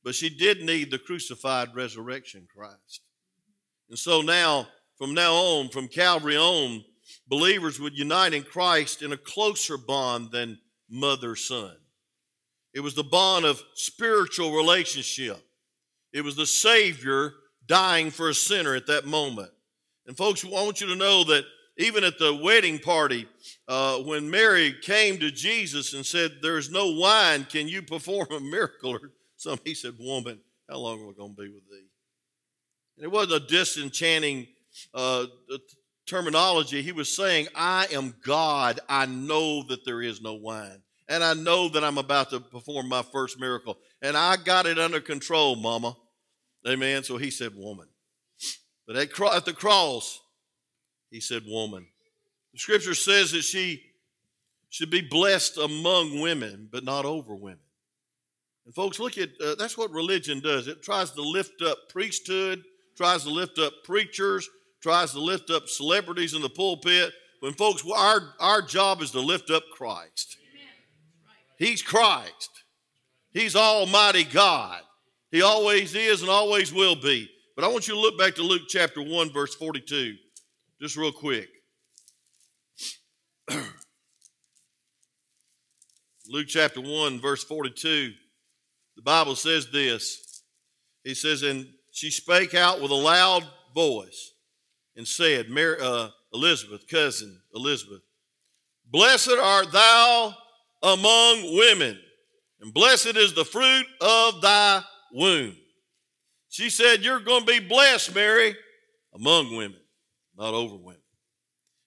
but 0.03 0.15
she 0.15 0.31
did 0.31 0.63
need 0.63 0.91
the 0.91 0.99
crucified 0.99 1.75
resurrection 1.75 2.47
Christ. 2.55 3.03
And 3.89 3.99
so 3.99 4.23
now, 4.23 4.69
from 4.97 5.15
now 5.15 5.35
on, 5.35 5.69
from 5.69 5.89
Calvary 5.89 6.37
on, 6.37 6.85
believers 7.27 7.81
would 7.81 7.99
unite 7.99 8.33
in 8.33 8.43
Christ 8.43 9.03
in 9.03 9.13
a 9.13 9.17
closer 9.17 9.77
bond 9.77 10.31
than 10.31 10.59
mother 10.89 11.37
son. 11.37 11.77
It 12.73 12.81
was 12.81 12.95
the 12.95 13.05
bond 13.05 13.45
of 13.45 13.63
spiritual 13.75 14.55
relationship. 14.55 15.39
It 16.13 16.23
was 16.23 16.37
the 16.37 16.47
Savior 16.47 17.33
dying 17.71 18.11
for 18.11 18.29
a 18.29 18.35
sinner 18.35 18.75
at 18.75 18.89
that 18.89 19.07
moment. 19.07 19.49
And 20.07 20.17
folks, 20.17 20.45
I 20.45 20.49
want 20.49 20.81
you 20.81 20.89
to 20.89 20.97
know 20.97 21.23
that 21.25 21.45
even 21.79 22.03
at 22.03 22.19
the 22.19 22.35
wedding 22.35 22.81
party, 22.81 23.29
uh, 23.69 23.99
when 23.99 24.29
Mary 24.29 24.75
came 24.83 25.19
to 25.21 25.31
Jesus 25.31 25.95
and 25.95 26.05
said, 26.05 26.33
There 26.43 26.59
is 26.59 26.69
no 26.69 26.91
wine, 26.91 27.45
can 27.45 27.69
you 27.69 27.81
perform 27.81 28.27
a 28.33 28.41
miracle? 28.41 28.91
Or 28.91 29.13
some 29.37 29.61
he 29.65 29.75
said, 29.75 29.95
Woman, 30.01 30.41
how 30.69 30.79
long 30.79 31.01
are 31.01 31.07
we 31.07 31.15
going 31.15 31.37
to 31.37 31.43
be 31.43 31.49
with 31.49 31.63
thee? 31.71 31.87
And 32.97 33.05
it 33.05 33.11
wasn't 33.11 33.45
a 33.45 33.47
disenchanting 33.47 34.49
uh, 34.93 35.27
terminology. 36.07 36.83
He 36.83 36.93
was 36.93 37.15
saying, 37.15 37.47
I 37.55 37.87
am 37.93 38.17
God. 38.27 38.81
I 38.89 39.07
know 39.07 39.63
that 39.69 39.85
there 39.85 40.03
is 40.03 40.21
no 40.21 40.35
wine. 40.35 40.83
And 41.09 41.23
I 41.23 41.35
know 41.35 41.69
that 41.69 41.85
I'm 41.85 41.99
about 41.99 42.31
to 42.31 42.41
perform 42.41 42.89
my 42.89 43.03
first 43.03 43.39
miracle. 43.39 43.79
And 44.03 44.17
I 44.17 44.37
got 44.37 44.67
it 44.67 44.79
under 44.79 45.01
control, 45.01 45.55
mama. 45.55 45.97
Amen. 46.67 47.03
So 47.05 47.17
he 47.17 47.31
said, 47.31 47.53
Woman. 47.55 47.89
But 48.87 48.97
at, 48.97 49.21
at 49.21 49.45
the 49.45 49.53
cross, 49.53 50.21
he 51.11 51.21
said, 51.21 51.43
Woman. 51.47 51.87
The 52.53 52.59
scripture 52.59 52.95
says 52.95 53.33
that 53.33 53.43
she 53.43 53.83
should 54.69 54.91
be 54.91 55.01
blessed 55.01 55.59
among 55.59 56.21
women, 56.21 56.69
but 56.71 56.85
not 56.85 57.05
over 57.05 57.35
women. 57.35 57.59
And 58.67 58.75
folks, 58.75 59.01
look 59.01 59.19
at 59.19 59.31
uh, 59.45 59.55
that's 59.59 59.77
what 59.77 59.91
religion 59.91 60.41
does. 60.41 60.69
It 60.69 60.83
tries 60.83 61.11
to 61.13 61.23
lift 61.23 61.63
up 61.63 61.77
priesthood, 61.89 62.63
tries 62.97 63.25
to 63.25 63.31
lift 63.31 63.59
up 63.59 63.73
preachers, 63.85 64.49
tries 64.81 65.13
to 65.13 65.21
lift 65.21 65.51
up 65.51 65.69
celebrities 65.69 66.35
in 66.35 66.43
the 66.43 66.49
pulpit. 66.49 67.13
When 67.41 67.53
folks, 67.55 67.83
our, 67.97 68.35
our 68.39 68.63
job 68.63 69.03
is 69.03 69.11
to 69.13 69.21
lift 69.21 69.51
up 69.51 69.63
Christ. 69.73 70.37
He's 71.59 71.83
Christ. 71.83 72.51
He's 73.33 73.57
Almighty 73.57 74.25
God. 74.25 74.83
He 75.31 75.43
always 75.43 75.95
is 75.95 76.23
and 76.23 76.31
always 76.31 76.73
will 76.73 76.97
be. 76.97 77.29
But 77.57 77.65
I 77.65 77.69
want 77.69 77.89
you 77.89 77.95
to 77.95 78.01
look 78.01 78.19
back 78.19 78.35
to 78.37 78.43
Luke 78.43 78.63
chapter 78.69 79.03
1, 79.03 79.33
verse 79.33 79.55
42, 79.55 80.15
just 80.81 80.97
real 80.97 81.13
quick. 81.13 81.49
Luke 86.29 86.47
chapter 86.49 86.81
1, 86.81 87.21
verse 87.21 87.45
42 87.45 88.13
the 89.01 89.05
Bible 89.05 89.35
says 89.35 89.71
this. 89.71 90.43
He 91.05 91.15
says, 91.15 91.43
And 91.43 91.67
she 91.91 92.11
spake 92.11 92.55
out 92.55 92.83
with 92.83 92.91
a 92.91 92.95
loud 92.95 93.49
voice 93.75 94.35
and 94.95 95.09
said, 95.09 95.49
Mary, 95.49 95.79
uh, 95.81 96.09
Elizabeth, 96.35 96.87
cousin 96.87 97.41
Elizabeth, 97.55 98.03
Blessed 98.85 99.39
art 99.41 99.73
thou 99.73 100.35
among 100.83 101.57
women, 101.57 101.99
and 102.61 102.75
blessed 102.75 103.17
is 103.17 103.33
the 103.33 103.45
fruit 103.45 103.87
of 104.03 104.43
thy 104.43 104.83
womb. 105.13 105.57
She 106.49 106.71
said, 106.71 107.03
You're 107.03 107.21
going 107.21 107.47
to 107.47 107.47
be 107.47 107.61
blessed, 107.61 108.15
Mary, 108.15 108.55
among 109.15 109.57
women, 109.57 109.81
not 110.37 110.55
over 110.55 110.77
women. 110.77 111.01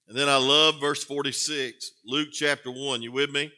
And 0.07 0.17
then 0.17 0.29
I 0.29 0.37
love 0.37 0.79
verse 0.79 1.03
46, 1.03 1.91
Luke 2.05 2.29
chapter 2.31 2.71
1. 2.71 3.01
You 3.01 3.11
with 3.11 3.31
me? 3.31 3.51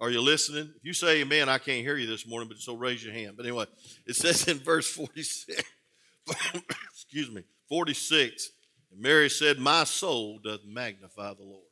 Are 0.00 0.10
you 0.10 0.20
listening? 0.20 0.72
If 0.76 0.84
you 0.84 0.92
say 0.92 1.20
amen, 1.20 1.48
I 1.48 1.58
can't 1.58 1.84
hear 1.84 1.96
you 1.96 2.06
this 2.06 2.26
morning, 2.26 2.48
but 2.48 2.58
so 2.58 2.76
raise 2.76 3.04
your 3.04 3.12
hand. 3.12 3.34
But 3.36 3.46
anyway, 3.46 3.66
it 4.06 4.14
says 4.14 4.46
in 4.46 4.58
verse 4.58 4.88
46, 4.88 5.60
excuse 6.92 7.30
me, 7.30 7.42
46, 7.68 8.50
and 8.92 9.00
Mary 9.00 9.28
said, 9.28 9.58
My 9.58 9.84
soul 9.84 10.38
doth 10.42 10.60
magnify 10.64 11.34
the 11.34 11.42
Lord. 11.42 11.64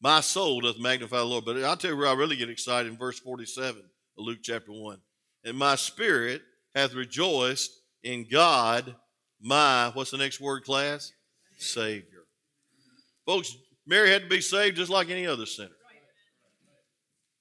My 0.00 0.20
soul 0.20 0.60
doth 0.60 0.78
magnify 0.78 1.18
the 1.18 1.24
Lord. 1.24 1.44
But 1.44 1.62
I'll 1.62 1.76
tell 1.76 1.92
you 1.92 1.96
where 1.96 2.08
I 2.08 2.14
really 2.14 2.36
get 2.36 2.50
excited 2.50 2.90
in 2.90 2.98
verse 2.98 3.18
47 3.20 3.78
of 3.80 3.84
Luke 4.16 4.40
chapter 4.42 4.72
1. 4.72 4.98
And 5.46 5.56
my 5.56 5.76
spirit 5.76 6.42
hath 6.74 6.92
rejoiced 6.92 7.70
in 8.02 8.26
God, 8.28 8.96
my, 9.40 9.90
what's 9.94 10.10
the 10.10 10.18
next 10.18 10.40
word, 10.40 10.64
class? 10.64 11.12
Savior. 11.56 12.24
Folks, 13.24 13.56
Mary 13.86 14.10
had 14.10 14.22
to 14.22 14.28
be 14.28 14.40
saved 14.40 14.76
just 14.76 14.90
like 14.90 15.08
any 15.08 15.24
other 15.24 15.46
sinner. 15.46 15.70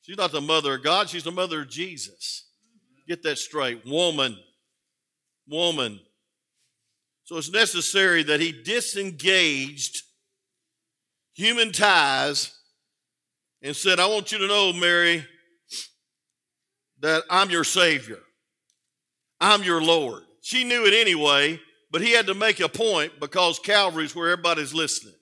She's 0.03 0.17
not 0.17 0.31
the 0.31 0.39
mother 0.39 0.75
of 0.75 0.83
God, 0.83 1.09
she's 1.09 1.23
the 1.23 1.31
mother 1.31 1.61
of 1.61 1.69
Jesus. 1.69 2.45
Get 3.07 3.23
that 3.23 3.39
straight. 3.39 3.83
Woman, 3.85 4.37
woman. 5.49 5.99
So 7.23 7.37
it's 7.37 7.51
necessary 7.51 8.21
that 8.23 8.39
he 8.39 8.51
disengaged 8.51 10.03
human 11.33 11.71
ties 11.71 12.55
and 13.63 13.75
said, 13.75 13.99
I 13.99 14.05
want 14.05 14.31
you 14.31 14.37
to 14.37 14.47
know, 14.47 14.73
Mary, 14.73 15.25
that 17.05 17.23
I'm 17.29 17.51
your 17.51 17.63
Savior. 17.63 18.17
I'm 19.39 19.61
your 19.61 19.79
Lord. 19.79 20.23
She 20.41 20.63
knew 20.63 20.87
it 20.87 20.93
anyway, 20.95 21.59
but 21.91 22.01
he 22.01 22.13
had 22.13 22.25
to 22.25 22.33
make 22.33 22.59
a 22.59 22.67
point 22.67 23.19
because 23.19 23.59
Calvary's 23.59 24.15
where 24.15 24.31
everybody's 24.31 24.73
listening. 24.73 25.13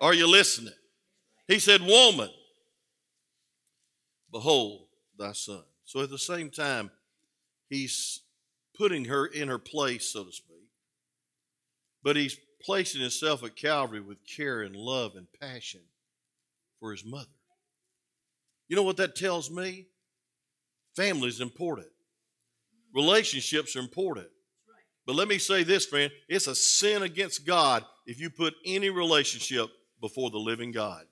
Are 0.00 0.14
you 0.14 0.26
listening? 0.26 0.72
He 1.46 1.58
said, 1.58 1.82
Woman, 1.82 2.30
behold 4.32 4.86
thy 5.18 5.32
son. 5.32 5.62
So 5.84 6.00
at 6.00 6.08
the 6.08 6.16
same 6.16 6.48
time, 6.48 6.90
he's 7.68 8.22
putting 8.74 9.04
her 9.04 9.26
in 9.26 9.48
her 9.48 9.58
place, 9.58 10.08
so 10.08 10.24
to 10.24 10.32
speak. 10.32 10.70
But 12.02 12.16
he's 12.16 12.38
placing 12.62 13.02
himself 13.02 13.44
at 13.44 13.54
Calvary 13.54 14.00
with 14.00 14.16
care 14.26 14.62
and 14.62 14.74
love 14.74 15.12
and 15.14 15.26
passion 15.42 15.82
for 16.80 16.90
his 16.90 17.04
mother. 17.04 17.26
You 18.66 18.76
know 18.76 18.82
what 18.82 18.96
that 18.96 19.14
tells 19.14 19.50
me? 19.50 19.88
Family 20.98 21.28
is 21.28 21.40
important. 21.40 21.86
Relationships 22.92 23.76
are 23.76 23.78
important. 23.78 24.26
But 25.06 25.14
let 25.14 25.28
me 25.28 25.38
say 25.38 25.62
this, 25.62 25.86
friend 25.86 26.10
it's 26.28 26.48
a 26.48 26.56
sin 26.56 27.04
against 27.04 27.46
God 27.46 27.84
if 28.04 28.20
you 28.20 28.30
put 28.30 28.54
any 28.66 28.90
relationship 28.90 29.68
before 30.00 30.30
the 30.30 30.38
living 30.38 30.72
God. 30.72 31.04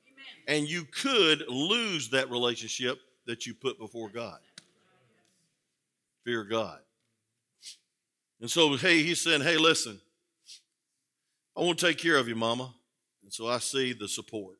Amen. 0.48 0.58
And 0.58 0.68
you 0.68 0.86
could 0.86 1.44
lose 1.48 2.10
that 2.10 2.28
relationship 2.30 2.98
that 3.28 3.46
you 3.46 3.54
put 3.54 3.78
before 3.78 4.08
God. 4.08 4.40
Fear 6.24 6.42
God. 6.44 6.80
And 8.40 8.50
so, 8.50 8.74
hey, 8.76 9.04
he's 9.04 9.20
saying, 9.20 9.42
hey, 9.42 9.56
listen, 9.56 10.00
I 11.56 11.60
want 11.60 11.78
to 11.78 11.86
take 11.86 11.98
care 11.98 12.16
of 12.16 12.26
you, 12.26 12.34
mama. 12.34 12.74
And 13.22 13.32
so 13.32 13.46
I 13.46 13.58
see 13.58 13.92
the 13.92 14.08
support, 14.08 14.58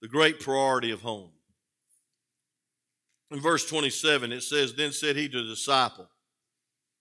the 0.00 0.06
great 0.06 0.38
priority 0.38 0.92
of 0.92 1.02
home. 1.02 1.32
In 3.30 3.40
verse 3.40 3.66
27, 3.66 4.32
it 4.32 4.42
says, 4.42 4.74
Then 4.74 4.92
said 4.92 5.16
he 5.16 5.28
to 5.28 5.42
the 5.42 5.50
disciple, 5.50 6.08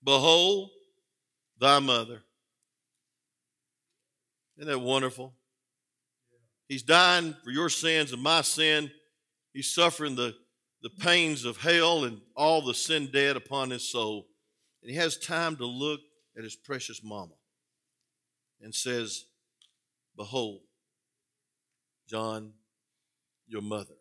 Behold, 0.03 0.69
thy 1.59 1.79
mother. 1.79 2.23
Isn't 4.57 4.69
that 4.69 4.79
wonderful? 4.79 5.33
He's 6.67 6.83
dying 6.83 7.35
for 7.43 7.51
your 7.51 7.69
sins 7.69 8.11
and 8.11 8.21
my 8.21 8.41
sin. 8.41 8.89
He's 9.53 9.69
suffering 9.69 10.15
the, 10.15 10.35
the 10.81 10.89
pains 10.89 11.45
of 11.45 11.57
hell 11.57 12.05
and 12.05 12.19
all 12.35 12.61
the 12.61 12.73
sin 12.73 13.09
dead 13.11 13.35
upon 13.35 13.69
his 13.69 13.89
soul. 13.89 14.27
And 14.81 14.89
he 14.89 14.97
has 14.97 15.17
time 15.17 15.55
to 15.57 15.65
look 15.65 15.99
at 16.37 16.43
his 16.43 16.55
precious 16.55 17.03
mama 17.03 17.33
and 18.61 18.73
says, 18.73 19.25
Behold, 20.15 20.61
John, 22.09 22.53
your 23.47 23.61
mother. 23.61 23.95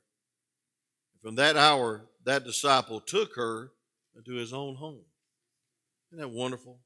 And 1.12 1.20
from 1.20 1.34
that 1.36 1.56
hour, 1.56 2.06
that 2.24 2.44
disciple 2.44 3.00
took 3.00 3.36
her 3.36 3.72
into 4.16 4.32
his 4.34 4.52
own 4.52 4.76
home. 4.76 5.04
Isn't 6.12 6.20
that 6.22 6.36
wonderful? 6.36 6.78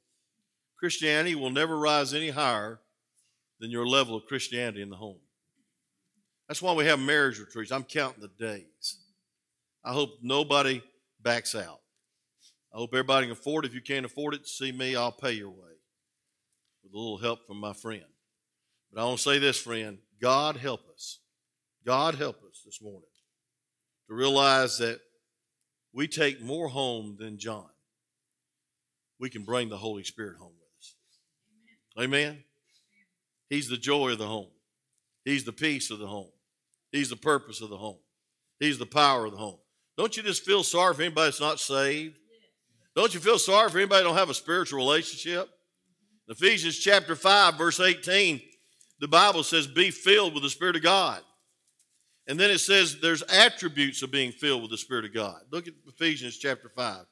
Christianity 0.79 1.35
will 1.35 1.51
never 1.51 1.79
rise 1.79 2.15
any 2.15 2.31
higher 2.31 2.81
than 3.61 3.71
your 3.71 3.87
level 3.87 4.17
of 4.17 4.27
Christianity 4.27 4.83
in 4.83 4.91
the 4.91 4.97
home. 4.97 5.19
That's 6.47 6.63
why 6.63 6.73
we 6.73 6.87
have 6.87 6.99
marriage 6.99 7.39
retreats. 7.39 7.73
I'm 7.73 7.85
counting 7.85 8.23
the 8.23 8.45
days. 8.45 9.01
I 9.85 9.93
hope 9.93 10.11
nobody 10.23 10.83
backs 11.21 11.55
out. 11.55 11.81
I 12.73 12.79
hope 12.79 12.91
everybody 12.93 13.27
can 13.27 13.33
afford 13.33 13.65
it. 13.65 13.69
If 13.69 13.75
you 13.75 13.83
can't 13.83 14.07
afford 14.07 14.35
it, 14.35 14.47
see 14.47 14.73
me, 14.73 14.97
I'll 14.97 15.13
pay 15.13 15.33
your 15.33 15.51
way 15.51 15.77
with 16.83 16.93
a 16.93 16.97
little 16.97 17.19
help 17.19 17.47
from 17.47 17.59
my 17.59 17.73
friend. 17.73 18.05
But 18.93 19.01
I 19.01 19.05
want 19.05 19.19
to 19.19 19.23
say 19.23 19.39
this, 19.39 19.61
friend 19.61 19.99
God 20.21 20.57
help 20.57 20.81
us. 20.93 21.21
God 21.85 22.15
help 22.15 22.37
us 22.49 22.63
this 22.65 22.83
morning 22.83 23.03
to 24.09 24.15
realize 24.15 24.79
that 24.79 25.01
we 25.93 26.09
take 26.09 26.41
more 26.41 26.69
home 26.69 27.17
than 27.19 27.39
John. 27.39 27.69
We 29.19 29.31
can 29.31 29.43
bring 29.43 29.69
the 29.69 29.77
Holy 29.77 30.05
Spirit 30.05 30.37
home 30.39 30.53
with 30.59 30.69
us. 30.79 30.95
Amen. 32.05 32.45
He's 33.51 33.69
the 33.69 33.77
joy 33.77 34.11
of 34.13 34.19
the 34.19 34.27
home, 34.27 34.51
He's 35.25 35.45
the 35.45 35.53
peace 35.53 35.91
of 35.91 35.99
the 35.99 36.07
home. 36.07 36.31
He's 36.93 37.11
the 37.11 37.17
purpose 37.17 37.61
of 37.61 37.69
the 37.69 37.77
home. 37.77 37.99
He's 38.61 38.79
the 38.79 38.87
power 38.87 39.27
of 39.27 39.33
the 39.33 39.39
home. 39.39 39.59
Don't 39.99 40.17
you 40.17 40.23
just 40.23 40.43
feel 40.43 40.63
sorry 40.63 40.95
for 40.95 41.03
anybody 41.03 41.27
that's 41.27 41.41
not 41.41 41.61
saved? 41.61 42.17
Don't 42.97 43.13
you 43.13 43.21
feel 43.21 43.39
sorry 43.39 43.69
for 43.69 43.79
anybody 43.79 44.03
that 44.03 44.09
don't 44.09 44.17
have 44.17 44.31
a 44.31 44.35
spiritual 44.35 44.79
relationship? 44.79 45.49
Ephesians 46.29 46.79
chapter 46.79 47.15
5, 47.15 47.57
verse 47.57 47.81
18, 47.81 48.41
the 49.01 49.09
Bible 49.09 49.43
says, 49.43 49.67
Be 49.67 49.91
filled 49.91 50.35
with 50.35 50.43
the 50.43 50.51
Spirit 50.51 50.77
of 50.77 50.83
God. 50.83 51.21
And 52.29 52.39
then 52.39 52.51
it 52.51 52.59
says 52.59 53.01
there's 53.01 53.23
attributes 53.23 54.03
of 54.03 54.11
being 54.11 54.33
filled 54.33 54.61
with 54.63 54.71
the 54.71 54.77
Spirit 54.77 55.07
of 55.07 55.15
God. 55.15 55.41
Look 55.51 55.67
at 55.67 55.75
Ephesians 55.87 56.37
chapter 56.37 56.69
5. 56.69 57.07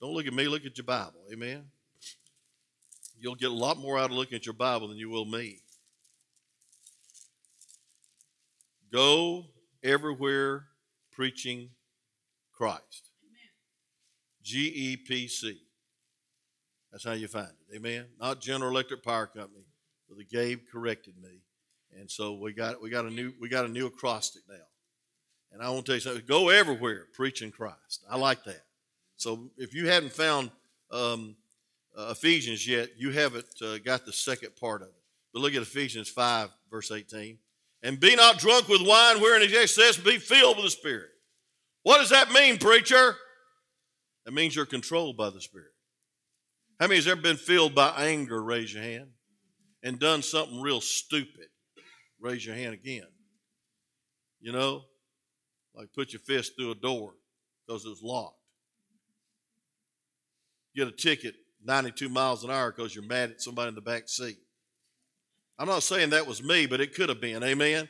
Don't 0.00 0.14
look 0.14 0.26
at 0.26 0.32
me, 0.32 0.48
look 0.48 0.64
at 0.64 0.78
your 0.78 0.86
Bible. 0.86 1.20
Amen. 1.30 1.64
You'll 3.18 3.34
get 3.34 3.50
a 3.50 3.54
lot 3.54 3.76
more 3.76 3.98
out 3.98 4.06
of 4.06 4.16
looking 4.16 4.36
at 4.36 4.46
your 4.46 4.54
Bible 4.54 4.88
than 4.88 4.96
you 4.96 5.10
will 5.10 5.26
me. 5.26 5.58
Go 8.90 9.44
everywhere 9.84 10.64
preaching 11.12 11.68
Christ. 12.52 13.10
G 14.42 14.72
E 14.74 14.96
P 14.96 15.28
C. 15.28 15.60
That's 16.90 17.04
how 17.04 17.12
you 17.12 17.28
find 17.28 17.48
it. 17.48 17.76
Amen. 17.76 18.06
Not 18.18 18.40
General 18.40 18.70
Electric 18.70 19.04
Power 19.04 19.26
Company. 19.26 19.66
but 20.08 20.18
the 20.18 20.24
Gabe 20.24 20.60
corrected 20.72 21.14
me, 21.22 21.42
and 21.98 22.10
so 22.10 22.34
we 22.34 22.52
got 22.52 22.82
we 22.82 22.90
got 22.90 23.04
a 23.04 23.10
new 23.10 23.32
we 23.40 23.48
got 23.48 23.64
a 23.64 23.68
new 23.68 23.86
acrostic 23.86 24.42
now. 24.48 24.56
And 25.52 25.62
I 25.62 25.70
want 25.70 25.86
to 25.86 25.90
tell 25.90 25.96
you 25.96 26.00
something. 26.00 26.22
Go 26.26 26.48
everywhere 26.48 27.06
preaching 27.12 27.50
Christ. 27.50 28.04
I 28.08 28.16
like 28.16 28.44
that. 28.44 28.62
So 29.16 29.50
if 29.56 29.74
you 29.74 29.88
hadn't 29.88 30.12
found 30.12 30.50
um, 30.92 31.36
uh, 31.96 32.10
Ephesians 32.12 32.66
yet, 32.68 32.90
you 32.96 33.10
haven't 33.10 33.46
uh, 33.60 33.78
got 33.78 34.06
the 34.06 34.12
second 34.12 34.54
part 34.54 34.82
of 34.82 34.88
it. 34.88 35.02
But 35.32 35.40
look 35.40 35.54
at 35.54 35.62
Ephesians 35.62 36.08
five 36.08 36.50
verse 36.70 36.90
eighteen. 36.92 37.38
And 37.82 37.98
be 37.98 38.14
not 38.14 38.38
drunk 38.38 38.68
with 38.68 38.86
wine 38.86 39.20
wherein 39.20 39.42
is 39.42 39.56
excess, 39.56 39.96
be 39.96 40.18
filled 40.18 40.56
with 40.56 40.66
the 40.66 40.70
Spirit. 40.70 41.08
What 41.82 41.98
does 41.98 42.10
that 42.10 42.30
mean, 42.30 42.58
preacher? 42.58 43.16
That 44.26 44.32
means 44.32 44.54
you're 44.54 44.66
controlled 44.66 45.16
by 45.16 45.30
the 45.30 45.40
Spirit. 45.40 45.72
How 46.78 46.86
many 46.86 46.96
has 46.96 47.08
ever 47.08 47.22
been 47.22 47.38
filled 47.38 47.74
by 47.74 47.90
anger? 47.96 48.42
Raise 48.42 48.74
your 48.74 48.82
hand. 48.82 49.08
And 49.82 49.98
done 49.98 50.20
something 50.22 50.60
real 50.60 50.82
stupid? 50.82 51.46
Raise 52.20 52.44
your 52.44 52.54
hand 52.54 52.74
again. 52.74 53.06
You 54.40 54.52
know, 54.52 54.82
like 55.74 55.92
put 55.94 56.12
your 56.12 56.20
fist 56.20 56.52
through 56.56 56.72
a 56.72 56.74
door 56.74 57.14
because 57.66 57.84
it 57.84 57.88
was 57.88 58.02
locked. 58.02 58.36
Get 60.74 60.88
a 60.88 60.92
ticket 60.92 61.34
92 61.64 62.08
miles 62.08 62.44
an 62.44 62.50
hour 62.50 62.72
because 62.72 62.94
you're 62.94 63.04
mad 63.04 63.30
at 63.30 63.42
somebody 63.42 63.68
in 63.68 63.74
the 63.74 63.80
back 63.80 64.08
seat. 64.08 64.38
I'm 65.58 65.68
not 65.68 65.82
saying 65.82 66.10
that 66.10 66.26
was 66.26 66.42
me, 66.42 66.66
but 66.66 66.80
it 66.80 66.94
could 66.94 67.10
have 67.10 67.20
been. 67.20 67.42
Amen. 67.42 67.88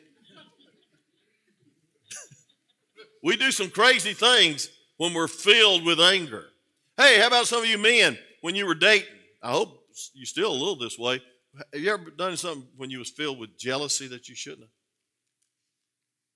we 3.22 3.36
do 3.36 3.52
some 3.52 3.70
crazy 3.70 4.12
things 4.12 4.68
when 4.96 5.14
we're 5.14 5.28
filled 5.28 5.84
with 5.84 6.00
anger. 6.00 6.46
Hey, 6.96 7.20
how 7.20 7.28
about 7.28 7.46
some 7.46 7.62
of 7.62 7.68
you 7.68 7.78
men 7.78 8.18
when 8.40 8.54
you 8.54 8.66
were 8.66 8.74
dating? 8.74 9.08
I 9.42 9.52
hope 9.52 9.84
you're 10.14 10.26
still 10.26 10.50
a 10.50 10.52
little 10.52 10.76
this 10.76 10.98
way. 10.98 11.22
Have 11.54 11.82
you 11.82 11.92
ever 11.92 12.10
done 12.10 12.36
something 12.36 12.68
when 12.76 12.90
you 12.90 12.98
was 12.98 13.10
filled 13.10 13.38
with 13.38 13.58
jealousy 13.58 14.06
that 14.08 14.28
you 14.28 14.34
shouldn't 14.34 14.62
have? 14.62 14.70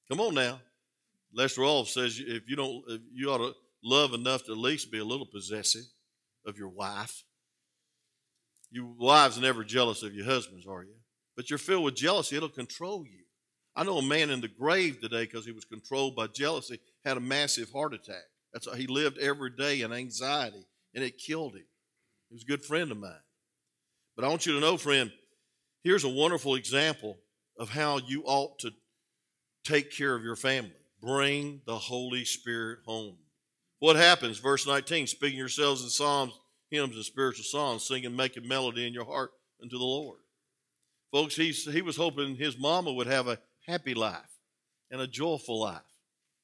Come 0.09 0.21
on 0.21 0.35
now. 0.35 0.61
Lester 1.33 1.63
Roloff 1.63 1.89
says 1.89 2.21
if 2.25 2.49
you 2.49 2.57
don't, 2.57 2.85
if 2.89 3.01
you 3.13 3.31
ought 3.31 3.39
to 3.39 3.53
love 3.83 4.15
enough 4.15 4.45
to 4.45 4.53
at 4.53 4.59
least 4.59 4.91
be 4.91 4.99
a 4.99 5.05
little 5.05 5.27
possessive 5.27 5.85
of 6.47 6.57
your 6.59 6.69
wife. 6.69 7.25
You 8.71 8.95
wives 8.99 9.39
never 9.39 9.63
jealous 9.63 10.03
of 10.03 10.15
your 10.15 10.25
husbands, 10.25 10.67
are 10.67 10.83
you? 10.83 10.95
But 11.37 11.51
you're 11.51 11.59
filled 11.59 11.85
with 11.85 11.95
jealousy, 11.95 12.37
it'll 12.37 12.49
control 12.49 13.05
you. 13.05 13.21
I 13.77 13.85
know 13.85 13.99
a 13.99 14.03
man 14.03 14.31
in 14.31 14.41
the 14.41 14.49
grave 14.49 15.01
today 15.01 15.25
because 15.25 15.45
he 15.45 15.53
was 15.53 15.65
controlled 15.65 16.15
by 16.15 16.29
jealousy 16.29 16.79
had 17.05 17.17
a 17.17 17.21
massive 17.21 17.71
heart 17.73 17.93
attack. 17.93 18.23
That's 18.53 18.73
he 18.77 18.87
lived 18.87 19.19
every 19.19 19.51
day 19.51 19.83
in 19.83 19.93
anxiety, 19.93 20.65
and 20.95 21.03
it 21.03 21.19
killed 21.19 21.55
him. 21.55 21.67
He 22.29 22.35
was 22.35 22.43
a 22.43 22.47
good 22.47 22.65
friend 22.65 22.93
of 22.93 22.99
mine. 22.99 23.13
But 24.17 24.25
I 24.25 24.29
want 24.29 24.47
you 24.47 24.53
to 24.55 24.61
know, 24.61 24.77
friend, 24.77 25.13
here's 25.83 26.05
a 26.05 26.09
wonderful 26.09 26.55
example 26.55 27.19
of 27.59 27.69
how 27.69 27.99
you 27.99 28.23
ought 28.25 28.59
to 28.61 28.71
take 29.65 29.91
care 29.91 30.15
of 30.15 30.23
your 30.23 30.37
family. 30.37 30.73
Bring 31.01 31.61
the 31.67 31.77
Holy 31.77 32.25
Spirit 32.25 32.81
home. 32.85 33.17
What 33.81 33.97
happens? 33.97 34.39
Verse 34.39 34.67
19, 34.67 35.07
speaking 35.07 35.39
yourselves 35.39 35.83
in 35.83 35.91
psalms, 35.91 36.33
hymns, 36.71 36.95
and 36.95 37.05
spiritual 37.05 37.45
songs, 37.45 37.87
singing, 37.87 38.15
making 38.15 38.47
melody 38.47 38.87
in 38.87 38.95
your 38.95 39.05
heart 39.05 39.31
unto 39.63 39.77
the 39.77 39.85
Lord. 39.85 40.19
Folks, 41.13 41.37
he's, 41.37 41.65
he 41.71 41.83
was 41.83 41.97
hoping 41.97 42.37
his 42.37 42.59
mama 42.59 42.93
would 42.93 43.07
have 43.07 43.29
a 43.29 43.39
happy 43.67 43.95
life 43.95 44.39
and 44.91 45.01
a 45.01 45.07
joyful 45.07 45.61
life. 45.61 45.83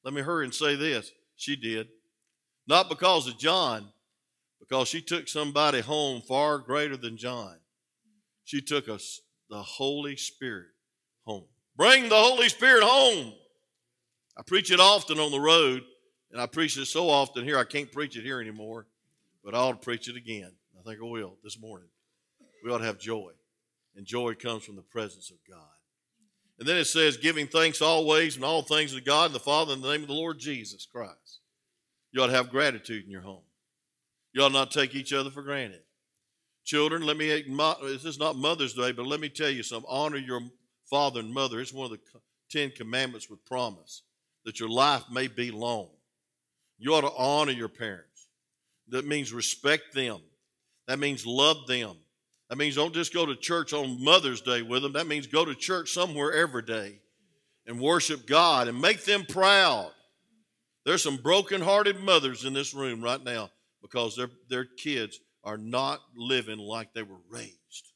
Let 0.04 0.14
me 0.14 0.22
hurry 0.22 0.44
and 0.44 0.54
say 0.54 0.76
this. 0.76 1.10
She 1.36 1.56
did. 1.56 1.88
Not 2.66 2.88
because 2.88 3.26
of 3.26 3.38
John, 3.38 3.88
because 4.60 4.88
she 4.88 5.00
took 5.00 5.28
somebody 5.28 5.80
home 5.80 6.20
far 6.20 6.58
greater 6.58 6.96
than 6.96 7.16
John. 7.16 7.56
She 8.50 8.60
took 8.60 8.88
us 8.88 9.20
the 9.48 9.62
Holy 9.62 10.16
Spirit 10.16 10.70
home. 11.22 11.44
Bring 11.76 12.08
the 12.08 12.16
Holy 12.16 12.48
Spirit 12.48 12.82
home. 12.82 13.32
I 14.36 14.42
preach 14.42 14.72
it 14.72 14.80
often 14.80 15.20
on 15.20 15.30
the 15.30 15.38
road, 15.38 15.84
and 16.32 16.40
I 16.40 16.46
preach 16.46 16.76
it 16.76 16.86
so 16.86 17.08
often 17.08 17.44
here 17.44 17.56
I 17.56 17.62
can't 17.62 17.92
preach 17.92 18.16
it 18.16 18.24
here 18.24 18.40
anymore, 18.40 18.88
but 19.44 19.54
I 19.54 19.58
ought 19.58 19.80
to 19.80 19.84
preach 19.84 20.08
it 20.08 20.16
again. 20.16 20.50
I 20.76 20.82
think 20.82 20.98
I 21.00 21.06
will 21.06 21.36
this 21.44 21.60
morning. 21.60 21.86
We 22.64 22.72
ought 22.72 22.78
to 22.78 22.86
have 22.86 22.98
joy, 22.98 23.30
and 23.94 24.04
joy 24.04 24.34
comes 24.34 24.64
from 24.64 24.74
the 24.74 24.82
presence 24.82 25.30
of 25.30 25.36
God. 25.48 25.62
And 26.58 26.66
then 26.66 26.76
it 26.76 26.86
says, 26.86 27.18
giving 27.18 27.46
thanks 27.46 27.80
always 27.80 28.34
and 28.34 28.44
all 28.44 28.62
things 28.62 28.92
to 28.94 29.00
God 29.00 29.26
and 29.26 29.34
the 29.36 29.38
Father 29.38 29.74
in 29.74 29.80
the 29.80 29.92
name 29.92 30.02
of 30.02 30.08
the 30.08 30.14
Lord 30.14 30.40
Jesus 30.40 30.88
Christ. 30.90 31.38
You 32.10 32.20
ought 32.20 32.26
to 32.26 32.32
have 32.32 32.50
gratitude 32.50 33.04
in 33.04 33.12
your 33.12 33.22
home. 33.22 33.44
You 34.32 34.42
ought 34.42 34.50
not 34.50 34.72
take 34.72 34.96
each 34.96 35.12
other 35.12 35.30
for 35.30 35.44
granted. 35.44 35.82
Children, 36.70 37.02
let 37.02 37.16
me, 37.16 37.26
this 37.82 38.04
is 38.04 38.20
not 38.20 38.36
Mother's 38.36 38.74
Day, 38.74 38.92
but 38.92 39.04
let 39.04 39.18
me 39.18 39.28
tell 39.28 39.50
you 39.50 39.64
something. 39.64 39.90
Honor 39.90 40.18
your 40.18 40.40
father 40.88 41.18
and 41.18 41.34
mother. 41.34 41.60
It's 41.60 41.72
one 41.72 41.90
of 41.90 41.90
the 41.90 42.20
Ten 42.48 42.70
Commandments 42.70 43.28
with 43.28 43.44
promise 43.44 44.02
that 44.44 44.60
your 44.60 44.68
life 44.68 45.02
may 45.10 45.26
be 45.26 45.50
long. 45.50 45.88
You 46.78 46.94
ought 46.94 47.00
to 47.00 47.10
honor 47.18 47.50
your 47.50 47.68
parents. 47.68 48.28
That 48.86 49.04
means 49.04 49.32
respect 49.32 49.94
them. 49.94 50.20
That 50.86 51.00
means 51.00 51.26
love 51.26 51.66
them. 51.66 51.96
That 52.48 52.56
means 52.56 52.76
don't 52.76 52.94
just 52.94 53.12
go 53.12 53.26
to 53.26 53.34
church 53.34 53.72
on 53.72 54.04
Mother's 54.04 54.40
Day 54.40 54.62
with 54.62 54.82
them. 54.82 54.92
That 54.92 55.08
means 55.08 55.26
go 55.26 55.44
to 55.44 55.56
church 55.56 55.90
somewhere 55.90 56.32
every 56.34 56.62
day 56.62 57.00
and 57.66 57.80
worship 57.80 58.28
God 58.28 58.68
and 58.68 58.80
make 58.80 59.04
them 59.04 59.24
proud. 59.28 59.90
There's 60.86 61.02
some 61.02 61.16
broken-hearted 61.16 61.98
mothers 61.98 62.44
in 62.44 62.52
this 62.52 62.74
room 62.74 63.02
right 63.02 63.24
now 63.24 63.50
because 63.82 64.14
their, 64.14 64.30
their 64.48 64.66
kids 64.66 65.18
are 65.44 65.58
not 65.58 66.00
living 66.14 66.58
like 66.58 66.92
they 66.92 67.02
were 67.02 67.20
raised. 67.28 67.92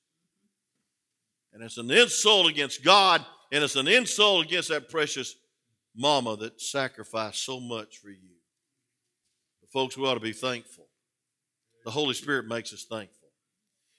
And 1.52 1.62
it's 1.62 1.78
an 1.78 1.90
insult 1.90 2.50
against 2.50 2.82
God, 2.82 3.24
and 3.52 3.62
it's 3.62 3.76
an 3.76 3.86
insult 3.86 4.46
against 4.46 4.70
that 4.70 4.88
precious 4.88 5.36
mama 5.94 6.36
that 6.36 6.60
sacrificed 6.60 7.44
so 7.44 7.60
much 7.60 7.98
for 7.98 8.10
you. 8.10 8.36
But 9.60 9.70
folks, 9.70 9.96
we 9.96 10.04
ought 10.04 10.14
to 10.14 10.20
be 10.20 10.32
thankful. 10.32 10.88
The 11.84 11.90
Holy 11.90 12.14
Spirit 12.14 12.46
makes 12.46 12.72
us 12.72 12.84
thankful. 12.84 13.28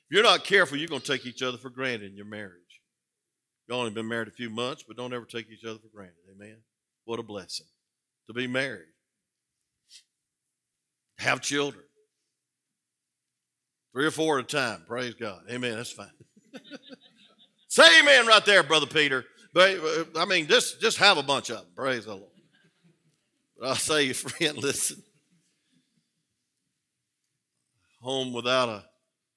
If 0.10 0.16
you're 0.16 0.24
not 0.24 0.44
careful, 0.44 0.78
you're 0.78 0.90
going 0.90 1.02
to 1.02 1.12
take 1.12 1.26
each 1.26 1.42
other 1.42 1.58
for 1.58 1.70
granted 1.70 2.12
in 2.12 2.18
your 2.18 2.26
marriage. 2.26 2.52
You've 3.68 3.78
only 3.78 3.92
been 3.92 4.08
married 4.08 4.28
a 4.28 4.32
few 4.32 4.50
months, 4.50 4.84
but 4.88 4.98
don't 4.98 5.14
ever 5.14 5.26
take 5.26 5.50
each 5.50 5.64
other 5.64 5.80
for 5.80 5.88
granted. 5.96 6.16
Amen. 6.36 6.58
What 7.06 7.20
a 7.20 7.24
blessing 7.24 7.68
to 8.28 8.34
be 8.34 8.48
married. 8.48 8.86
Have 11.18 11.42
children. 11.42 11.85
Three 13.96 14.06
or 14.06 14.12
four 14.12 14.40
at 14.40 14.44
a 14.44 14.48
time. 14.48 14.84
Praise 14.86 15.14
God. 15.14 15.40
Amen. 15.50 15.78
That's 15.78 15.94
fine. 15.94 16.12
Say 17.70 18.02
amen 18.02 18.28
right 18.28 18.46
there, 18.46 18.62
Brother 18.62 18.88
Peter. 18.88 19.24
But 19.54 19.78
uh, 19.80 20.04
I 20.18 20.26
mean, 20.26 20.48
just 20.48 20.82
just 20.82 20.98
have 20.98 21.18
a 21.18 21.24
bunch 21.24 21.50
of 21.50 21.60
them. 21.60 21.66
Praise 21.78 22.04
the 22.04 22.16
Lord. 22.16 22.30
But 23.58 23.70
I'll 23.70 23.76
say, 23.76 24.12
friend, 24.14 24.58
listen. 24.58 25.02
Home 28.02 28.34
without 28.34 28.68
a 28.68 28.84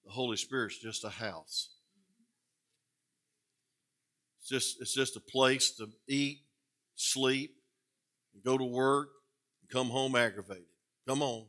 the 0.05 0.11
Holy 0.11 0.37
Spirit's 0.37 0.79
just 0.79 1.05
a 1.05 1.09
house. 1.09 1.68
It's 4.40 4.49
just, 4.49 4.81
it's 4.81 4.94
just 4.94 5.16
a 5.16 5.21
place 5.21 5.71
to 5.77 5.88
eat, 6.09 6.38
sleep, 6.97 7.55
go 8.44 8.59
to 8.59 8.64
work, 8.64 9.11
and 9.61 9.71
come 9.71 9.88
home 9.88 10.16
aggravated. 10.16 10.64
Come 11.07 11.23
on. 11.23 11.47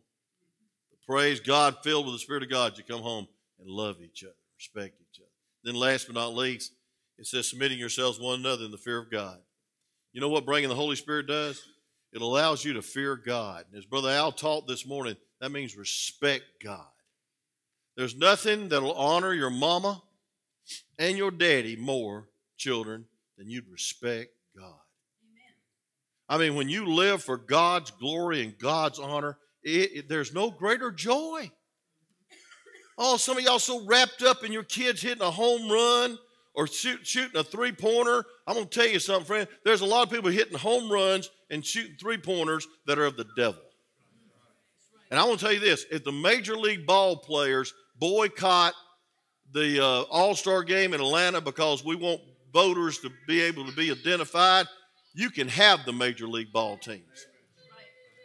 Praise 1.10 1.40
God, 1.40 1.78
filled 1.82 2.06
with 2.06 2.14
the 2.14 2.20
Spirit 2.20 2.44
of 2.44 2.52
God, 2.52 2.78
you 2.78 2.84
come 2.84 3.02
home 3.02 3.28
and 3.60 3.68
love 3.68 3.96
each 4.00 4.24
other, 4.24 4.36
respect 4.56 5.02
each 5.02 5.20
other. 5.20 5.32
Then, 5.64 5.74
last 5.74 6.06
but 6.06 6.14
not 6.14 6.36
least, 6.36 6.72
it 7.18 7.26
says, 7.26 7.50
submitting 7.50 7.80
yourselves 7.80 8.20
one 8.20 8.40
another 8.40 8.66
in 8.66 8.70
the 8.70 8.78
fear 8.78 9.00
of 9.00 9.10
God. 9.10 9.40
You 10.14 10.22
know 10.22 10.30
what 10.30 10.46
bringing 10.46 10.70
the 10.70 10.76
Holy 10.76 10.96
Spirit 10.96 11.26
does? 11.26 11.64
It 12.14 12.22
allows 12.22 12.64
you 12.64 12.74
to 12.74 12.84
fear 12.84 13.16
God. 13.16 13.66
And 13.72 13.80
as 13.80 13.86
Brother 13.86 14.12
Al 14.12 14.32
taught 14.32 14.68
this 14.68 14.86
morning, 14.86 15.18
that 15.42 15.52
means 15.52 15.76
respect 15.76 16.44
God. 16.64 16.86
There's 17.98 18.16
nothing 18.16 18.70
that'll 18.70 18.94
honor 18.94 19.34
your 19.34 19.50
mama 19.50 20.04
and 21.00 21.18
your 21.18 21.32
daddy 21.32 21.76
more, 21.76 22.28
children, 22.56 23.06
than 23.36 23.50
you'd 23.50 23.68
respect 23.68 24.30
God. 24.56 24.76
Amen. 25.24 25.56
I 26.30 26.38
mean, 26.38 26.56
when 26.56 26.70
you 26.70 26.86
live 26.86 27.24
for 27.24 27.38
God's 27.38 27.90
glory 27.90 28.44
and 28.44 28.56
God's 28.60 29.00
honor, 29.00 29.40
it, 29.64 29.92
it, 29.96 30.10
there's 30.10 30.34
no 30.34 30.50
greater 30.52 30.92
joy. 30.92 31.52
Oh, 32.98 33.18
some 33.18 33.38
of 33.38 33.44
y'all 33.44 33.60
so 33.60 33.86
wrapped 33.86 34.24
up 34.24 34.44
in 34.44 34.52
your 34.52 34.64
kids 34.64 35.02
hitting 35.02 35.22
a 35.22 35.32
home 35.32 35.72
run 35.72 36.18
or 36.54 36.68
shoot, 36.68 37.08
shooting 37.08 37.40
a 37.40 37.44
three 37.44 37.72
pointer. 37.72 38.26
I'm 38.46 38.56
going 38.56 38.68
to 38.68 38.80
tell 38.80 38.90
you 38.90 39.00
something, 39.00 39.26
friend. 39.26 39.48
There's 39.64 39.82
a 39.82 39.86
lot 39.86 40.04
of 40.04 40.14
people 40.14 40.30
hitting 40.30 40.58
home 40.58 40.92
runs 40.92 41.30
and 41.50 41.66
shooting 41.66 41.96
three 42.00 42.18
pointers 42.18 42.68
that 42.88 43.00
are 43.00 43.06
of 43.06 43.16
the 43.16 43.26
devil. 43.38 43.62
And 45.12 45.20
I 45.20 45.24
want 45.24 45.40
to 45.40 45.46
tell 45.46 45.54
you 45.54 45.62
this 45.62 45.86
if 45.92 46.04
the 46.04 46.12
major 46.12 46.58
league 46.58 46.86
ball 46.86 47.16
players 47.16 47.74
boycott 47.98 48.74
the 49.54 49.84
uh, 49.84 50.02
All 50.12 50.36
Star 50.36 50.64
game 50.64 50.94
in 50.94 51.02
Atlanta 51.02 51.42
because 51.42 51.84
we 51.84 51.96
want 51.96 52.22
voters 52.54 53.00
to 53.00 53.12
be 53.28 53.42
able 53.42 53.66
to 53.66 53.72
be 53.76 53.92
identified, 53.92 54.68
you 55.14 55.30
can 55.30 55.48
have 55.48 55.86
the 55.86 55.94
major 55.94 56.28
league 56.28 56.52
ball 56.52 56.78
teams. 56.78 57.28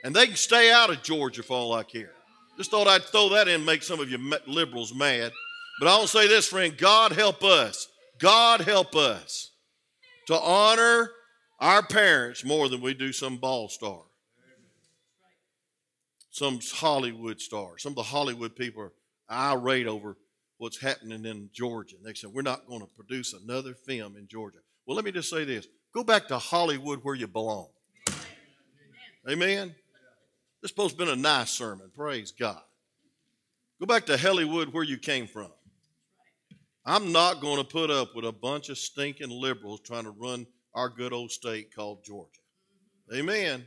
And 0.04 0.14
they 0.14 0.26
can 0.26 0.36
stay 0.36 0.70
out 0.70 0.90
of 0.90 1.02
Georgia 1.02 1.42
for 1.42 1.56
all 1.56 1.72
I 1.72 1.82
care. 1.82 2.12
Just 2.58 2.70
thought 2.70 2.86
I'd 2.86 3.02
throw 3.04 3.30
that 3.30 3.48
in 3.48 3.54
and 3.56 3.66
make 3.66 3.82
some 3.82 4.00
of 4.00 4.10
you 4.10 4.18
liberals 4.46 4.94
mad. 4.94 5.32
But 5.80 5.88
I 5.88 5.96
will 5.96 6.06
say 6.06 6.28
this, 6.28 6.46
friend 6.46 6.76
God 6.76 7.12
help 7.12 7.42
us. 7.42 7.88
God 8.20 8.60
help 8.60 8.94
us 8.94 9.50
to 10.28 10.38
honor 10.38 11.10
our 11.58 11.82
parents 11.82 12.44
more 12.44 12.68
than 12.68 12.80
we 12.80 12.94
do 12.94 13.12
some 13.12 13.38
ball 13.38 13.68
star, 13.68 14.02
some 16.30 16.60
Hollywood 16.74 17.40
star. 17.40 17.78
Some 17.78 17.92
of 17.92 17.96
the 17.96 18.02
Hollywood 18.04 18.54
people 18.54 18.82
are 18.82 18.92
irate 19.30 19.86
over 19.86 20.16
what's 20.58 20.80
happening 20.80 21.24
in 21.24 21.50
Georgia. 21.52 21.96
They 22.04 22.14
said, 22.14 22.30
We're 22.30 22.42
not 22.42 22.68
going 22.68 22.80
to 22.80 22.86
produce 22.86 23.32
another 23.32 23.74
film 23.74 24.16
in 24.16 24.28
Georgia. 24.28 24.58
Well, 24.86 24.96
let 24.96 25.04
me 25.04 25.12
just 25.12 25.30
say 25.30 25.44
this 25.44 25.66
go 25.92 26.04
back 26.04 26.28
to 26.28 26.38
Hollywood 26.38 27.00
where 27.02 27.14
you 27.14 27.26
belong. 27.26 27.68
Amen. 29.28 29.74
This 30.64 30.70
supposed 30.70 30.98
to 30.98 31.04
been 31.04 31.12
a 31.12 31.20
nice 31.20 31.50
sermon. 31.50 31.90
Praise 31.94 32.32
God. 32.32 32.62
Go 33.78 33.84
back 33.84 34.06
to 34.06 34.16
Hollywood 34.16 34.72
where 34.72 34.82
you 34.82 34.96
came 34.96 35.26
from. 35.26 35.52
I'm 36.86 37.12
not 37.12 37.42
going 37.42 37.58
to 37.58 37.64
put 37.64 37.90
up 37.90 38.16
with 38.16 38.24
a 38.24 38.32
bunch 38.32 38.70
of 38.70 38.78
stinking 38.78 39.28
liberals 39.28 39.80
trying 39.80 40.04
to 40.04 40.10
run 40.12 40.46
our 40.74 40.88
good 40.88 41.12
old 41.12 41.30
state 41.32 41.74
called 41.74 42.02
Georgia. 42.02 42.40
Amen. 43.14 43.66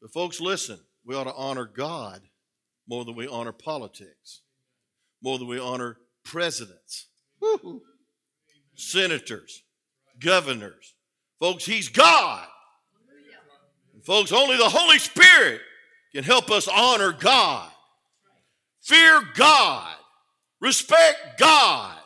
But 0.00 0.12
folks, 0.12 0.40
listen, 0.40 0.80
we 1.06 1.14
ought 1.14 1.22
to 1.22 1.34
honor 1.34 1.66
God 1.66 2.20
more 2.88 3.04
than 3.04 3.14
we 3.14 3.28
honor 3.28 3.52
politics 3.52 4.40
more 5.22 5.38
than 5.38 5.46
we 5.46 5.60
honor 5.60 5.98
presidents, 6.24 7.06
Woo-hoo. 7.40 7.80
senators, 8.74 9.62
governors. 10.18 10.96
Folks, 11.38 11.64
He's 11.64 11.88
God. 11.88 12.44
And 13.94 14.04
folks, 14.04 14.32
only 14.32 14.56
the 14.56 14.68
Holy 14.68 14.98
Spirit 14.98 15.60
can 16.14 16.24
help 16.24 16.50
us 16.50 16.68
honor 16.68 17.12
God, 17.12 17.70
fear 18.80 19.22
God, 19.34 19.94
respect 20.60 21.38
God. 21.38 21.96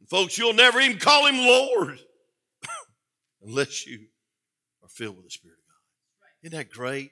And 0.00 0.08
folks, 0.08 0.38
you'll 0.38 0.54
never 0.54 0.80
even 0.80 0.98
call 0.98 1.26
him 1.26 1.38
Lord 1.38 1.98
unless 3.42 3.86
you 3.86 4.06
are 4.82 4.88
filled 4.88 5.16
with 5.16 5.24
the 5.24 5.30
Spirit 5.30 5.58
of 5.58 5.66
God. 5.66 6.46
Isn't 6.46 6.58
that 6.58 6.70
great? 6.70 7.10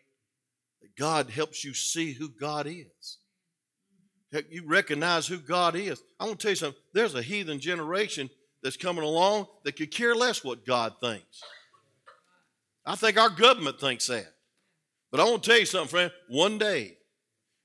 That 0.83 0.95
God 0.97 1.31
helps 1.31 1.65
you 1.65 1.75
see 1.75 2.13
who 2.13 2.29
God 2.29 2.67
is. 2.67 3.19
That 4.31 4.53
You 4.53 4.67
recognize 4.67 5.27
who 5.27 5.39
God 5.39 5.77
is. 5.77 6.03
I 6.19 6.25
want 6.25 6.39
to 6.41 6.43
tell 6.43 6.53
you 6.53 6.57
something. 6.57 6.83
There's 6.93 7.15
a 7.15 7.23
heathen 7.23 7.61
generation 7.61 8.31
that's 8.63 8.77
coming 8.77 9.05
along 9.05 9.47
that 9.65 9.77
could 9.77 9.91
care 9.91 10.15
less 10.15 10.43
what 10.43 10.67
God 10.67 10.95
thinks. 11.01 11.43
I 12.87 12.97
think 12.97 13.19
our 13.19 13.31
government 13.31 13.81
thinks 13.81 14.07
that. 14.09 14.34
But 15.15 15.21
I 15.21 15.31
want 15.31 15.45
to 15.45 15.51
tell 15.51 15.61
you 15.61 15.65
something, 15.65 15.91
friend. 15.91 16.13
One 16.27 16.59
day, 16.59 16.97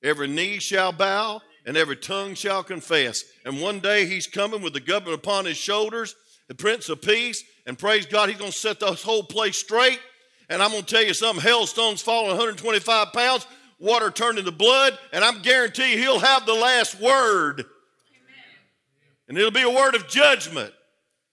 every 0.03 0.27
knee 0.27 0.59
shall 0.59 0.91
bow 0.91 1.41
and 1.65 1.75
every 1.75 1.95
tongue 1.95 2.35
shall 2.35 2.61
confess. 2.61 3.23
And 3.43 3.59
one 3.59 3.79
day 3.79 4.05
he's 4.05 4.27
coming 4.27 4.61
with 4.61 4.73
the 4.73 4.79
government 4.79 5.17
upon 5.17 5.45
his 5.45 5.57
shoulders, 5.57 6.15
the 6.47 6.53
Prince 6.53 6.89
of 6.89 7.01
Peace, 7.01 7.43
and 7.65 7.75
praise 7.75 8.05
God, 8.05 8.29
he's 8.29 8.37
going 8.37 8.51
to 8.51 8.55
set 8.55 8.79
this 8.79 9.01
whole 9.01 9.23
place 9.23 9.57
straight. 9.57 9.99
And 10.47 10.61
I'm 10.61 10.69
going 10.69 10.83
to 10.83 10.87
tell 10.95 11.03
you 11.03 11.15
something 11.15 11.43
hailstones 11.43 12.03
falling 12.03 12.27
125 12.27 13.13
pounds, 13.13 13.47
water 13.79 14.11
turned 14.11 14.37
into 14.37 14.51
blood, 14.51 14.95
and 15.11 15.23
I'm 15.23 15.41
guarantee 15.41 15.97
he'll 15.97 16.19
have 16.19 16.45
the 16.45 16.53
last 16.53 17.01
word. 17.01 17.61
Amen. 17.61 19.27
And 19.27 19.37
it'll 19.39 19.49
be 19.49 19.63
a 19.63 19.69
word 19.71 19.95
of 19.95 20.07
judgment, 20.07 20.71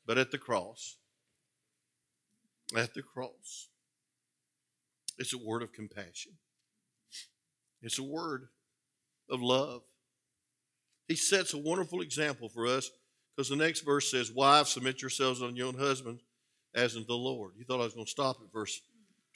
but 0.07 0.17
at 0.17 0.31
the 0.31 0.39
cross. 0.39 0.97
At 2.75 2.95
the 2.95 3.03
cross. 3.03 3.66
It's 5.19 5.35
a 5.35 5.39
word 5.39 5.63
of 5.63 5.73
compassion. 5.73 6.33
It's 7.83 7.99
a 7.99 8.03
word 8.03 8.49
of 9.31 9.43
love. 9.43 9.83
He 11.09 11.17
sets 11.17 11.55
a 11.55 11.59
wonderful 11.59 12.01
example 12.01 12.49
for 12.49 12.67
us 12.67 12.91
because 13.37 13.49
the 13.49 13.57
next 13.57 13.81
verse 13.81 14.11
says, 14.11 14.33
Wives, 14.33 14.71
submit 14.71 15.03
yourselves 15.03 15.43
unto 15.43 15.55
your 15.55 15.69
own 15.69 15.79
husbands 15.79 16.23
as 16.75 16.97
unto 16.97 17.07
the 17.07 17.15
Lord. 17.15 17.53
You 17.57 17.65
thought 17.65 17.81
I 17.81 17.85
was 17.85 17.95
going 17.95 18.07
to 18.07 18.11
stop 18.11 18.39
at 18.43 18.53
verse 18.53 18.81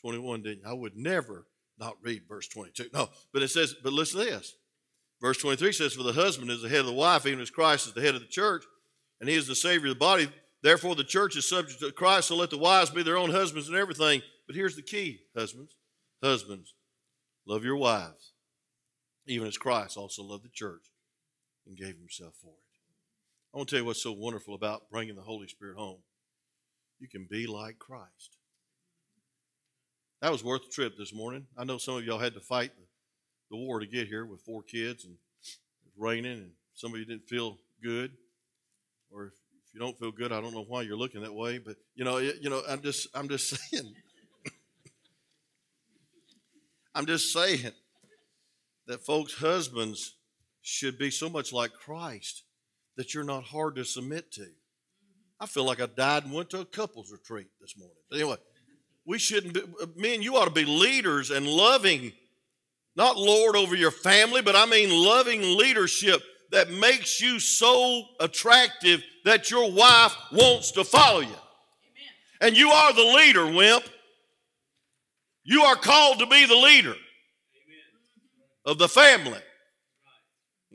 21, 0.01 0.43
didn't 0.43 0.63
you? 0.65 0.71
I 0.71 0.73
would 0.73 0.97
never 0.97 1.47
not 1.79 1.97
read 2.03 2.23
verse 2.29 2.49
22. 2.49 2.87
No, 2.93 3.09
but 3.33 3.43
it 3.43 3.49
says, 3.49 3.75
but 3.83 3.93
listen 3.93 4.21
to 4.21 4.27
this. 4.27 4.55
Verse 5.21 5.39
23 5.39 5.73
says, 5.73 5.95
For 5.95 6.03
the 6.03 6.13
husband 6.13 6.51
is 6.51 6.63
the 6.63 6.69
head 6.69 6.81
of 6.81 6.87
the 6.87 6.93
wife, 6.93 7.27
even 7.27 7.41
as 7.41 7.51
Christ 7.51 7.87
is 7.87 7.93
the 7.93 8.01
head 8.01 8.15
of 8.15 8.21
the 8.21 8.27
church, 8.27 8.65
and 9.21 9.29
he 9.29 9.35
is 9.35 9.47
the 9.47 9.55
Savior 9.55 9.89
of 9.89 9.95
the 9.95 9.99
body. 9.99 10.29
Therefore, 10.63 10.95
the 10.95 11.05
church 11.05 11.37
is 11.37 11.49
subject 11.49 11.81
to 11.81 11.93
Christ, 11.93 12.29
so 12.29 12.37
let 12.37 12.51
the 12.51 12.59
wives 12.59 12.91
be 12.91 13.03
their 13.03 13.17
own 13.17 13.31
husbands 13.31 13.69
and 13.69 13.77
everything. 13.77 14.23
But 14.51 14.57
here's 14.57 14.75
the 14.75 14.83
key, 14.83 15.21
husbands. 15.37 15.77
Husbands, 16.21 16.75
love 17.47 17.63
your 17.63 17.77
wives, 17.77 18.33
even 19.25 19.47
as 19.47 19.57
Christ 19.57 19.97
also 19.97 20.25
loved 20.25 20.43
the 20.43 20.49
church 20.49 20.91
and 21.69 21.77
gave 21.77 21.97
himself 21.97 22.35
for 22.43 22.49
it. 22.49 22.81
I 23.55 23.59
want 23.59 23.69
to 23.69 23.77
tell 23.77 23.83
you 23.83 23.87
what's 23.87 24.03
so 24.03 24.11
wonderful 24.11 24.57
about 24.57 24.91
bringing 24.91 25.15
the 25.15 25.23
Holy 25.23 25.47
Spirit 25.47 25.77
home. 25.77 26.01
You 26.99 27.07
can 27.07 27.29
be 27.31 27.47
like 27.47 27.79
Christ. 27.79 28.39
That 30.21 30.33
was 30.33 30.43
worth 30.43 30.65
the 30.65 30.73
trip 30.73 30.95
this 30.99 31.15
morning. 31.15 31.47
I 31.57 31.63
know 31.63 31.79
some 31.79 31.95
of 31.95 32.05
y'all 32.05 32.19
had 32.19 32.35
to 32.35 32.41
fight 32.41 32.73
the, 33.51 33.57
war 33.57 33.79
to 33.79 33.87
get 33.87 34.09
here 34.09 34.27
with 34.27 34.41
four 34.41 34.65
kids 34.65 35.05
and 35.05 35.15
it 35.15 35.59
was 35.85 35.93
raining 35.97 36.39
and 36.39 36.51
some 36.75 36.93
of 36.93 36.99
you 36.99 37.05
didn't 37.05 37.29
feel 37.29 37.57
good. 37.81 38.11
Or 39.13 39.27
if, 39.27 39.33
if 39.65 39.75
you 39.75 39.79
don't 39.79 39.97
feel 39.97 40.11
good, 40.11 40.33
I 40.33 40.41
don't 40.41 40.53
know 40.53 40.65
why 40.67 40.83
you're 40.83 40.97
looking 40.97 41.23
that 41.23 41.35
way, 41.35 41.59
but 41.59 41.77
you 41.95 42.05
know, 42.05 42.19
you 42.19 42.51
know, 42.51 42.63
I'm 42.69 42.83
just 42.83 43.07
I'm 43.15 43.29
just 43.29 43.57
saying 43.71 43.95
I'm 46.95 47.07
just 47.07 47.33
saying 47.33 47.73
that 48.87 49.01
folks, 49.01 49.35
husbands 49.35 50.15
should 50.63 50.99
be 50.99 51.11
so 51.11 51.29
much 51.29 51.53
like 51.53 51.73
Christ 51.73 52.43
that 52.97 53.15
you're 53.15 53.25
not 53.25 53.45
hard 53.45 53.77
to 53.77 53.85
submit 53.85 54.33
to. 54.33 54.47
I 55.39 55.47
feel 55.47 55.65
like 55.65 55.81
I 55.81 55.87
died 55.87 56.25
and 56.25 56.35
went 56.35 56.51
to 56.51 56.61
a 56.61 56.65
couples 56.65 57.11
retreat 57.11 57.47
this 57.61 57.77
morning. 57.79 57.97
But 58.11 58.17
anyway, 58.17 58.37
we 59.07 59.19
shouldn't 59.19 59.55
be, 59.55 59.63
me 59.97 60.15
and 60.15 60.25
you 60.25 60.37
ought 60.37 60.45
to 60.45 60.51
be 60.51 60.65
leaders 60.65 61.31
and 61.31 61.47
loving, 61.47 62.13
not 62.97 63.17
Lord 63.17 63.57
over 63.57 63.75
your 63.75 63.91
family, 63.91 64.43
but 64.43 64.55
I 64.55 64.67
mean 64.67 64.91
loving 64.91 65.57
leadership 65.57 66.23
that 66.51 66.71
makes 66.71 67.21
you 67.21 67.39
so 67.39 68.05
attractive 68.19 69.03
that 69.25 69.51
your 69.51 69.71
wife 69.71 70.15
wants 70.33 70.73
to 70.73 70.85
follow 70.85 71.21
you. 71.21 71.27
Amen. 71.27 71.39
And 72.41 72.57
you 72.57 72.71
are 72.71 72.93
the 72.93 73.15
leader, 73.17 73.47
wimp. 73.47 73.85
You 75.43 75.63
are 75.63 75.77
called 75.77 76.19
to 76.19 76.27
be 76.27 76.47
the 76.47 76.57
leader 76.57 76.95
of 78.65 78.79
the 78.79 78.89
family. 78.89 79.41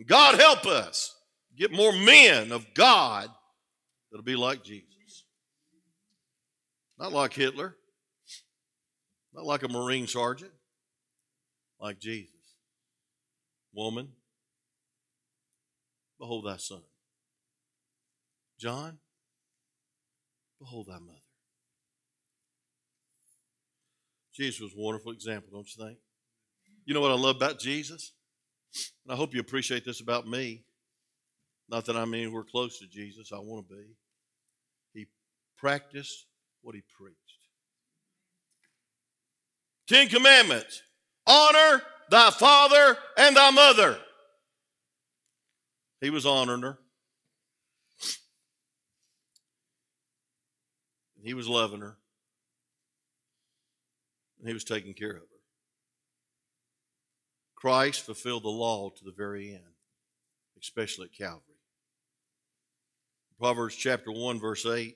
God 0.06 0.40
help 0.40 0.66
us 0.66 1.16
get 1.58 1.72
more 1.72 1.94
men 1.94 2.52
of 2.52 2.66
God 2.74 3.30
that'll 4.12 4.24
be 4.24 4.36
like 4.36 4.64
Jesus. 4.64 5.26
Not 6.98 7.14
like 7.14 7.34
Hitler, 7.34 7.76
not 9.34 9.46
like 9.46 9.64
a 9.64 9.68
Marine 9.68 10.08
sergeant, 10.08 10.52
like 11.80 12.00
Jesus. 12.00 12.32
Woman, 13.74 14.10
behold 16.20 16.46
thy 16.46 16.58
son. 16.58 16.82
John, 18.58 18.98
behold 20.60 20.88
thy 20.88 21.00
mother. 21.00 21.15
Jesus 24.36 24.60
was 24.60 24.74
a 24.74 24.82
wonderful 24.82 25.12
example, 25.12 25.50
don't 25.54 25.68
you 25.76 25.86
think? 25.86 25.98
You 26.86 26.94
know 26.94 27.02
what 27.02 27.12
I 27.12 27.16
love 27.16 27.38
about 27.38 27.60
Jesus? 27.60 28.12
And 29.06 29.14
I 29.14 29.16
hope 29.16 29.34
you 29.34 29.40
appreciate 29.40 29.86
this 29.86 30.02
about 30.02 30.28
me. 30.28 30.66
Not 31.70 31.86
that 31.86 31.96
I 31.96 32.06
mean 32.06 32.32
we're 32.32 32.44
close 32.44 32.80
to 32.80 32.88
Jesus, 32.88 33.32
I 33.32 33.38
want 33.38 33.68
to 33.68 33.76
be. 33.76 33.84
He 34.94 35.08
practiced 35.58 36.26
what 36.62 36.76
he 36.76 36.84
preached. 36.98 37.18
Ten 39.88 40.10
Commandments 40.10 40.82
honor 41.26 41.82
thy 42.10 42.30
father 42.32 42.98
and 43.18 43.36
thy 43.36 43.52
mother. 43.52 43.98
He 46.02 46.10
was 46.10 46.26
honoring 46.26 46.62
her. 46.62 46.78
He 51.24 51.34
was 51.34 51.48
loving 51.48 51.82
her 51.82 51.98
and 54.46 54.50
he 54.52 54.54
was 54.54 54.64
taking 54.64 54.94
care 54.94 55.10
of 55.10 55.16
her. 55.16 55.42
Christ 57.56 58.02
fulfilled 58.02 58.44
the 58.44 58.50
law 58.50 58.92
to 58.92 59.04
the 59.04 59.12
very 59.12 59.50
end, 59.50 59.74
especially 60.62 61.06
at 61.06 61.18
Calvary. 61.18 61.42
Proverbs 63.40 63.76
chapter 63.76 64.12
1, 64.12 64.40
verse 64.40 64.68
8. 64.68 64.90
If 64.90 64.96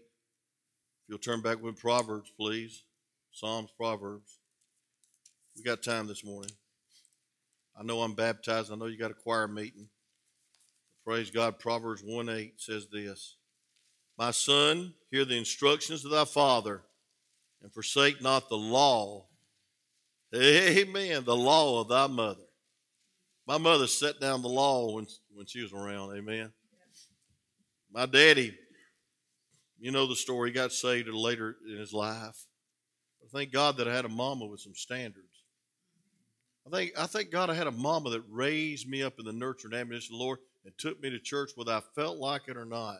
you'll 1.07 1.17
turn 1.17 1.41
back 1.41 1.63
with 1.63 1.79
Proverbs, 1.79 2.31
please. 2.39 2.83
Psalms, 3.31 3.71
Proverbs. 3.75 4.38
We 5.57 5.63
got 5.63 5.81
time 5.81 6.05
this 6.05 6.23
morning. 6.23 6.51
I 7.75 7.81
know 7.81 8.03
I'm 8.03 8.13
baptized. 8.13 8.71
I 8.71 8.75
know 8.75 8.85
you 8.85 8.99
got 8.99 9.09
a 9.09 9.15
choir 9.15 9.47
meeting. 9.47 9.88
Praise 11.03 11.31
God. 11.31 11.57
Proverbs 11.57 12.03
1 12.05 12.29
8 12.29 12.53
says 12.62 12.88
this 12.91 13.38
My 14.15 14.29
son, 14.29 14.93
hear 15.09 15.25
the 15.25 15.39
instructions 15.39 16.05
of 16.05 16.12
thy 16.12 16.25
father, 16.25 16.83
and 17.63 17.73
forsake 17.73 18.21
not 18.21 18.47
the 18.47 18.55
law 18.55 19.25
Amen. 20.35 21.23
The 21.23 21.35
law 21.35 21.81
of 21.81 21.89
thy 21.89 22.07
mother. 22.07 22.43
My 23.47 23.57
mother 23.57 23.87
set 23.87 24.19
down 24.19 24.41
the 24.41 24.47
law 24.47 24.93
when, 24.93 25.07
when 25.33 25.47
she 25.47 25.61
was 25.61 25.73
around. 25.73 26.15
Amen. 26.15 26.51
My 27.91 28.05
daddy, 28.05 28.55
you 29.79 29.91
know 29.91 30.05
the 30.05 30.15
story, 30.15 30.51
got 30.51 30.71
saved 30.71 31.07
later 31.07 31.57
in 31.67 31.77
his 31.77 31.93
life. 31.93 32.45
I 33.23 33.27
thank 33.33 33.51
God 33.51 33.77
that 33.77 33.87
I 33.87 33.95
had 33.95 34.05
a 34.05 34.09
mama 34.09 34.45
with 34.45 34.59
some 34.59 34.75
standards. 34.75 35.25
I 36.67 36.69
think, 36.69 36.91
I 36.97 37.07
thank 37.07 37.31
God 37.31 37.49
I 37.49 37.55
had 37.55 37.65
a 37.65 37.71
mama 37.71 38.11
that 38.11 38.23
raised 38.30 38.88
me 38.88 39.01
up 39.01 39.13
in 39.17 39.25
the 39.25 39.34
nurture 39.34 39.67
and 39.67 39.75
admonition 39.75 40.13
of 40.13 40.19
the 40.19 40.23
Lord 40.23 40.39
and 40.63 40.77
took 40.77 41.01
me 41.01 41.09
to 41.09 41.19
church 41.19 41.51
whether 41.55 41.71
I 41.71 41.82
felt 41.95 42.17
like 42.17 42.43
it 42.47 42.57
or 42.57 42.65
not. 42.65 42.99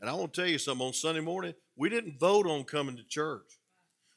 And 0.00 0.10
I 0.10 0.14
want 0.14 0.34
to 0.34 0.40
tell 0.40 0.50
you 0.50 0.58
something 0.58 0.88
on 0.88 0.92
Sunday 0.92 1.20
morning, 1.20 1.54
we 1.76 1.88
didn't 1.88 2.18
vote 2.18 2.46
on 2.46 2.64
coming 2.64 2.96
to 2.96 3.04
church. 3.04 3.60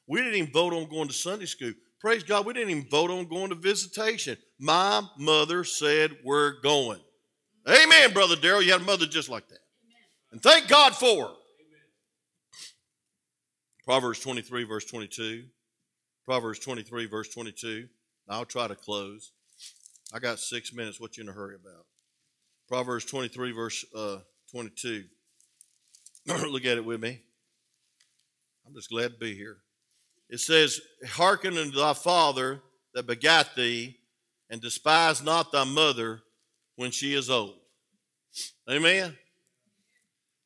We 0.08 0.18
didn't 0.20 0.34
even 0.34 0.52
vote 0.52 0.72
on 0.72 0.88
going 0.88 1.08
to 1.08 1.14
Sunday 1.14 1.46
school. 1.46 1.72
Praise 2.00 2.22
God, 2.22 2.46
we 2.46 2.52
didn't 2.52 2.70
even 2.70 2.88
vote 2.88 3.10
on 3.10 3.26
going 3.26 3.48
to 3.48 3.56
visitation. 3.56 4.36
My 4.58 5.02
mother 5.18 5.64
said, 5.64 6.16
We're 6.24 6.60
going. 6.60 7.00
Amen, 7.68 8.12
Brother 8.12 8.36
Daryl. 8.36 8.62
You 8.62 8.72
had 8.72 8.82
a 8.82 8.84
mother 8.84 9.06
just 9.06 9.28
like 9.28 9.48
that. 9.48 9.58
And 10.30 10.40
thank 10.40 10.68
God 10.68 10.94
for 10.94 11.26
her. 11.26 11.34
Proverbs 13.84 14.20
23, 14.20 14.64
verse 14.64 14.84
22. 14.84 15.44
Proverbs 16.24 16.60
23, 16.60 17.06
verse 17.06 17.28
22. 17.30 17.88
I'll 18.28 18.44
try 18.44 18.68
to 18.68 18.76
close. 18.76 19.32
I 20.12 20.18
got 20.18 20.38
six 20.38 20.72
minutes. 20.72 21.00
What 21.00 21.16
you 21.16 21.24
in 21.24 21.28
a 21.28 21.32
hurry 21.32 21.56
about? 21.56 21.86
Proverbs 22.68 23.06
23, 23.06 23.52
verse 23.52 23.84
uh, 23.94 24.18
22. 24.52 25.04
Look 26.26 26.64
at 26.64 26.76
it 26.76 26.84
with 26.84 27.00
me. 27.00 27.22
I'm 28.66 28.74
just 28.74 28.90
glad 28.90 29.12
to 29.12 29.18
be 29.18 29.34
here 29.34 29.58
it 30.28 30.40
says, 30.40 30.80
Hearken 31.06 31.56
unto 31.56 31.78
thy 31.78 31.94
father 31.94 32.60
that 32.94 33.06
begat 33.06 33.54
thee, 33.56 33.96
and 34.50 34.60
despise 34.60 35.22
not 35.22 35.52
thy 35.52 35.64
mother 35.64 36.22
when 36.76 36.90
she 36.90 37.14
is 37.14 37.30
old. 37.30 37.56
Amen. 38.70 39.16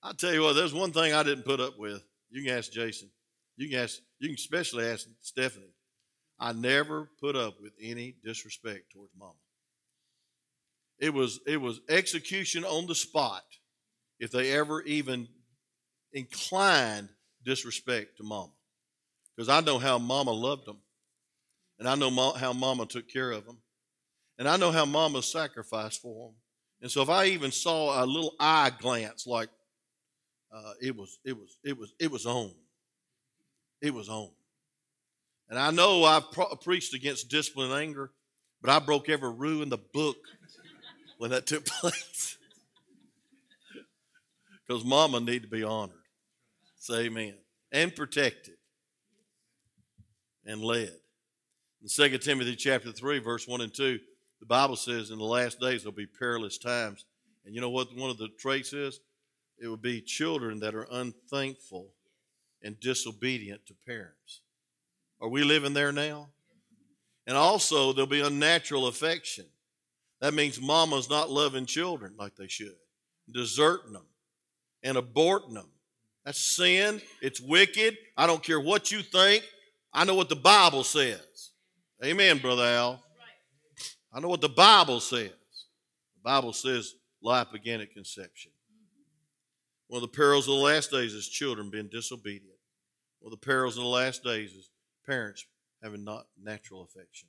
I 0.03 0.13
tell 0.13 0.33
you 0.33 0.43
what, 0.43 0.55
there's 0.55 0.75
one 0.75 0.93
thing 0.93 1.13
I 1.13 1.23
didn't 1.23 1.45
put 1.45 1.61
up 1.61 1.79
with. 1.79 2.03
You 2.31 2.43
can 2.43 2.57
ask 2.57 2.73
Jason. 2.73 3.11
You 3.57 3.69
can 3.69 3.79
ask. 3.79 3.99
You 4.19 4.29
can 4.29 4.35
especially 4.35 4.87
ask 4.87 5.07
Stephanie. 5.21 5.75
I 6.41 6.53
never 6.53 7.09
put 7.21 7.37
up 7.37 7.61
with 7.61 7.73
any 7.81 8.17
disrespect 8.25 8.93
towards 8.93 9.13
mama. 9.17 9.35
It 10.99 11.13
was 11.13 11.41
it 11.47 11.61
was 11.61 11.81
execution 11.89 12.65
on 12.65 12.87
the 12.87 12.95
spot 12.95 13.45
if 14.19 14.31
they 14.31 14.53
ever 14.53 14.83
even 14.83 15.29
inclined 16.13 17.09
disrespect 17.45 18.17
to 18.17 18.25
mama. 18.25 18.53
Because 19.37 19.49
I 19.49 19.61
know 19.61 19.79
how 19.79 19.99
mama 19.99 20.33
loved 20.33 20.67
them. 20.67 20.79
And 21.79 21.89
I 21.89 21.95
know 21.95 22.33
how 22.33 22.53
mama 22.53 22.87
took 22.87 23.09
care 23.09 23.31
of 23.31 23.45
them. 23.45 23.59
And 24.39 24.49
I 24.49 24.57
know 24.57 24.71
how 24.71 24.85
mama 24.85 25.23
sacrificed 25.23 26.01
for 26.01 26.29
them. 26.29 26.37
And 26.81 26.91
so 26.91 27.03
if 27.03 27.09
I 27.09 27.27
even 27.27 27.53
saw 27.53 28.03
a 28.03 28.07
little 28.07 28.35
eye 28.41 28.71
glance 28.81 29.27
like 29.27 29.49
uh, 30.53 30.73
it 30.81 30.95
was 30.95 31.19
it 31.25 31.37
was 31.37 31.57
it 31.65 31.79
was 31.79 31.95
it 31.99 32.11
was 32.11 32.27
on. 32.27 32.53
It 33.81 33.95
was 33.95 34.09
on. 34.09 34.31
And 35.49 35.59
I 35.59 35.71
know 35.71 36.05
I've 36.05 36.31
pro- 36.31 36.55
preached 36.57 36.95
against 36.95 37.31
discipline 37.31 37.71
and 37.71 37.81
anger, 37.81 38.11
but 38.61 38.71
I 38.71 38.79
broke 38.79 39.09
every 39.09 39.33
rule 39.33 39.63
in 39.63 39.69
the 39.69 39.79
book 39.79 40.17
when 41.19 41.31
that 41.31 41.47
took 41.47 41.65
place. 41.81 42.37
Because 44.67 44.85
mama 44.85 45.21
need 45.21 45.43
to 45.43 45.49
be 45.49 45.63
honored. 45.63 45.97
Say 46.79 47.07
amen. 47.07 47.35
And 47.71 47.95
protected. 47.95 48.55
And 50.45 50.61
led. 50.61 50.93
In 51.83 51.89
2 51.89 52.19
Timothy 52.19 52.57
chapter 52.57 52.93
3, 52.93 53.19
verse 53.21 53.47
1 53.47 53.61
and 53.61 53.73
2, 53.73 53.99
the 54.41 54.47
Bible 54.47 54.77
says 54.77 55.11
in 55.11 55.19
the 55.19 55.25
last 55.25 55.61
days 55.61 55.83
there'll 55.83 55.95
be 55.95 56.07
perilous 56.07 56.59
times. 56.59 57.05
And 57.45 57.55
you 57.55 57.61
know 57.61 57.71
what 57.71 57.97
one 57.97 58.11
of 58.11 58.19
the 58.19 58.29
traits 58.39 58.73
is? 58.73 59.01
It 59.61 59.69
will 59.69 59.77
be 59.77 60.01
children 60.01 60.61
that 60.61 60.75
are 60.75 60.87
unthankful 60.91 61.89
and 62.63 62.79
disobedient 62.81 63.67
to 63.67 63.75
parents. 63.87 64.41
Are 65.21 65.29
we 65.29 65.45
living 65.45 65.75
there 65.75 65.93
now? 65.93 66.29
And 67.27 67.37
also, 67.37 67.93
there'll 67.93 68.09
be 68.09 68.21
unnatural 68.21 68.89
affection. 68.89 69.45
That 70.21 70.35
means 70.35 70.61
mama's 70.61 71.09
not 71.09 71.31
loving 71.31 71.67
children 71.67 72.15
like 72.19 72.35
they 72.37 72.49
should, 72.49 72.75
deserting 73.31 73.93
them 73.93 74.07
and 74.83 74.97
aborting 74.97 75.55
them. 75.55 75.69
That's 76.25 76.41
sin. 76.41 77.01
It's 77.21 77.41
wicked. 77.41 77.97
I 78.17 78.27
don't 78.27 78.43
care 78.43 78.61
what 78.61 78.91
you 78.91 79.03
think. 79.03 79.45
I 79.93 80.05
know 80.05 80.15
what 80.15 80.29
the 80.29 80.37
Bible 80.37 80.85
says. 80.85 81.51
Amen, 82.05 82.39
Brother 82.39 82.65
Al. 82.65 83.03
I 84.13 84.21
know 84.21 84.29
what 84.29 84.41
the 84.41 84.49
Bible 84.49 85.01
says. 85.01 85.31
The 85.31 86.23
Bible 86.23 86.53
says 86.53 86.95
life 87.23 87.49
began 87.53 87.81
at 87.81 87.93
conception. 87.93 88.51
One 89.89 90.03
of 90.03 90.11
the 90.11 90.17
perils 90.17 90.49
of 90.49 90.55
the 90.55 90.61
last 90.61 90.91
days 90.91 91.13
is 91.13 91.29
children 91.29 91.71
being 91.71 91.89
disobedient. 91.93 92.57
One 93.21 93.33
of 93.33 93.39
the 93.39 93.45
perils 93.45 93.77
of 93.77 93.83
the 93.83 93.89
last 93.89 94.25
days 94.25 94.53
is 94.53 94.71
parents 95.07 95.45
having 95.83 96.05
not 96.05 96.27
natural 96.43 96.83
affection, 96.83 97.29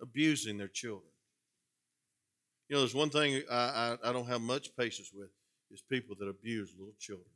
abusing 0.00 0.58
their 0.58 0.68
children. 0.68 1.10
You 2.68 2.76
know, 2.76 2.80
there's 2.80 2.94
one 2.94 3.10
thing 3.10 3.42
I, 3.50 3.96
I, 4.04 4.10
I 4.10 4.12
don't 4.12 4.28
have 4.28 4.40
much 4.40 4.76
patience 4.76 5.10
with 5.12 5.28
is 5.70 5.82
people 5.82 6.14
that 6.18 6.28
abuse 6.28 6.72
little 6.78 6.94
children. 6.98 7.28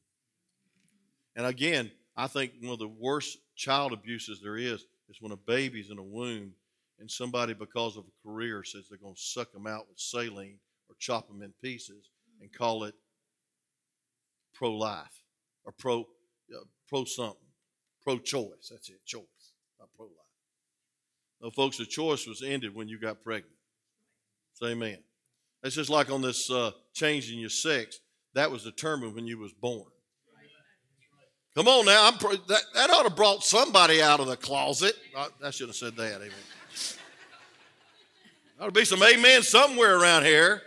And 1.34 1.46
again, 1.46 1.90
I 2.16 2.26
think 2.26 2.52
one 2.62 2.72
of 2.72 2.78
the 2.78 2.88
worst 2.88 3.38
child 3.56 3.92
abuses 3.92 4.40
there 4.42 4.56
is 4.56 4.84
is 5.08 5.20
when 5.20 5.32
a 5.32 5.36
baby's 5.36 5.90
in 5.90 5.98
a 5.98 6.02
womb 6.02 6.52
and 6.98 7.10
somebody, 7.10 7.52
because 7.52 7.96
of 7.96 8.04
a 8.04 8.28
career, 8.28 8.64
says 8.64 8.86
they're 8.88 8.98
going 8.98 9.14
to 9.14 9.20
suck 9.20 9.52
them 9.52 9.66
out 9.66 9.86
with 9.88 9.98
saline 9.98 10.58
or 10.88 10.96
chop 10.98 11.28
them 11.28 11.42
in 11.42 11.52
pieces 11.62 12.08
and 12.40 12.52
call 12.52 12.84
it 12.84 12.94
pro 14.54 14.74
life 14.74 15.22
or 15.64 15.72
pro 15.72 16.00
uh, 16.00 16.64
pro 16.88 17.04
something, 17.04 17.36
pro 18.02 18.18
choice. 18.18 18.68
That's 18.70 18.88
it, 18.88 19.04
choice, 19.04 19.52
not 19.78 19.88
pro 19.94 20.06
life. 20.06 20.12
No, 21.42 21.50
folks, 21.50 21.76
the 21.76 21.84
choice 21.84 22.26
was 22.26 22.42
ended 22.42 22.74
when 22.74 22.88
you 22.88 22.98
got 22.98 23.22
pregnant. 23.22 23.52
Say 24.54 24.68
amen. 24.68 24.98
It's 25.62 25.74
just 25.74 25.90
like 25.90 26.10
on 26.10 26.22
this 26.22 26.50
uh, 26.50 26.70
changing 26.94 27.40
your 27.40 27.50
sex. 27.50 28.00
That 28.34 28.50
was 28.50 28.62
determined 28.62 29.14
when 29.14 29.26
you 29.26 29.38
was 29.38 29.52
born. 29.52 29.86
Come 31.56 31.68
on 31.68 31.86
now, 31.86 32.10
pro- 32.10 32.36
that, 32.36 32.60
that 32.74 32.90
ought 32.90 33.04
to 33.04 33.10
brought 33.10 33.42
somebody 33.42 34.02
out 34.02 34.20
of 34.20 34.26
the 34.26 34.36
closet. 34.36 34.94
I, 35.16 35.28
I 35.42 35.50
should 35.50 35.68
have 35.68 35.76
said 35.76 35.96
that. 35.96 36.16
Amen. 36.16 36.30
Ought 38.60 38.66
to 38.66 38.72
be 38.72 38.84
some 38.84 39.02
amen 39.02 39.42
somewhere 39.42 39.98
around 39.98 40.24
here. 40.24 40.60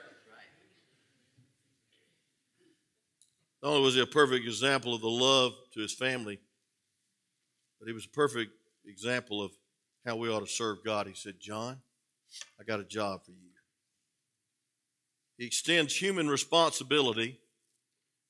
Not 3.61 3.69
only 3.69 3.83
was 3.83 3.93
he 3.93 4.01
a 4.01 4.07
perfect 4.07 4.47
example 4.47 4.95
of 4.95 5.01
the 5.01 5.09
love 5.09 5.53
to 5.75 5.79
his 5.79 5.93
family, 5.93 6.39
but 7.77 7.87
he 7.87 7.93
was 7.93 8.05
a 8.05 8.09
perfect 8.09 8.51
example 8.87 9.43
of 9.43 9.51
how 10.07 10.15
we 10.15 10.27
ought 10.27 10.39
to 10.39 10.51
serve 10.51 10.83
God. 10.83 11.05
He 11.05 11.13
said, 11.13 11.35
John, 11.39 11.77
I 12.59 12.63
got 12.63 12.79
a 12.79 12.83
job 12.83 13.23
for 13.23 13.31
you. 13.31 13.37
He 15.37 15.45
extends 15.45 15.95
human 15.95 16.29
responsibility, 16.29 17.39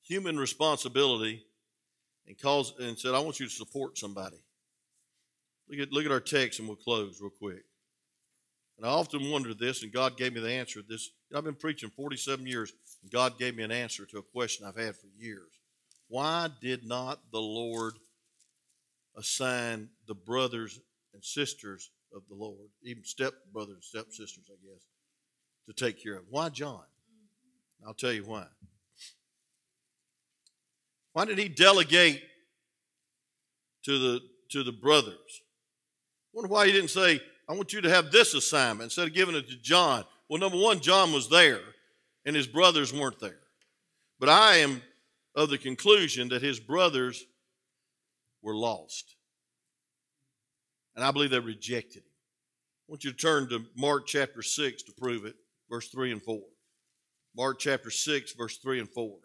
human 0.02 0.38
responsibility, 0.38 1.46
and 2.26 2.38
calls 2.38 2.74
and 2.78 2.98
said, 2.98 3.14
I 3.14 3.20
want 3.20 3.40
you 3.40 3.46
to 3.46 3.52
support 3.52 3.98
somebody. 3.98 4.38
Look 5.68 5.80
at, 5.80 5.92
look 5.92 6.04
at 6.04 6.12
our 6.12 6.20
text 6.20 6.58
and 6.58 6.68
we'll 6.68 6.76
close 6.76 7.20
real 7.20 7.30
quick. 7.30 7.64
And 8.76 8.88
I 8.88 8.92
often 8.92 9.30
wonder 9.30 9.52
this, 9.52 9.82
and 9.82 9.92
God 9.92 10.16
gave 10.16 10.32
me 10.32 10.40
the 10.40 10.50
answer. 10.50 10.80
This 10.86 11.10
I've 11.34 11.44
been 11.44 11.54
preaching 11.54 11.90
47 11.90 12.46
years, 12.46 12.72
and 13.02 13.10
God 13.10 13.38
gave 13.38 13.54
me 13.54 13.62
an 13.62 13.70
answer 13.70 14.06
to 14.06 14.18
a 14.18 14.22
question 14.22 14.66
I've 14.66 14.78
had 14.78 14.96
for 14.96 15.06
years. 15.18 15.50
Why 16.08 16.48
did 16.62 16.86
not 16.86 17.20
the 17.30 17.40
Lord 17.40 17.94
assign 19.16 19.90
the 20.08 20.14
brothers 20.14 20.80
and 21.12 21.22
sisters 21.22 21.90
of 22.14 22.22
the 22.28 22.34
Lord, 22.34 22.70
even 22.82 23.04
step 23.04 23.34
brothers 23.52 23.74
and 23.74 23.84
step 23.84 24.06
sisters, 24.12 24.50
I 24.50 24.56
guess, 24.66 24.82
to 25.66 25.72
take 25.72 26.02
care 26.02 26.14
of? 26.14 26.24
Why 26.30 26.48
John? 26.48 26.82
I'll 27.86 27.94
tell 27.94 28.12
you 28.12 28.24
why. 28.24 28.46
Why 31.12 31.24
did 31.24 31.38
he 31.38 31.48
delegate 31.48 32.22
to 33.84 33.98
the 33.98 34.20
to 34.50 34.62
the 34.62 34.72
brothers? 34.72 35.42
I 36.32 36.36
wonder 36.36 36.52
why 36.52 36.66
he 36.66 36.72
didn't 36.72 36.90
say, 36.90 37.20
I 37.48 37.54
want 37.54 37.72
you 37.72 37.80
to 37.80 37.90
have 37.90 38.12
this 38.12 38.34
assignment 38.34 38.84
instead 38.84 39.08
of 39.08 39.14
giving 39.14 39.34
it 39.34 39.48
to 39.48 39.56
John. 39.56 40.04
Well, 40.28 40.38
number 40.38 40.58
one, 40.58 40.80
John 40.80 41.12
was 41.12 41.28
there 41.28 41.60
and 42.24 42.36
his 42.36 42.46
brothers 42.46 42.92
weren't 42.92 43.18
there. 43.18 43.40
But 44.20 44.28
I 44.28 44.56
am 44.56 44.82
of 45.34 45.50
the 45.50 45.58
conclusion 45.58 46.28
that 46.28 46.42
his 46.42 46.60
brothers 46.60 47.24
were 48.42 48.54
lost. 48.54 49.16
And 50.94 51.04
I 51.04 51.10
believe 51.10 51.30
they 51.30 51.40
rejected 51.40 52.02
him. 52.02 52.12
I 52.88 52.92
want 52.92 53.04
you 53.04 53.10
to 53.10 53.16
turn 53.16 53.48
to 53.48 53.64
Mark 53.76 54.06
chapter 54.06 54.42
6 54.42 54.82
to 54.84 54.92
prove 54.92 55.24
it, 55.24 55.34
verse 55.68 55.88
3 55.88 56.12
and 56.12 56.22
4. 56.22 56.40
Mark 57.36 57.58
chapter 57.58 57.90
6, 57.90 58.32
verse 58.32 58.58
3 58.58 58.80
and 58.80 58.88
4. 58.88 59.16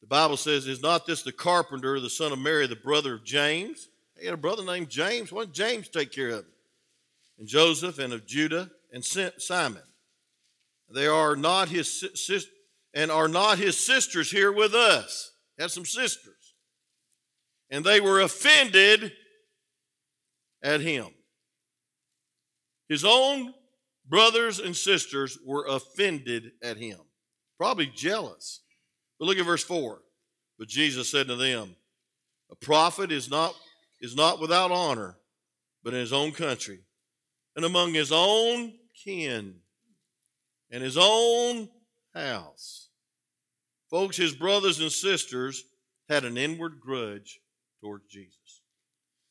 The 0.00 0.06
Bible 0.06 0.36
says, 0.36 0.66
Is 0.66 0.82
not 0.82 1.06
this 1.06 1.22
the 1.22 1.32
carpenter, 1.32 2.00
the 2.00 2.10
son 2.10 2.32
of 2.32 2.38
Mary, 2.38 2.66
the 2.66 2.76
brother 2.76 3.14
of 3.14 3.24
James? 3.24 3.88
He 4.18 4.26
had 4.26 4.34
a 4.34 4.38
brother 4.38 4.64
named 4.64 4.88
James. 4.88 5.32
Why 5.32 5.42
didn't 5.42 5.54
James 5.54 5.88
take 5.88 6.12
care 6.12 6.28
of 6.28 6.38
him? 6.40 6.52
And 7.38 7.48
Joseph, 7.48 7.98
and 7.98 8.12
of 8.12 8.26
Judah, 8.26 8.70
and 8.92 9.04
Simon. 9.04 9.82
They 10.90 11.06
are 11.06 11.36
not 11.36 11.68
his 11.68 11.90
sisters, 11.90 12.48
and 12.94 13.10
are 13.10 13.28
not 13.28 13.58
his 13.58 13.76
sisters 13.76 14.30
here 14.30 14.50
with 14.50 14.74
us. 14.74 15.32
Had 15.58 15.70
some 15.70 15.84
sisters. 15.84 16.54
And 17.70 17.84
they 17.84 18.00
were 18.00 18.20
offended 18.20 19.12
at 20.62 20.80
him. 20.80 21.08
His 22.88 23.04
own 23.04 23.52
brothers 24.08 24.58
and 24.58 24.74
sisters 24.74 25.38
were 25.44 25.66
offended 25.66 26.52
at 26.62 26.78
him, 26.78 26.98
probably 27.58 27.86
jealous. 27.94 28.60
But 29.18 29.26
look 29.26 29.38
at 29.38 29.46
verse 29.46 29.64
4. 29.64 30.00
But 30.58 30.68
Jesus 30.68 31.10
said 31.10 31.28
to 31.28 31.36
them, 31.36 31.76
A 32.50 32.56
prophet 32.56 33.12
is 33.12 33.30
not, 33.30 33.54
is 34.00 34.16
not 34.16 34.40
without 34.40 34.70
honor, 34.70 35.16
but 35.82 35.94
in 35.94 36.00
his 36.00 36.12
own 36.12 36.32
country, 36.32 36.80
and 37.56 37.64
among 37.64 37.94
his 37.94 38.12
own 38.12 38.74
kin, 39.04 39.54
and 40.70 40.82
his 40.82 40.98
own 41.00 41.68
house. 42.14 42.88
Folks, 43.90 44.16
his 44.16 44.34
brothers 44.34 44.80
and 44.80 44.92
sisters 44.92 45.64
had 46.08 46.24
an 46.24 46.36
inward 46.36 46.80
grudge 46.80 47.40
towards 47.80 48.06
Jesus. 48.08 48.62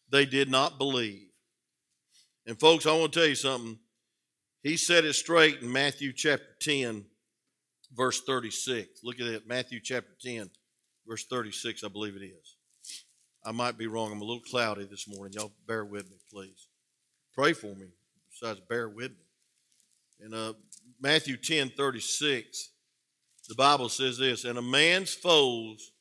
They 0.09 0.25
did 0.25 0.49
not 0.49 0.77
believe. 0.77 1.27
And, 2.45 2.59
folks, 2.59 2.85
I 2.85 2.93
want 2.93 3.11
to 3.11 3.19
tell 3.19 3.27
you 3.27 3.35
something. 3.35 3.77
He 4.63 4.77
said 4.77 5.05
it 5.05 5.13
straight 5.13 5.61
in 5.61 5.71
Matthew 5.71 6.13
chapter 6.13 6.47
10, 6.61 7.05
verse 7.95 8.21
36. 8.21 9.01
Look 9.03 9.19
at 9.19 9.27
it, 9.27 9.47
Matthew 9.47 9.79
chapter 9.81 10.13
10, 10.21 10.49
verse 11.07 11.25
36, 11.25 11.83
I 11.83 11.87
believe 11.87 12.15
it 12.15 12.25
is. 12.25 12.55
I 13.45 13.51
might 13.51 13.77
be 13.77 13.87
wrong. 13.87 14.11
I'm 14.11 14.21
a 14.21 14.25
little 14.25 14.41
cloudy 14.41 14.85
this 14.85 15.07
morning. 15.07 15.33
Y'all 15.33 15.53
bear 15.67 15.85
with 15.85 16.09
me, 16.09 16.17
please. 16.31 16.67
Pray 17.33 17.53
for 17.53 17.67
me. 17.75 17.87
Besides, 18.29 18.59
bear 18.67 18.89
with 18.89 19.11
me. 19.11 20.25
In 20.25 20.33
uh, 20.33 20.53
Matthew 20.99 21.37
10 21.37 21.69
36, 21.77 22.71
the 23.47 23.55
Bible 23.55 23.87
says 23.87 24.17
this, 24.17 24.43
and 24.43 24.57
a 24.57 24.61
man's 24.61 25.13
foes, 25.13 25.91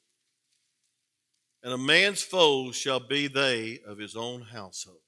and 1.63 1.73
a 1.73 1.79
man's 1.79 2.23
foes 2.23 2.75
shall 2.75 3.01
be 3.01 3.29
they 3.29 3.81
of 3.87 3.99
his 3.99 4.17
own 4.17 4.43
household. 4.43 4.99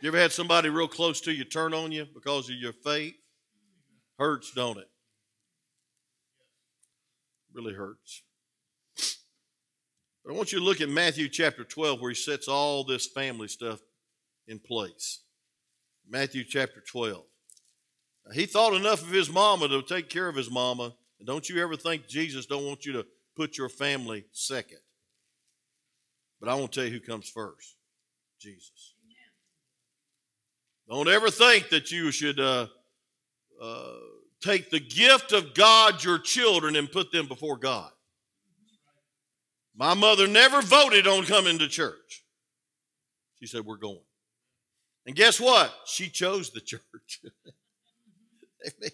You 0.00 0.08
ever 0.08 0.18
had 0.18 0.30
somebody 0.30 0.68
real 0.68 0.86
close 0.86 1.20
to 1.22 1.32
you 1.32 1.44
turn 1.44 1.74
on 1.74 1.90
you 1.90 2.06
because 2.14 2.48
of 2.48 2.54
your 2.54 2.72
faith? 2.72 3.14
Hurts, 4.18 4.52
don't 4.52 4.78
it? 4.78 4.88
Really 7.52 7.74
hurts. 7.74 8.22
But 10.24 10.34
I 10.34 10.36
want 10.36 10.52
you 10.52 10.58
to 10.58 10.64
look 10.64 10.80
at 10.80 10.88
Matthew 10.88 11.28
chapter 11.28 11.64
12 11.64 12.00
where 12.00 12.10
he 12.10 12.14
sets 12.14 12.48
all 12.48 12.84
this 12.84 13.06
family 13.06 13.48
stuff 13.48 13.80
in 14.46 14.58
place. 14.58 15.20
Matthew 16.08 16.44
chapter 16.44 16.82
12. 16.86 17.24
Now, 18.26 18.32
he 18.32 18.46
thought 18.46 18.74
enough 18.74 19.02
of 19.02 19.10
his 19.10 19.30
mama 19.30 19.68
to 19.68 19.82
take 19.82 20.10
care 20.10 20.28
of 20.28 20.36
his 20.36 20.50
mama. 20.50 20.94
And 21.18 21.26
don't 21.26 21.48
you 21.48 21.62
ever 21.62 21.76
think 21.76 22.06
Jesus 22.08 22.46
don't 22.46 22.66
want 22.66 22.84
you 22.84 22.92
to 22.92 23.06
put 23.36 23.56
your 23.56 23.68
family 23.68 24.26
second. 24.32 24.78
But 26.40 26.48
I 26.48 26.54
want 26.54 26.72
to 26.72 26.80
tell 26.80 26.86
you 26.86 26.92
who 26.92 27.00
comes 27.00 27.28
first 27.28 27.76
Jesus. 28.38 28.94
Don't 30.88 31.08
ever 31.08 31.30
think 31.30 31.68
that 31.68 31.90
you 31.90 32.10
should 32.10 32.40
uh, 32.40 32.66
uh, 33.60 33.92
take 34.40 34.70
the 34.70 34.80
gift 34.80 35.32
of 35.32 35.54
God, 35.54 36.02
your 36.04 36.18
children, 36.18 36.76
and 36.76 36.90
put 36.90 37.12
them 37.12 37.26
before 37.26 37.56
God. 37.56 37.90
My 39.76 39.94
mother 39.94 40.26
never 40.26 40.60
voted 40.60 41.06
on 41.06 41.24
coming 41.24 41.58
to 41.58 41.68
church. 41.68 42.24
She 43.40 43.46
said, 43.46 43.64
We're 43.64 43.76
going. 43.76 44.00
And 45.06 45.14
guess 45.14 45.40
what? 45.40 45.72
She 45.86 46.08
chose 46.08 46.50
the 46.50 46.60
church. 46.64 47.22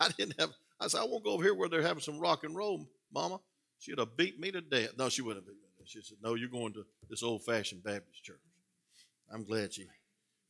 I 0.00 0.08
didn't 0.18 0.38
have, 0.40 0.50
I 0.80 0.88
said, 0.88 1.00
I 1.00 1.04
won't 1.04 1.24
go 1.24 1.30
over 1.30 1.42
here 1.42 1.54
where 1.54 1.68
they're 1.68 1.82
having 1.82 2.02
some 2.02 2.18
rock 2.18 2.44
and 2.44 2.56
roll, 2.56 2.88
mama. 3.12 3.38
She'd 3.78 3.98
have 3.98 4.16
beat 4.16 4.40
me 4.40 4.50
to 4.50 4.60
death. 4.60 4.90
No, 4.98 5.08
she 5.08 5.22
wouldn't 5.22 5.44
have 5.44 5.46
beat 5.46 5.60
me. 5.60 5.68
She 5.86 6.02
said, 6.02 6.18
No, 6.22 6.34
you're 6.34 6.48
going 6.48 6.72
to 6.74 6.84
this 7.08 7.22
old 7.22 7.44
fashioned 7.44 7.84
Baptist 7.84 8.24
church. 8.24 8.40
I'm 9.32 9.44
glad 9.44 9.72
she 9.72 9.86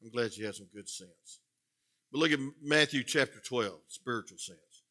I'm 0.03 0.11
glad 0.11 0.33
she 0.33 0.45
had 0.45 0.55
some 0.55 0.69
good 0.75 0.89
sense. 0.89 1.41
But 2.15 2.21
look 2.21 2.33
at 2.33 2.39
Matthew 2.63 3.03
chapter 3.03 3.41
12, 3.41 3.73
spiritual 3.89 4.39
sense. 4.39 4.85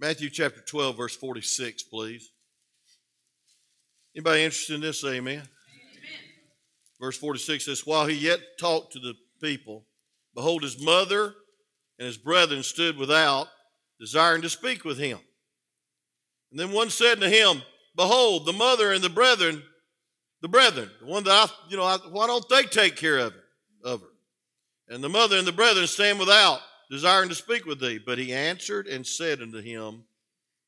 Matthew 0.00 0.28
chapter 0.28 0.60
12, 0.60 0.96
verse 0.96 1.14
46, 1.14 1.84
please. 1.84 2.32
Anybody 4.16 4.42
interested 4.42 4.74
in 4.74 4.80
this? 4.80 5.00
Say 5.00 5.18
amen. 5.18 5.34
amen. 5.34 5.48
Verse 7.00 7.16
46 7.16 7.66
says, 7.66 7.86
While 7.86 8.06
he 8.06 8.16
yet 8.16 8.40
talked 8.58 8.92
to 8.94 8.98
the 8.98 9.14
people, 9.40 9.86
behold, 10.34 10.64
his 10.64 10.84
mother 10.84 11.34
and 12.00 12.06
his 12.06 12.16
brethren 12.16 12.64
stood 12.64 12.96
without, 12.96 13.46
desiring 14.00 14.42
to 14.42 14.50
speak 14.50 14.84
with 14.84 14.98
him. 14.98 15.20
And 16.50 16.58
then 16.58 16.72
one 16.72 16.90
said 16.90 17.20
to 17.20 17.30
him, 17.30 17.62
Behold, 17.94 18.46
the 18.46 18.52
mother 18.52 18.90
and 18.90 19.04
the 19.04 19.10
brethren, 19.10 19.62
the 20.42 20.48
brethren, 20.48 20.90
the 21.00 21.06
one 21.06 21.22
that 21.22 21.30
I, 21.30 21.70
you 21.70 21.76
know, 21.76 21.84
I, 21.84 21.98
why 22.10 22.26
don't 22.26 22.48
they 22.48 22.64
take 22.64 22.96
care 22.96 23.18
of, 23.18 23.32
of 23.84 24.00
her? 24.00 24.08
And 24.88 25.02
the 25.02 25.08
mother 25.08 25.36
and 25.36 25.46
the 25.46 25.52
brethren 25.52 25.86
stand 25.86 26.18
without, 26.18 26.60
desiring 26.90 27.28
to 27.30 27.34
speak 27.34 27.64
with 27.64 27.80
thee. 27.80 27.98
But 27.98 28.18
he 28.18 28.32
answered 28.32 28.86
and 28.86 29.06
said 29.06 29.40
unto 29.40 29.60
him 29.60 30.04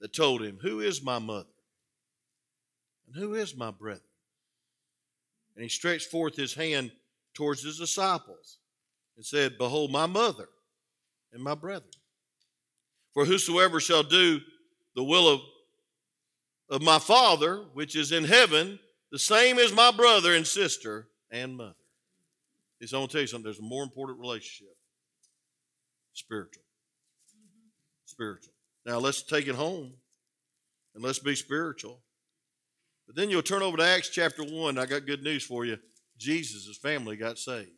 that 0.00 0.12
told 0.12 0.42
him, 0.42 0.58
Who 0.62 0.80
is 0.80 1.02
my 1.02 1.18
mother? 1.18 1.48
And 3.06 3.16
who 3.16 3.34
is 3.34 3.56
my 3.56 3.70
brethren? 3.70 4.02
And 5.54 5.62
he 5.62 5.68
stretched 5.68 6.10
forth 6.10 6.36
his 6.36 6.54
hand 6.54 6.92
towards 7.34 7.62
his 7.62 7.78
disciples 7.78 8.58
and 9.16 9.24
said, 9.24 9.58
Behold, 9.58 9.90
my 9.90 10.06
mother 10.06 10.48
and 11.32 11.42
my 11.42 11.54
brethren. 11.54 11.90
For 13.12 13.24
whosoever 13.24 13.80
shall 13.80 14.02
do 14.02 14.40
the 14.94 15.04
will 15.04 15.28
of, 15.28 15.40
of 16.68 16.82
my 16.82 16.98
Father, 16.98 17.64
which 17.72 17.96
is 17.96 18.12
in 18.12 18.24
heaven, 18.24 18.78
the 19.10 19.18
same 19.18 19.58
is 19.58 19.72
my 19.72 19.90
brother 19.90 20.34
and 20.34 20.46
sister 20.46 21.08
and 21.30 21.56
mother. 21.56 21.74
It's 22.80 22.92
going 22.92 23.06
to 23.06 23.12
tell 23.12 23.22
you 23.22 23.26
something. 23.26 23.44
There's 23.44 23.58
a 23.58 23.62
more 23.62 23.82
important 23.82 24.18
relationship 24.18 24.74
spiritual. 26.16 26.62
Spiritual. 28.06 28.52
Now 28.84 28.98
let's 28.98 29.22
take 29.22 29.48
it 29.48 29.54
home 29.54 29.92
and 30.94 31.04
let's 31.04 31.18
be 31.18 31.34
spiritual. 31.34 32.00
But 33.06 33.16
then 33.16 33.30
you'll 33.30 33.42
turn 33.42 33.62
over 33.62 33.76
to 33.76 33.84
Acts 33.84 34.08
chapter 34.08 34.42
1. 34.42 34.78
I 34.78 34.86
got 34.86 35.06
good 35.06 35.22
news 35.22 35.44
for 35.44 35.64
you. 35.64 35.78
Jesus' 36.18 36.78
family 36.78 37.16
got 37.16 37.38
saved, 37.38 37.70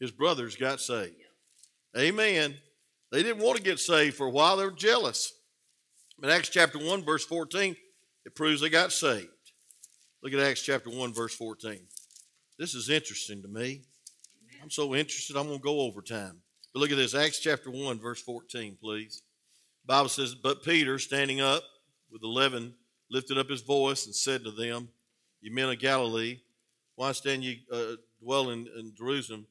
his 0.00 0.10
brothers 0.10 0.56
got 0.56 0.80
saved. 0.80 1.14
Amen. 1.96 2.56
They 3.12 3.22
didn't 3.22 3.42
want 3.42 3.58
to 3.58 3.62
get 3.62 3.78
saved 3.78 4.16
for 4.16 4.26
a 4.26 4.30
while, 4.30 4.56
they 4.56 4.64
were 4.64 4.70
jealous. 4.70 5.32
But 6.18 6.30
Acts 6.30 6.48
chapter 6.48 6.78
1, 6.78 7.04
verse 7.04 7.24
14, 7.24 7.76
it 8.24 8.34
proves 8.34 8.60
they 8.60 8.70
got 8.70 8.92
saved. 8.92 9.28
Look 10.22 10.32
at 10.32 10.40
Acts 10.40 10.62
chapter 10.62 10.88
1, 10.88 11.12
verse 11.12 11.34
14. 11.34 11.80
This 12.58 12.74
is 12.74 12.88
interesting 12.88 13.42
to 13.42 13.48
me. 13.48 13.82
I'm 14.64 14.70
so 14.70 14.94
interested, 14.94 15.36
I'm 15.36 15.46
going 15.46 15.58
to 15.58 15.62
go 15.62 15.80
over 15.80 16.00
time. 16.00 16.38
But 16.72 16.80
look 16.80 16.90
at 16.90 16.96
this 16.96 17.14
Acts 17.14 17.38
chapter 17.38 17.70
1, 17.70 18.00
verse 18.00 18.22
14, 18.22 18.78
please. 18.80 19.20
The 19.82 19.92
Bible 19.92 20.08
says, 20.08 20.34
But 20.34 20.64
Peter, 20.64 20.98
standing 20.98 21.42
up 21.42 21.62
with 22.10 22.22
11, 22.22 22.72
lifted 23.10 23.36
up 23.36 23.50
his 23.50 23.60
voice 23.60 24.06
and 24.06 24.14
said 24.14 24.42
to 24.42 24.50
them, 24.50 24.88
You 25.42 25.52
men 25.52 25.68
of 25.68 25.78
Galilee, 25.80 26.38
why 26.94 27.12
stand 27.12 27.44
ye 27.44 27.66
uh, 27.70 27.96
dwell 28.22 28.48
in, 28.48 28.66
Jerusalem? 28.96 29.46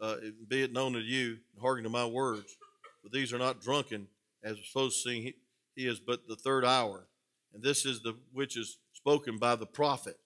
Uh, 0.00 0.16
be 0.48 0.62
it 0.62 0.72
known 0.72 0.94
to 0.94 1.00
you, 1.00 1.36
and 1.52 1.60
hearken 1.60 1.84
to 1.84 1.90
my 1.90 2.06
words. 2.06 2.56
For 3.02 3.10
these 3.10 3.34
are 3.34 3.38
not 3.38 3.60
drunken, 3.60 4.08
as 4.42 4.56
we're 4.56 4.64
supposed 4.64 5.02
to 5.02 5.10
sing. 5.10 5.22
He, 5.24 5.34
he 5.76 5.86
is 5.86 6.00
but 6.00 6.26
the 6.26 6.36
third 6.36 6.64
hour. 6.64 7.06
And 7.52 7.62
this 7.62 7.84
is 7.84 8.00
the 8.00 8.16
which 8.32 8.56
is 8.56 8.78
spoken 8.94 9.36
by 9.36 9.56
the 9.56 9.66
prophet. 9.66 10.16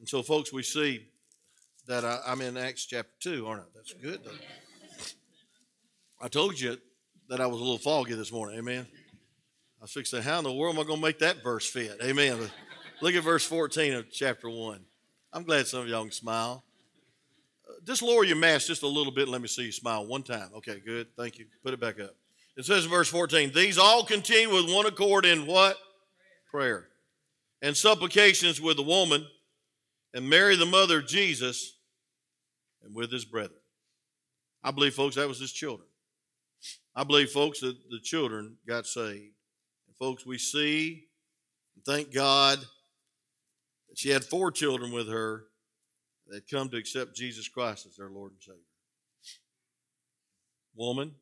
And 0.00 0.08
so, 0.08 0.20
folks, 0.24 0.52
we 0.52 0.64
see 0.64 1.06
that 1.86 2.04
I, 2.04 2.20
am 2.26 2.40
in 2.40 2.56
Acts 2.56 2.86
chapter 2.86 3.12
2, 3.20 3.46
aren't 3.46 3.62
I? 3.62 3.64
That's 3.74 3.92
good, 3.94 4.20
though. 4.24 4.30
I 6.20 6.28
told 6.28 6.58
you 6.58 6.76
that 7.28 7.40
I 7.40 7.46
was 7.46 7.60
a 7.60 7.62
little 7.62 7.78
foggy 7.78 8.14
this 8.14 8.30
morning. 8.30 8.58
Amen. 8.58 8.86
I 9.80 9.82
was 9.82 9.90
fixing 9.90 10.22
how 10.22 10.38
in 10.38 10.44
the 10.44 10.52
world 10.52 10.76
am 10.76 10.80
I 10.80 10.84
going 10.84 11.00
to 11.00 11.06
make 11.06 11.18
that 11.18 11.42
verse 11.42 11.68
fit? 11.68 11.98
Amen. 12.02 12.38
Look 13.00 13.14
at 13.14 13.24
verse 13.24 13.44
14 13.44 13.94
of 13.94 14.10
chapter 14.12 14.48
1. 14.48 14.80
I'm 15.32 15.42
glad 15.42 15.66
some 15.66 15.80
of 15.80 15.88
y'all 15.88 16.02
can 16.02 16.12
smile. 16.12 16.62
Just 17.84 18.02
lower 18.02 18.22
your 18.22 18.36
mask 18.36 18.68
just 18.68 18.84
a 18.84 18.86
little 18.86 19.12
bit 19.12 19.22
and 19.22 19.32
let 19.32 19.40
me 19.40 19.48
see 19.48 19.64
you 19.64 19.72
smile 19.72 20.06
one 20.06 20.22
time. 20.22 20.50
Okay, 20.58 20.80
good. 20.84 21.08
Thank 21.16 21.38
you. 21.38 21.46
Put 21.64 21.74
it 21.74 21.80
back 21.80 21.98
up. 21.98 22.14
It 22.56 22.64
says 22.64 22.84
in 22.84 22.90
verse 22.90 23.08
14, 23.08 23.50
These 23.52 23.78
all 23.78 24.04
continue 24.04 24.54
with 24.54 24.72
one 24.72 24.86
accord 24.86 25.24
in 25.24 25.46
what? 25.46 25.76
Prayer. 26.50 26.76
Prayer. 26.76 26.88
And 27.62 27.76
supplications 27.76 28.60
with 28.60 28.76
the 28.76 28.82
woman 28.82 29.26
and 30.14 30.28
Mary, 30.28 30.56
the 30.56 30.66
mother 30.66 30.98
of 30.98 31.06
Jesus, 31.06 31.78
and 32.82 32.94
with 32.94 33.10
his 33.10 33.24
brethren. 33.24 33.58
I 34.62 34.70
believe, 34.70 34.94
folks, 34.94 35.16
that 35.16 35.28
was 35.28 35.40
his 35.40 35.52
children. 35.52 35.88
I 36.94 37.04
believe, 37.04 37.30
folks, 37.30 37.60
that 37.60 37.76
the 37.90 38.00
children 38.00 38.56
got 38.66 38.86
saved. 38.86 39.34
And, 39.86 39.96
folks, 39.98 40.26
we 40.26 40.38
see 40.38 41.08
and 41.74 41.84
thank 41.84 42.12
God 42.12 42.58
that 43.88 43.98
she 43.98 44.10
had 44.10 44.24
four 44.24 44.50
children 44.50 44.92
with 44.92 45.08
her 45.08 45.44
that 46.28 46.48
come 46.48 46.68
to 46.70 46.76
accept 46.76 47.16
Jesus 47.16 47.48
Christ 47.48 47.86
as 47.86 47.96
their 47.96 48.10
Lord 48.10 48.32
and 48.32 48.42
Savior. 48.42 48.60
Woman, 50.74 51.12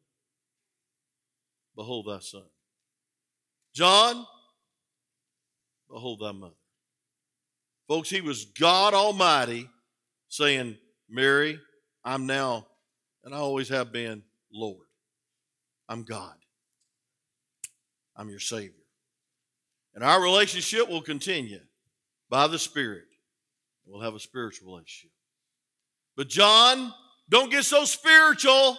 behold 1.74 2.06
thy 2.06 2.20
son. 2.20 2.44
John, 3.74 4.26
behold 5.88 6.20
thy 6.20 6.32
mother. 6.32 6.59
Folks, 7.90 8.08
he 8.08 8.20
was 8.20 8.44
God 8.44 8.94
Almighty 8.94 9.68
saying, 10.28 10.78
Mary, 11.08 11.58
I'm 12.04 12.24
now, 12.24 12.68
and 13.24 13.34
I 13.34 13.38
always 13.38 13.68
have 13.70 13.90
been, 13.90 14.22
Lord. 14.52 14.86
I'm 15.88 16.04
God. 16.04 16.36
I'm 18.14 18.28
your 18.28 18.38
Savior. 18.38 18.84
And 19.92 20.04
our 20.04 20.22
relationship 20.22 20.88
will 20.88 21.02
continue 21.02 21.58
by 22.28 22.46
the 22.46 22.60
Spirit. 22.60 23.06
We'll 23.84 24.02
have 24.02 24.14
a 24.14 24.20
spiritual 24.20 24.70
relationship. 24.70 25.10
But, 26.16 26.28
John, 26.28 26.94
don't 27.28 27.50
get 27.50 27.64
so 27.64 27.84
spiritual 27.84 28.78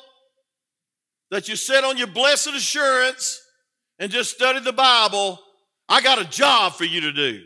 that 1.32 1.50
you 1.50 1.58
sit 1.58 1.84
on 1.84 1.98
your 1.98 2.08
blessed 2.08 2.56
assurance 2.56 3.42
and 4.00 4.10
just 4.10 4.32
study 4.32 4.62
the 4.62 4.72
Bible. 4.72 5.38
I 5.90 6.00
got 6.00 6.22
a 6.22 6.30
job 6.30 6.76
for 6.76 6.86
you 6.86 7.02
to 7.02 7.12
do. 7.12 7.44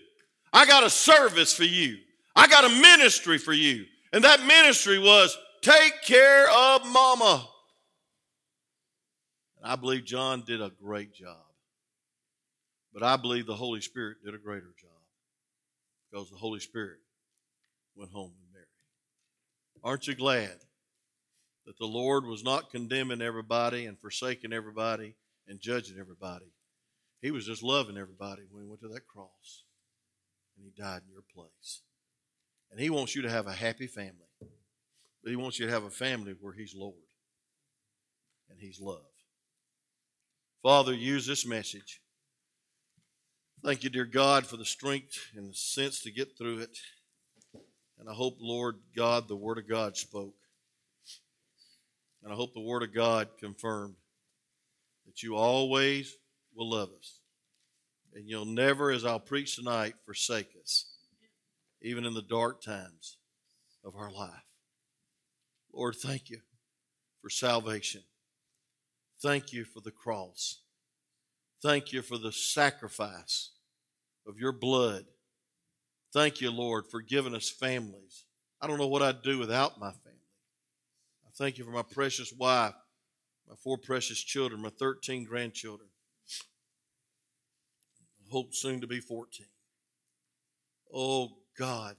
I 0.56 0.66
got 0.66 0.86
a 0.86 0.90
service 0.90 1.54
for 1.54 1.66
you. 1.66 1.98
I 2.34 2.48
got 2.48 2.64
a 2.64 2.70
ministry 2.70 3.38
for 3.38 3.52
you. 3.52 3.84
And 4.14 4.24
that 4.24 4.42
ministry 4.46 4.98
was 4.98 5.38
take 5.62 6.02
care 6.02 6.50
of 6.50 6.86
mama. 6.88 7.46
And 9.58 9.70
I 9.70 9.76
believe 9.76 10.06
John 10.06 10.44
did 10.48 10.62
a 10.62 10.72
great 10.82 11.14
job. 11.14 11.36
But 12.94 13.04
I 13.04 13.18
believe 13.18 13.46
the 13.46 13.54
Holy 13.54 13.82
Spirit 13.82 14.24
did 14.24 14.34
a 14.34 14.38
greater 14.38 14.74
job 14.80 14.92
because 16.10 16.30
the 16.30 16.38
Holy 16.38 16.62
Spirit 16.62 17.00
went 17.98 18.14
home 18.14 18.32
with 18.40 18.54
Mary. 18.54 18.66
Aren't 19.84 20.08
you 20.08 20.16
glad 20.16 20.56
that 21.66 21.78
the 21.78 21.86
Lord 21.86 22.26
was 22.26 22.46
not 22.46 22.72
condemning 22.72 23.22
everybody 23.22 23.88
and 23.88 24.00
forsaking 24.00 24.54
everybody 24.54 25.16
and 25.50 25.60
judging 25.60 26.00
everybody. 26.00 26.46
He 27.22 27.32
was 27.32 27.46
just 27.46 27.62
loving 27.62 27.98
everybody 27.98 28.44
when 28.50 28.64
he 28.64 28.70
went 28.70 28.80
to 28.84 28.88
that 28.90 29.06
cross 29.06 29.65
and 30.56 30.66
he 30.66 30.82
died 30.82 31.02
in 31.06 31.12
your 31.12 31.24
place. 31.34 31.82
And 32.72 32.80
he 32.80 32.90
wants 32.90 33.16
you 33.16 33.22
to 33.22 33.30
have 33.30 33.48
a 33.48 33.54
happy 33.54 33.88
family, 33.88 34.28
but 34.40 35.30
he 35.30 35.36
wants 35.36 35.60
you 35.60 35.66
to 35.66 35.72
have 35.72 35.84
a 35.84 35.90
family 35.90 36.36
where 36.40 36.54
he's 36.54 36.76
Lord 36.76 36.96
and 38.50 38.60
he's 38.60 38.80
love. 38.80 39.02
Father, 40.62 40.94
use 40.94 41.28
this 41.28 41.46
message. 41.46 42.02
Thank 43.64 43.84
you, 43.84 43.90
dear 43.90 44.06
God, 44.06 44.46
for 44.46 44.58
the 44.58 44.66
strength 44.66 45.18
and 45.36 45.50
the 45.50 45.56
sense 45.56 46.02
to 46.02 46.12
get 46.12 46.38
through 46.38 46.60
it. 46.60 46.78
And 48.00 48.10
I 48.10 48.14
hope, 48.14 48.38
Lord 48.40 48.76
God, 48.96 49.28
the 49.28 49.36
Word 49.36 49.58
of 49.58 49.68
God 49.70 49.96
spoke. 49.96 50.36
And 52.24 52.32
I 52.32 52.36
hope 52.36 52.54
the 52.54 52.62
Word 52.62 52.84
of 52.84 52.94
God 52.94 53.30
confirmed 53.40 53.96
that 55.06 55.24
you 55.24 55.36
always 55.36 56.16
will 56.56 56.70
love 56.70 56.90
us. 56.98 57.20
And 58.16 58.30
you'll 58.30 58.46
never, 58.46 58.92
as 58.92 59.06
I'll 59.06 59.20
preach 59.20 59.58
tonight, 59.58 59.94
forsake 60.06 60.48
us, 60.62 60.86
even 61.82 62.06
in 62.06 62.14
the 62.14 62.22
dark 62.22 62.62
times 62.62 63.18
of 63.84 63.96
our 63.98 64.10
life. 64.10 64.32
Lord, 65.74 65.96
thank 65.96 66.30
you 66.30 66.40
for 67.22 67.30
salvation. 67.30 68.04
Thank 69.22 69.52
you 69.52 69.66
for 69.66 69.82
the 69.82 69.92
cross. 69.92 70.62
Thank 71.62 71.92
you 71.92 72.02
for 72.02 72.18
the 72.18 72.32
sacrifice 72.32 73.52
of 74.26 74.40
your 74.40 74.54
blood. 74.54 75.04
Thank 76.14 76.40
you, 76.40 76.52
Lord, 76.52 76.86
for 76.90 77.02
giving 77.02 77.36
us 77.36 77.50
families. 77.50 78.26
I 78.62 78.68
don't 78.68 78.80
know 78.80 78.88
what 78.88 79.02
I'd 79.02 79.24
do 79.24 79.38
without 79.38 79.80
my 79.80 79.92
family. 79.92 80.20
I 81.26 81.32
thank 81.38 81.58
you 81.58 81.66
for 81.66 81.72
my 81.72 81.82
precious 81.82 82.32
wife, 82.32 82.76
my 83.50 83.56
four 83.62 83.78
precious 83.78 84.20
children, 84.20 84.62
my 84.62 84.70
13 84.70 85.26
grandchildren. 85.26 85.90
Hope 88.30 88.54
soon 88.54 88.82
to 88.82 88.88
be 88.88 89.00
14. 89.00 89.46
Oh, 90.94 91.30
God, 91.58 91.96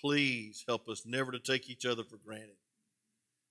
please 0.00 0.64
help 0.66 0.88
us 0.88 1.02
never 1.04 1.32
to 1.32 1.38
take 1.38 1.68
each 1.68 1.84
other 1.84 2.04
for 2.04 2.16
granted. 2.16 2.56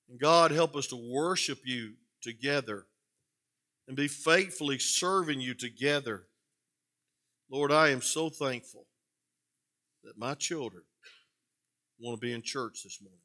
And 0.09 0.19
God, 0.19 0.51
help 0.51 0.75
us 0.75 0.87
to 0.87 0.95
worship 0.95 1.59
you 1.65 1.93
together 2.21 2.85
and 3.87 3.95
be 3.95 4.07
faithfully 4.07 4.79
serving 4.79 5.41
you 5.41 5.53
together. 5.53 6.23
Lord, 7.49 7.71
I 7.71 7.89
am 7.89 8.01
so 8.01 8.29
thankful 8.29 8.85
that 10.03 10.17
my 10.17 10.33
children 10.33 10.83
want 11.99 12.19
to 12.19 12.25
be 12.25 12.33
in 12.33 12.41
church 12.41 12.83
this 12.83 12.99
morning. 13.01 13.19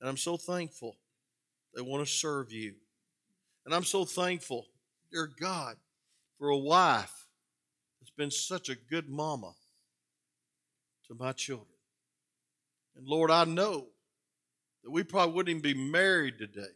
And 0.00 0.08
I'm 0.08 0.16
so 0.16 0.36
thankful 0.36 0.96
they 1.74 1.82
want 1.82 2.06
to 2.06 2.12
serve 2.12 2.52
you. 2.52 2.74
And 3.64 3.74
I'm 3.74 3.84
so 3.84 4.04
thankful, 4.04 4.66
dear 5.10 5.30
God, 5.40 5.76
for 6.38 6.48
a 6.48 6.58
wife 6.58 7.25
been 8.16 8.30
such 8.30 8.68
a 8.68 8.74
good 8.74 9.08
mama 9.08 9.52
to 11.08 11.14
my 11.14 11.32
children. 11.32 11.68
And 12.96 13.06
Lord, 13.06 13.30
I 13.30 13.44
know 13.44 13.86
that 14.82 14.90
we 14.90 15.02
probably 15.02 15.34
wouldn't 15.34 15.58
even 15.58 15.62
be 15.62 15.90
married 15.90 16.38
today 16.38 16.74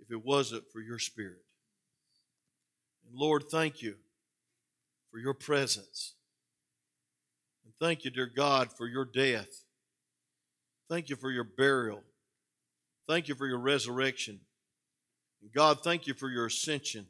if 0.00 0.10
it 0.10 0.24
wasn't 0.24 0.64
for 0.72 0.80
your 0.80 0.98
spirit. 0.98 1.42
And 3.08 3.18
Lord, 3.18 3.44
thank 3.50 3.82
you 3.82 3.96
for 5.10 5.18
your 5.18 5.34
presence. 5.34 6.14
And 7.64 7.72
thank 7.80 8.04
you, 8.04 8.10
dear 8.10 8.30
God, 8.34 8.72
for 8.72 8.86
your 8.86 9.04
death. 9.04 9.64
Thank 10.88 11.08
you 11.08 11.16
for 11.16 11.30
your 11.30 11.44
burial. 11.44 12.02
Thank 13.08 13.28
you 13.28 13.34
for 13.34 13.46
your 13.46 13.58
resurrection. 13.58 14.40
And 15.40 15.52
God, 15.52 15.82
thank 15.82 16.06
you 16.06 16.14
for 16.14 16.28
your 16.28 16.46
ascension. 16.46 17.06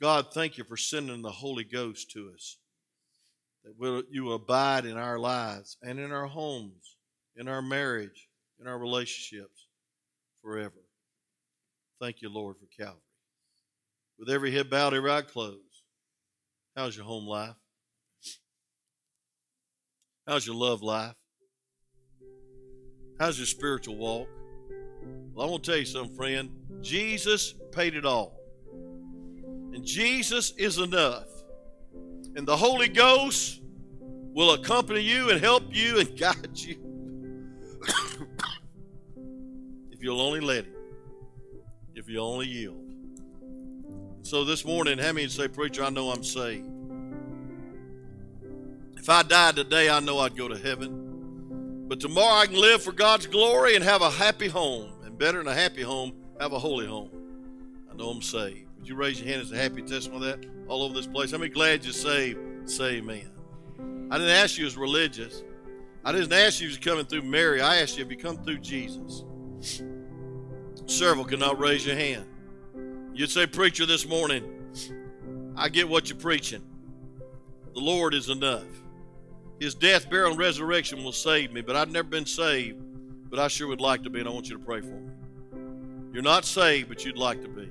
God, 0.00 0.32
thank 0.32 0.58
you 0.58 0.64
for 0.64 0.76
sending 0.76 1.22
the 1.22 1.30
Holy 1.30 1.64
Ghost 1.64 2.10
to 2.12 2.30
us. 2.34 2.58
That 3.64 3.78
will, 3.78 4.02
you 4.10 4.32
abide 4.32 4.86
in 4.86 4.96
our 4.96 5.18
lives 5.18 5.76
and 5.82 5.98
in 5.98 6.12
our 6.12 6.26
homes, 6.26 6.96
in 7.36 7.48
our 7.48 7.60
marriage, 7.60 8.28
in 8.60 8.68
our 8.68 8.78
relationships 8.78 9.66
forever. 10.42 10.84
Thank 12.00 12.22
you, 12.22 12.28
Lord, 12.28 12.56
for 12.58 12.66
Calvary. 12.66 13.02
With 14.18 14.30
every 14.30 14.52
head 14.52 14.70
bowed, 14.70 14.94
every 14.94 15.10
eye 15.10 15.22
closed, 15.22 15.82
how's 16.76 16.96
your 16.96 17.04
home 17.04 17.26
life? 17.26 17.56
How's 20.26 20.46
your 20.46 20.56
love 20.56 20.82
life? 20.82 21.14
How's 23.18 23.38
your 23.38 23.46
spiritual 23.46 23.96
walk? 23.96 24.28
Well, 25.34 25.46
I 25.46 25.50
want 25.50 25.64
to 25.64 25.70
tell 25.70 25.78
you 25.78 25.86
something, 25.86 26.14
friend. 26.14 26.50
Jesus 26.82 27.54
paid 27.72 27.94
it 27.94 28.04
all. 28.04 28.37
And 29.78 29.86
Jesus 29.86 30.50
is 30.56 30.78
enough. 30.78 31.28
And 32.34 32.44
the 32.44 32.56
Holy 32.56 32.88
Ghost 32.88 33.60
will 34.00 34.54
accompany 34.54 35.02
you 35.02 35.30
and 35.30 35.40
help 35.40 35.62
you 35.70 36.00
and 36.00 36.18
guide 36.18 36.50
you. 36.58 36.80
if 39.92 40.02
you'll 40.02 40.20
only 40.20 40.40
let 40.40 40.64
Him 40.64 40.74
if 41.94 42.08
you 42.08 42.18
only 42.18 42.48
yield. 42.48 42.92
So 44.22 44.44
this 44.44 44.64
morning, 44.64 44.98
how 44.98 45.12
many 45.12 45.28
say, 45.28 45.46
Preacher, 45.46 45.84
I 45.84 45.90
know 45.90 46.10
I'm 46.10 46.24
saved? 46.24 46.68
If 48.96 49.08
I 49.08 49.22
died 49.22 49.54
today, 49.54 49.90
I 49.90 50.00
know 50.00 50.18
I'd 50.18 50.36
go 50.36 50.48
to 50.48 50.58
heaven. 50.58 51.86
But 51.86 52.00
tomorrow 52.00 52.40
I 52.40 52.46
can 52.46 52.60
live 52.60 52.82
for 52.82 52.90
God's 52.90 53.28
glory 53.28 53.76
and 53.76 53.84
have 53.84 54.02
a 54.02 54.10
happy 54.10 54.48
home. 54.48 54.90
And 55.04 55.16
better 55.16 55.38
than 55.38 55.46
a 55.46 55.54
happy 55.54 55.82
home, 55.82 56.14
have 56.40 56.52
a 56.52 56.58
holy 56.58 56.88
home. 56.88 57.10
I 57.92 57.94
know 57.94 58.08
I'm 58.08 58.22
saved. 58.22 58.67
Would 58.78 58.88
you 58.88 58.94
raise 58.94 59.20
your 59.20 59.28
hand 59.28 59.42
as 59.42 59.52
a 59.52 59.56
happy 59.56 59.82
testimony 59.82 60.30
of 60.30 60.40
that 60.40 60.48
all 60.68 60.82
over 60.82 60.94
this 60.94 61.06
place? 61.06 61.32
Many 61.32 61.48
glad 61.48 61.84
you're 61.84 61.92
saved? 61.92 62.70
Say 62.70 62.96
amen. 62.96 63.30
I 64.10 64.18
didn't 64.18 64.32
ask 64.32 64.56
you 64.56 64.66
as 64.66 64.76
religious. 64.76 65.42
I 66.04 66.12
didn't 66.12 66.32
ask 66.32 66.60
you 66.60 66.68
if 66.68 66.74
you're 66.74 66.94
coming 66.94 67.06
through 67.06 67.22
Mary. 67.22 67.60
I 67.60 67.78
asked 67.78 67.98
you 67.98 68.04
if 68.04 68.10
you 68.10 68.16
come 68.16 68.42
through 68.42 68.58
Jesus. 68.58 69.24
Several 70.86 71.24
cannot 71.24 71.58
raise 71.58 71.84
your 71.84 71.96
hand. 71.96 72.24
You'd 73.12 73.30
say, 73.30 73.46
Preacher, 73.46 73.84
this 73.84 74.06
morning, 74.06 74.44
I 75.56 75.68
get 75.68 75.88
what 75.88 76.08
you're 76.08 76.18
preaching. 76.18 76.62
The 77.74 77.80
Lord 77.80 78.14
is 78.14 78.28
enough. 78.28 78.64
His 79.60 79.74
death, 79.74 80.08
burial, 80.08 80.30
and 80.30 80.38
resurrection 80.38 81.02
will 81.02 81.12
save 81.12 81.52
me, 81.52 81.60
but 81.60 81.74
I've 81.74 81.90
never 81.90 82.08
been 82.08 82.26
saved, 82.26 82.78
but 83.28 83.38
I 83.40 83.48
sure 83.48 83.66
would 83.66 83.80
like 83.80 84.04
to 84.04 84.10
be, 84.10 84.20
and 84.20 84.28
I 84.28 84.32
want 84.32 84.48
you 84.48 84.56
to 84.56 84.64
pray 84.64 84.80
for 84.80 84.86
me. 84.86 85.10
You're 86.12 86.22
not 86.22 86.44
saved, 86.44 86.88
but 86.88 87.04
you'd 87.04 87.18
like 87.18 87.42
to 87.42 87.48
be. 87.48 87.68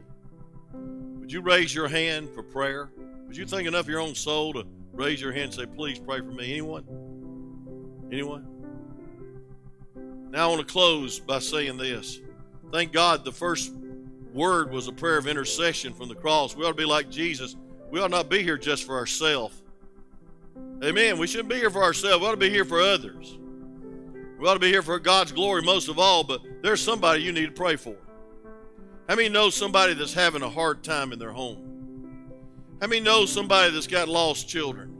Would 0.74 1.32
you 1.32 1.41
raise 1.41 1.74
your 1.74 1.88
hand 1.88 2.30
for 2.30 2.43
prayer? 2.43 2.89
Would 3.28 3.36
you 3.36 3.45
think 3.45 3.68
enough 3.68 3.82
of 3.82 3.89
your 3.89 3.99
own 3.99 4.15
soul 4.15 4.53
to 4.53 4.65
raise 4.93 5.22
your 5.22 5.32
hand 5.32 5.45
and 5.45 5.53
say, 5.53 5.65
Please 5.65 5.99
pray 5.99 6.20
for 6.20 6.32
me? 6.32 6.51
Anyone? 6.51 6.86
Anyone? 8.11 8.47
Now 10.30 10.45
I 10.45 10.47
want 10.47 10.65
to 10.65 10.72
close 10.72 11.20
by 11.20 11.39
saying 11.39 11.78
this. 11.78 12.20
Thank 12.72 12.91
God 12.91 13.24
the 13.24 13.32
first 13.32 13.74
word 14.34 14.72
was 14.72 14.88
a 14.88 14.91
prayer 14.91 15.18
of 15.18 15.28
intercession 15.28 15.93
from 15.93 16.09
the 16.09 16.15
cross. 16.15 16.55
We 16.55 16.63
ought 16.63 16.70
to 16.70 16.74
be 16.76 16.86
like 16.86 17.09
Jesus. 17.09 17.55
We 17.89 17.99
ought 18.01 18.11
not 18.11 18.30
be 18.30 18.43
here 18.43 18.57
just 18.57 18.84
for 18.84 18.97
ourselves. 18.97 19.61
Amen. 20.84 21.18
We 21.18 21.28
shouldn't 21.28 21.49
be 21.49 21.55
here 21.55 21.72
for 21.72 21.84
ourselves. 21.84 22.22
We 22.22 22.28
ought 22.28 22.32
to 22.32 22.38
be 22.38 22.49
here 22.49 22.65
for 22.65 22.82
others. 22.82 23.38
We 24.38 24.47
ought 24.47 24.53
to 24.53 24.59
be 24.59 24.70
here 24.70 24.84
for 24.84 24.99
God's 24.99 25.32
glory 25.32 25.63
most 25.63 25.88
of 25.88 25.97
all, 25.97 26.24
but 26.24 26.41
there's 26.61 26.82
somebody 26.82 27.24
you 27.24 27.32
need 27.32 27.47
to 27.47 27.51
pray 27.51 27.76
for. 27.76 27.95
How 29.08 29.16
many 29.16 29.30
know 29.30 29.49
somebody 29.49 29.93
that's 29.93 30.14
having 30.14 30.41
a 30.41 30.49
hard 30.49 30.84
time 30.84 31.14
in 31.14 31.20
their 31.20 31.32
home? 31.32 31.64
How 32.82 32.88
many 32.88 33.01
know 33.01 33.26
somebody 33.26 33.72
that's 33.72 33.88
got 33.88 34.08
lost 34.08 34.47
children? 34.49 34.93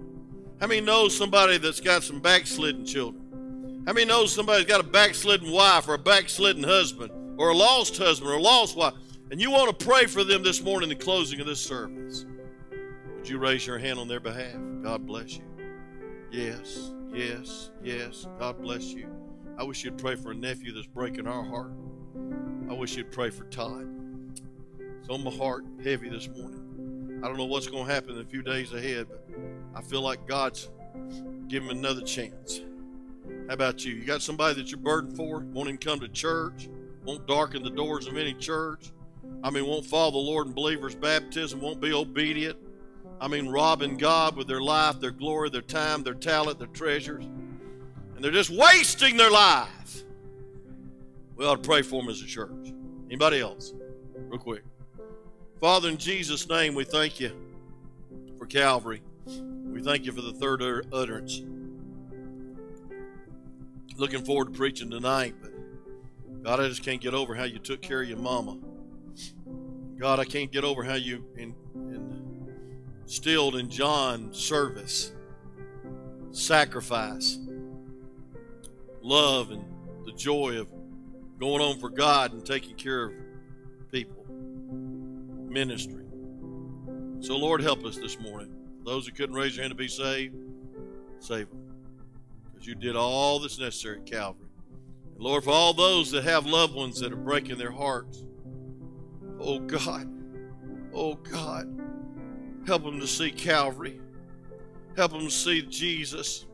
How 0.60 0.68
many 0.68 0.82
know 0.82 1.08
somebody 1.08 1.58
that's 1.58 1.82
got 1.82 2.04
some 2.04 2.20
backslidden 2.20 2.86
children? 2.86 3.84
How 3.86 3.94
many 3.94 4.06
know 4.06 4.26
somebody's 4.26 4.66
got 4.66 4.80
a 4.80 4.84
backslidden 4.84 5.52
wife 5.52 5.88
or 5.88 5.94
a 5.94 6.00
backslidden 6.00 6.64
husband? 6.64 7.12
or 7.38 7.50
a 7.50 7.56
lost 7.56 7.98
husband 7.98 8.30
or 8.30 8.36
a 8.36 8.42
lost 8.42 8.76
wife, 8.76 8.94
and 9.32 9.40
you 9.40 9.52
want 9.52 9.78
to 9.78 9.86
pray 9.86 10.06
for 10.06 10.24
them 10.24 10.44
this 10.44 10.62
morning 10.62 10.90
in 10.90 10.98
the 10.98 11.04
closing 11.04 11.40
of 11.40 11.46
this 11.46 11.60
service, 11.60 12.26
would 13.16 13.30
you 13.30 13.38
raise 13.38 13.66
your 13.66 13.78
hand 13.78 14.00
on 14.00 14.08
their 14.08 14.20
behalf? 14.20 14.56
God 14.84 15.06
bless 15.06 15.38
you. 15.38 15.44
Yes, 16.32 16.92
yes, 17.14 17.72
yes. 17.84 18.28
God 18.40 18.62
bless 18.62 18.86
you. 18.86 19.08
I 19.58 19.64
wish 19.64 19.84
you'd 19.84 19.98
pray 19.98 20.16
for 20.16 20.32
a 20.32 20.36
nephew 20.36 20.74
that's 20.74 20.88
breaking 20.88 21.28
our 21.28 21.44
heart. 21.44 21.72
I 22.70 22.74
wish 22.74 22.98
you'd 22.98 23.12
pray 23.12 23.30
for 23.30 23.46
Todd. 23.46 23.88
It's 25.08 25.14
on 25.14 25.24
my 25.24 25.32
heart 25.32 25.64
heavy 25.86 26.10
this 26.10 26.28
morning. 26.28 27.22
I 27.24 27.30
don't 27.30 27.38
know 27.38 27.46
what's 27.46 27.68
going 27.68 27.88
to 27.88 27.94
happen 27.94 28.16
in 28.16 28.20
a 28.20 28.26
few 28.26 28.42
days 28.42 28.74
ahead, 28.74 29.08
but 29.08 29.26
I 29.74 29.82
feel 29.82 30.02
like 30.02 30.28
God's 30.28 30.70
giving 31.48 31.70
another 31.70 32.02
chance. 32.02 32.60
How 33.48 33.54
about 33.54 33.86
you? 33.86 33.94
You 33.94 34.04
got 34.04 34.22
somebody 34.22 34.56
that 34.56 34.70
you're 34.70 34.82
burdened 34.82 35.16
for, 35.16 35.46
Won't 35.54 35.70
even 35.70 35.78
come 35.78 36.02
to 36.02 36.10
church? 36.10 36.68
won't 37.06 37.26
darken 37.26 37.64
the 37.64 37.70
doors 37.70 38.06
of 38.06 38.18
any 38.18 38.34
church. 38.34 38.92
I 39.42 39.50
mean, 39.50 39.66
won't 39.66 39.86
follow 39.86 40.12
the 40.12 40.18
Lord 40.18 40.48
in 40.48 40.52
believers' 40.54 40.94
baptism, 40.94 41.62
won't 41.62 41.80
be 41.80 41.94
obedient. 41.94 42.58
I 43.22 43.30
mean, 43.30 43.48
robbing 43.48 43.96
God 43.96 44.36
with 44.36 44.48
their 44.48 44.60
life, 44.60 45.00
their 45.00 45.12
glory, 45.12 45.50
their 45.50 45.62
time, 45.62 46.04
their 46.04 46.16
talent, 46.16 46.60
their 46.60 46.68
treasures. 46.68 47.24
And 47.24 48.22
they're 48.22 48.30
just 48.30 48.50
wasting 48.50 49.16
their 49.16 49.32
life. 49.32 50.04
We 51.38 51.46
ought 51.46 51.64
to 51.64 51.70
pray 51.70 51.82
for 51.82 52.02
them 52.02 52.10
as 52.10 52.22
a 52.22 52.26
church. 52.26 52.74
Anybody 53.06 53.40
else? 53.40 53.72
Real 54.14 54.38
quick. 54.38 54.64
Father, 55.60 55.90
in 55.90 55.98
Jesus' 55.98 56.48
name, 56.48 56.76
we 56.76 56.84
thank 56.84 57.20
you 57.20 57.32
for 58.38 58.46
Calvary. 58.46 59.02
We 59.26 59.82
thank 59.82 60.06
you 60.06 60.12
for 60.12 60.22
the 60.22 60.34
third 60.34 60.62
utterance. 60.94 61.42
Looking 63.96 64.24
forward 64.24 64.54
to 64.54 64.58
preaching 64.58 64.92
tonight, 64.92 65.34
but 65.42 65.52
God, 66.44 66.60
I 66.60 66.68
just 66.68 66.84
can't 66.84 67.02
get 67.02 67.16
over 67.16 67.34
how 67.34 67.46
you 67.46 67.58
took 67.58 67.82
care 67.82 68.04
of 68.04 68.08
your 68.08 68.20
mama. 68.20 68.60
God, 69.98 70.20
I 70.20 70.26
can't 70.26 70.52
get 70.52 70.64
over 70.64 70.84
how 70.84 70.94
you 70.94 71.26
in, 71.36 71.56
in, 71.74 72.54
instilled 73.02 73.56
in 73.56 73.68
John 73.68 74.32
service, 74.32 75.12
sacrifice, 76.30 77.40
love, 79.02 79.50
and 79.50 79.66
the 80.06 80.12
joy 80.12 80.60
of 80.60 80.68
going 81.40 81.64
on 81.64 81.80
for 81.80 81.90
God 81.90 82.34
and 82.34 82.46
taking 82.46 82.76
care 82.76 83.06
of 83.06 83.14
ministry. 85.58 86.06
So, 87.20 87.36
Lord, 87.36 87.64
help 87.64 87.84
us 87.84 87.98
this 87.98 88.20
morning. 88.20 88.54
Those 88.86 89.08
who 89.08 89.12
couldn't 89.12 89.36
raise 89.36 89.56
their 89.56 89.64
hand 89.64 89.72
to 89.72 89.76
be 89.76 89.88
saved, 89.88 90.36
save 91.18 91.50
them. 91.50 91.74
Because 92.54 92.68
you 92.68 92.76
did 92.76 92.96
all 92.96 93.40
that's 93.40 93.58
necessary 93.58 93.98
at 93.98 94.06
Calvary. 94.06 94.46
And 95.16 95.24
Lord, 95.24 95.44
for 95.44 95.50
all 95.50 95.74
those 95.74 96.12
that 96.12 96.26
have 96.26 96.46
loved 96.46 96.76
ones 96.76 97.00
that 97.00 97.12
are 97.12 97.16
breaking 97.16 97.58
their 97.58 97.72
hearts, 97.72 98.24
oh 99.40 99.58
God, 99.58 100.08
oh 100.94 101.16
God, 101.16 101.68
help 102.68 102.84
them 102.84 103.00
to 103.00 103.08
see 103.08 103.32
Calvary. 103.32 104.00
Help 104.96 105.12
them 105.14 105.22
to 105.22 105.32
see 105.32 105.64
Jesus. 105.64 106.46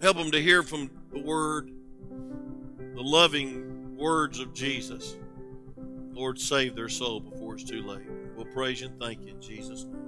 Help 0.00 0.18
them 0.18 0.30
to 0.30 0.40
hear 0.40 0.62
from 0.62 0.88
the 1.12 1.20
Word, 1.20 1.72
the 2.94 3.02
loving 3.02 3.96
words 3.96 4.38
of 4.38 4.54
Jesus. 4.54 5.16
Lord, 6.14 6.38
save 6.38 6.76
their 6.76 6.88
soul 6.88 7.20
before 7.20 7.54
it's 7.54 7.64
too 7.64 7.82
late. 7.82 8.06
We'll 8.36 8.46
praise 8.46 8.82
and 8.82 8.98
thank 9.00 9.24
you 9.24 9.32
in 9.32 9.40
Jesus' 9.40 9.84
name. 9.84 10.03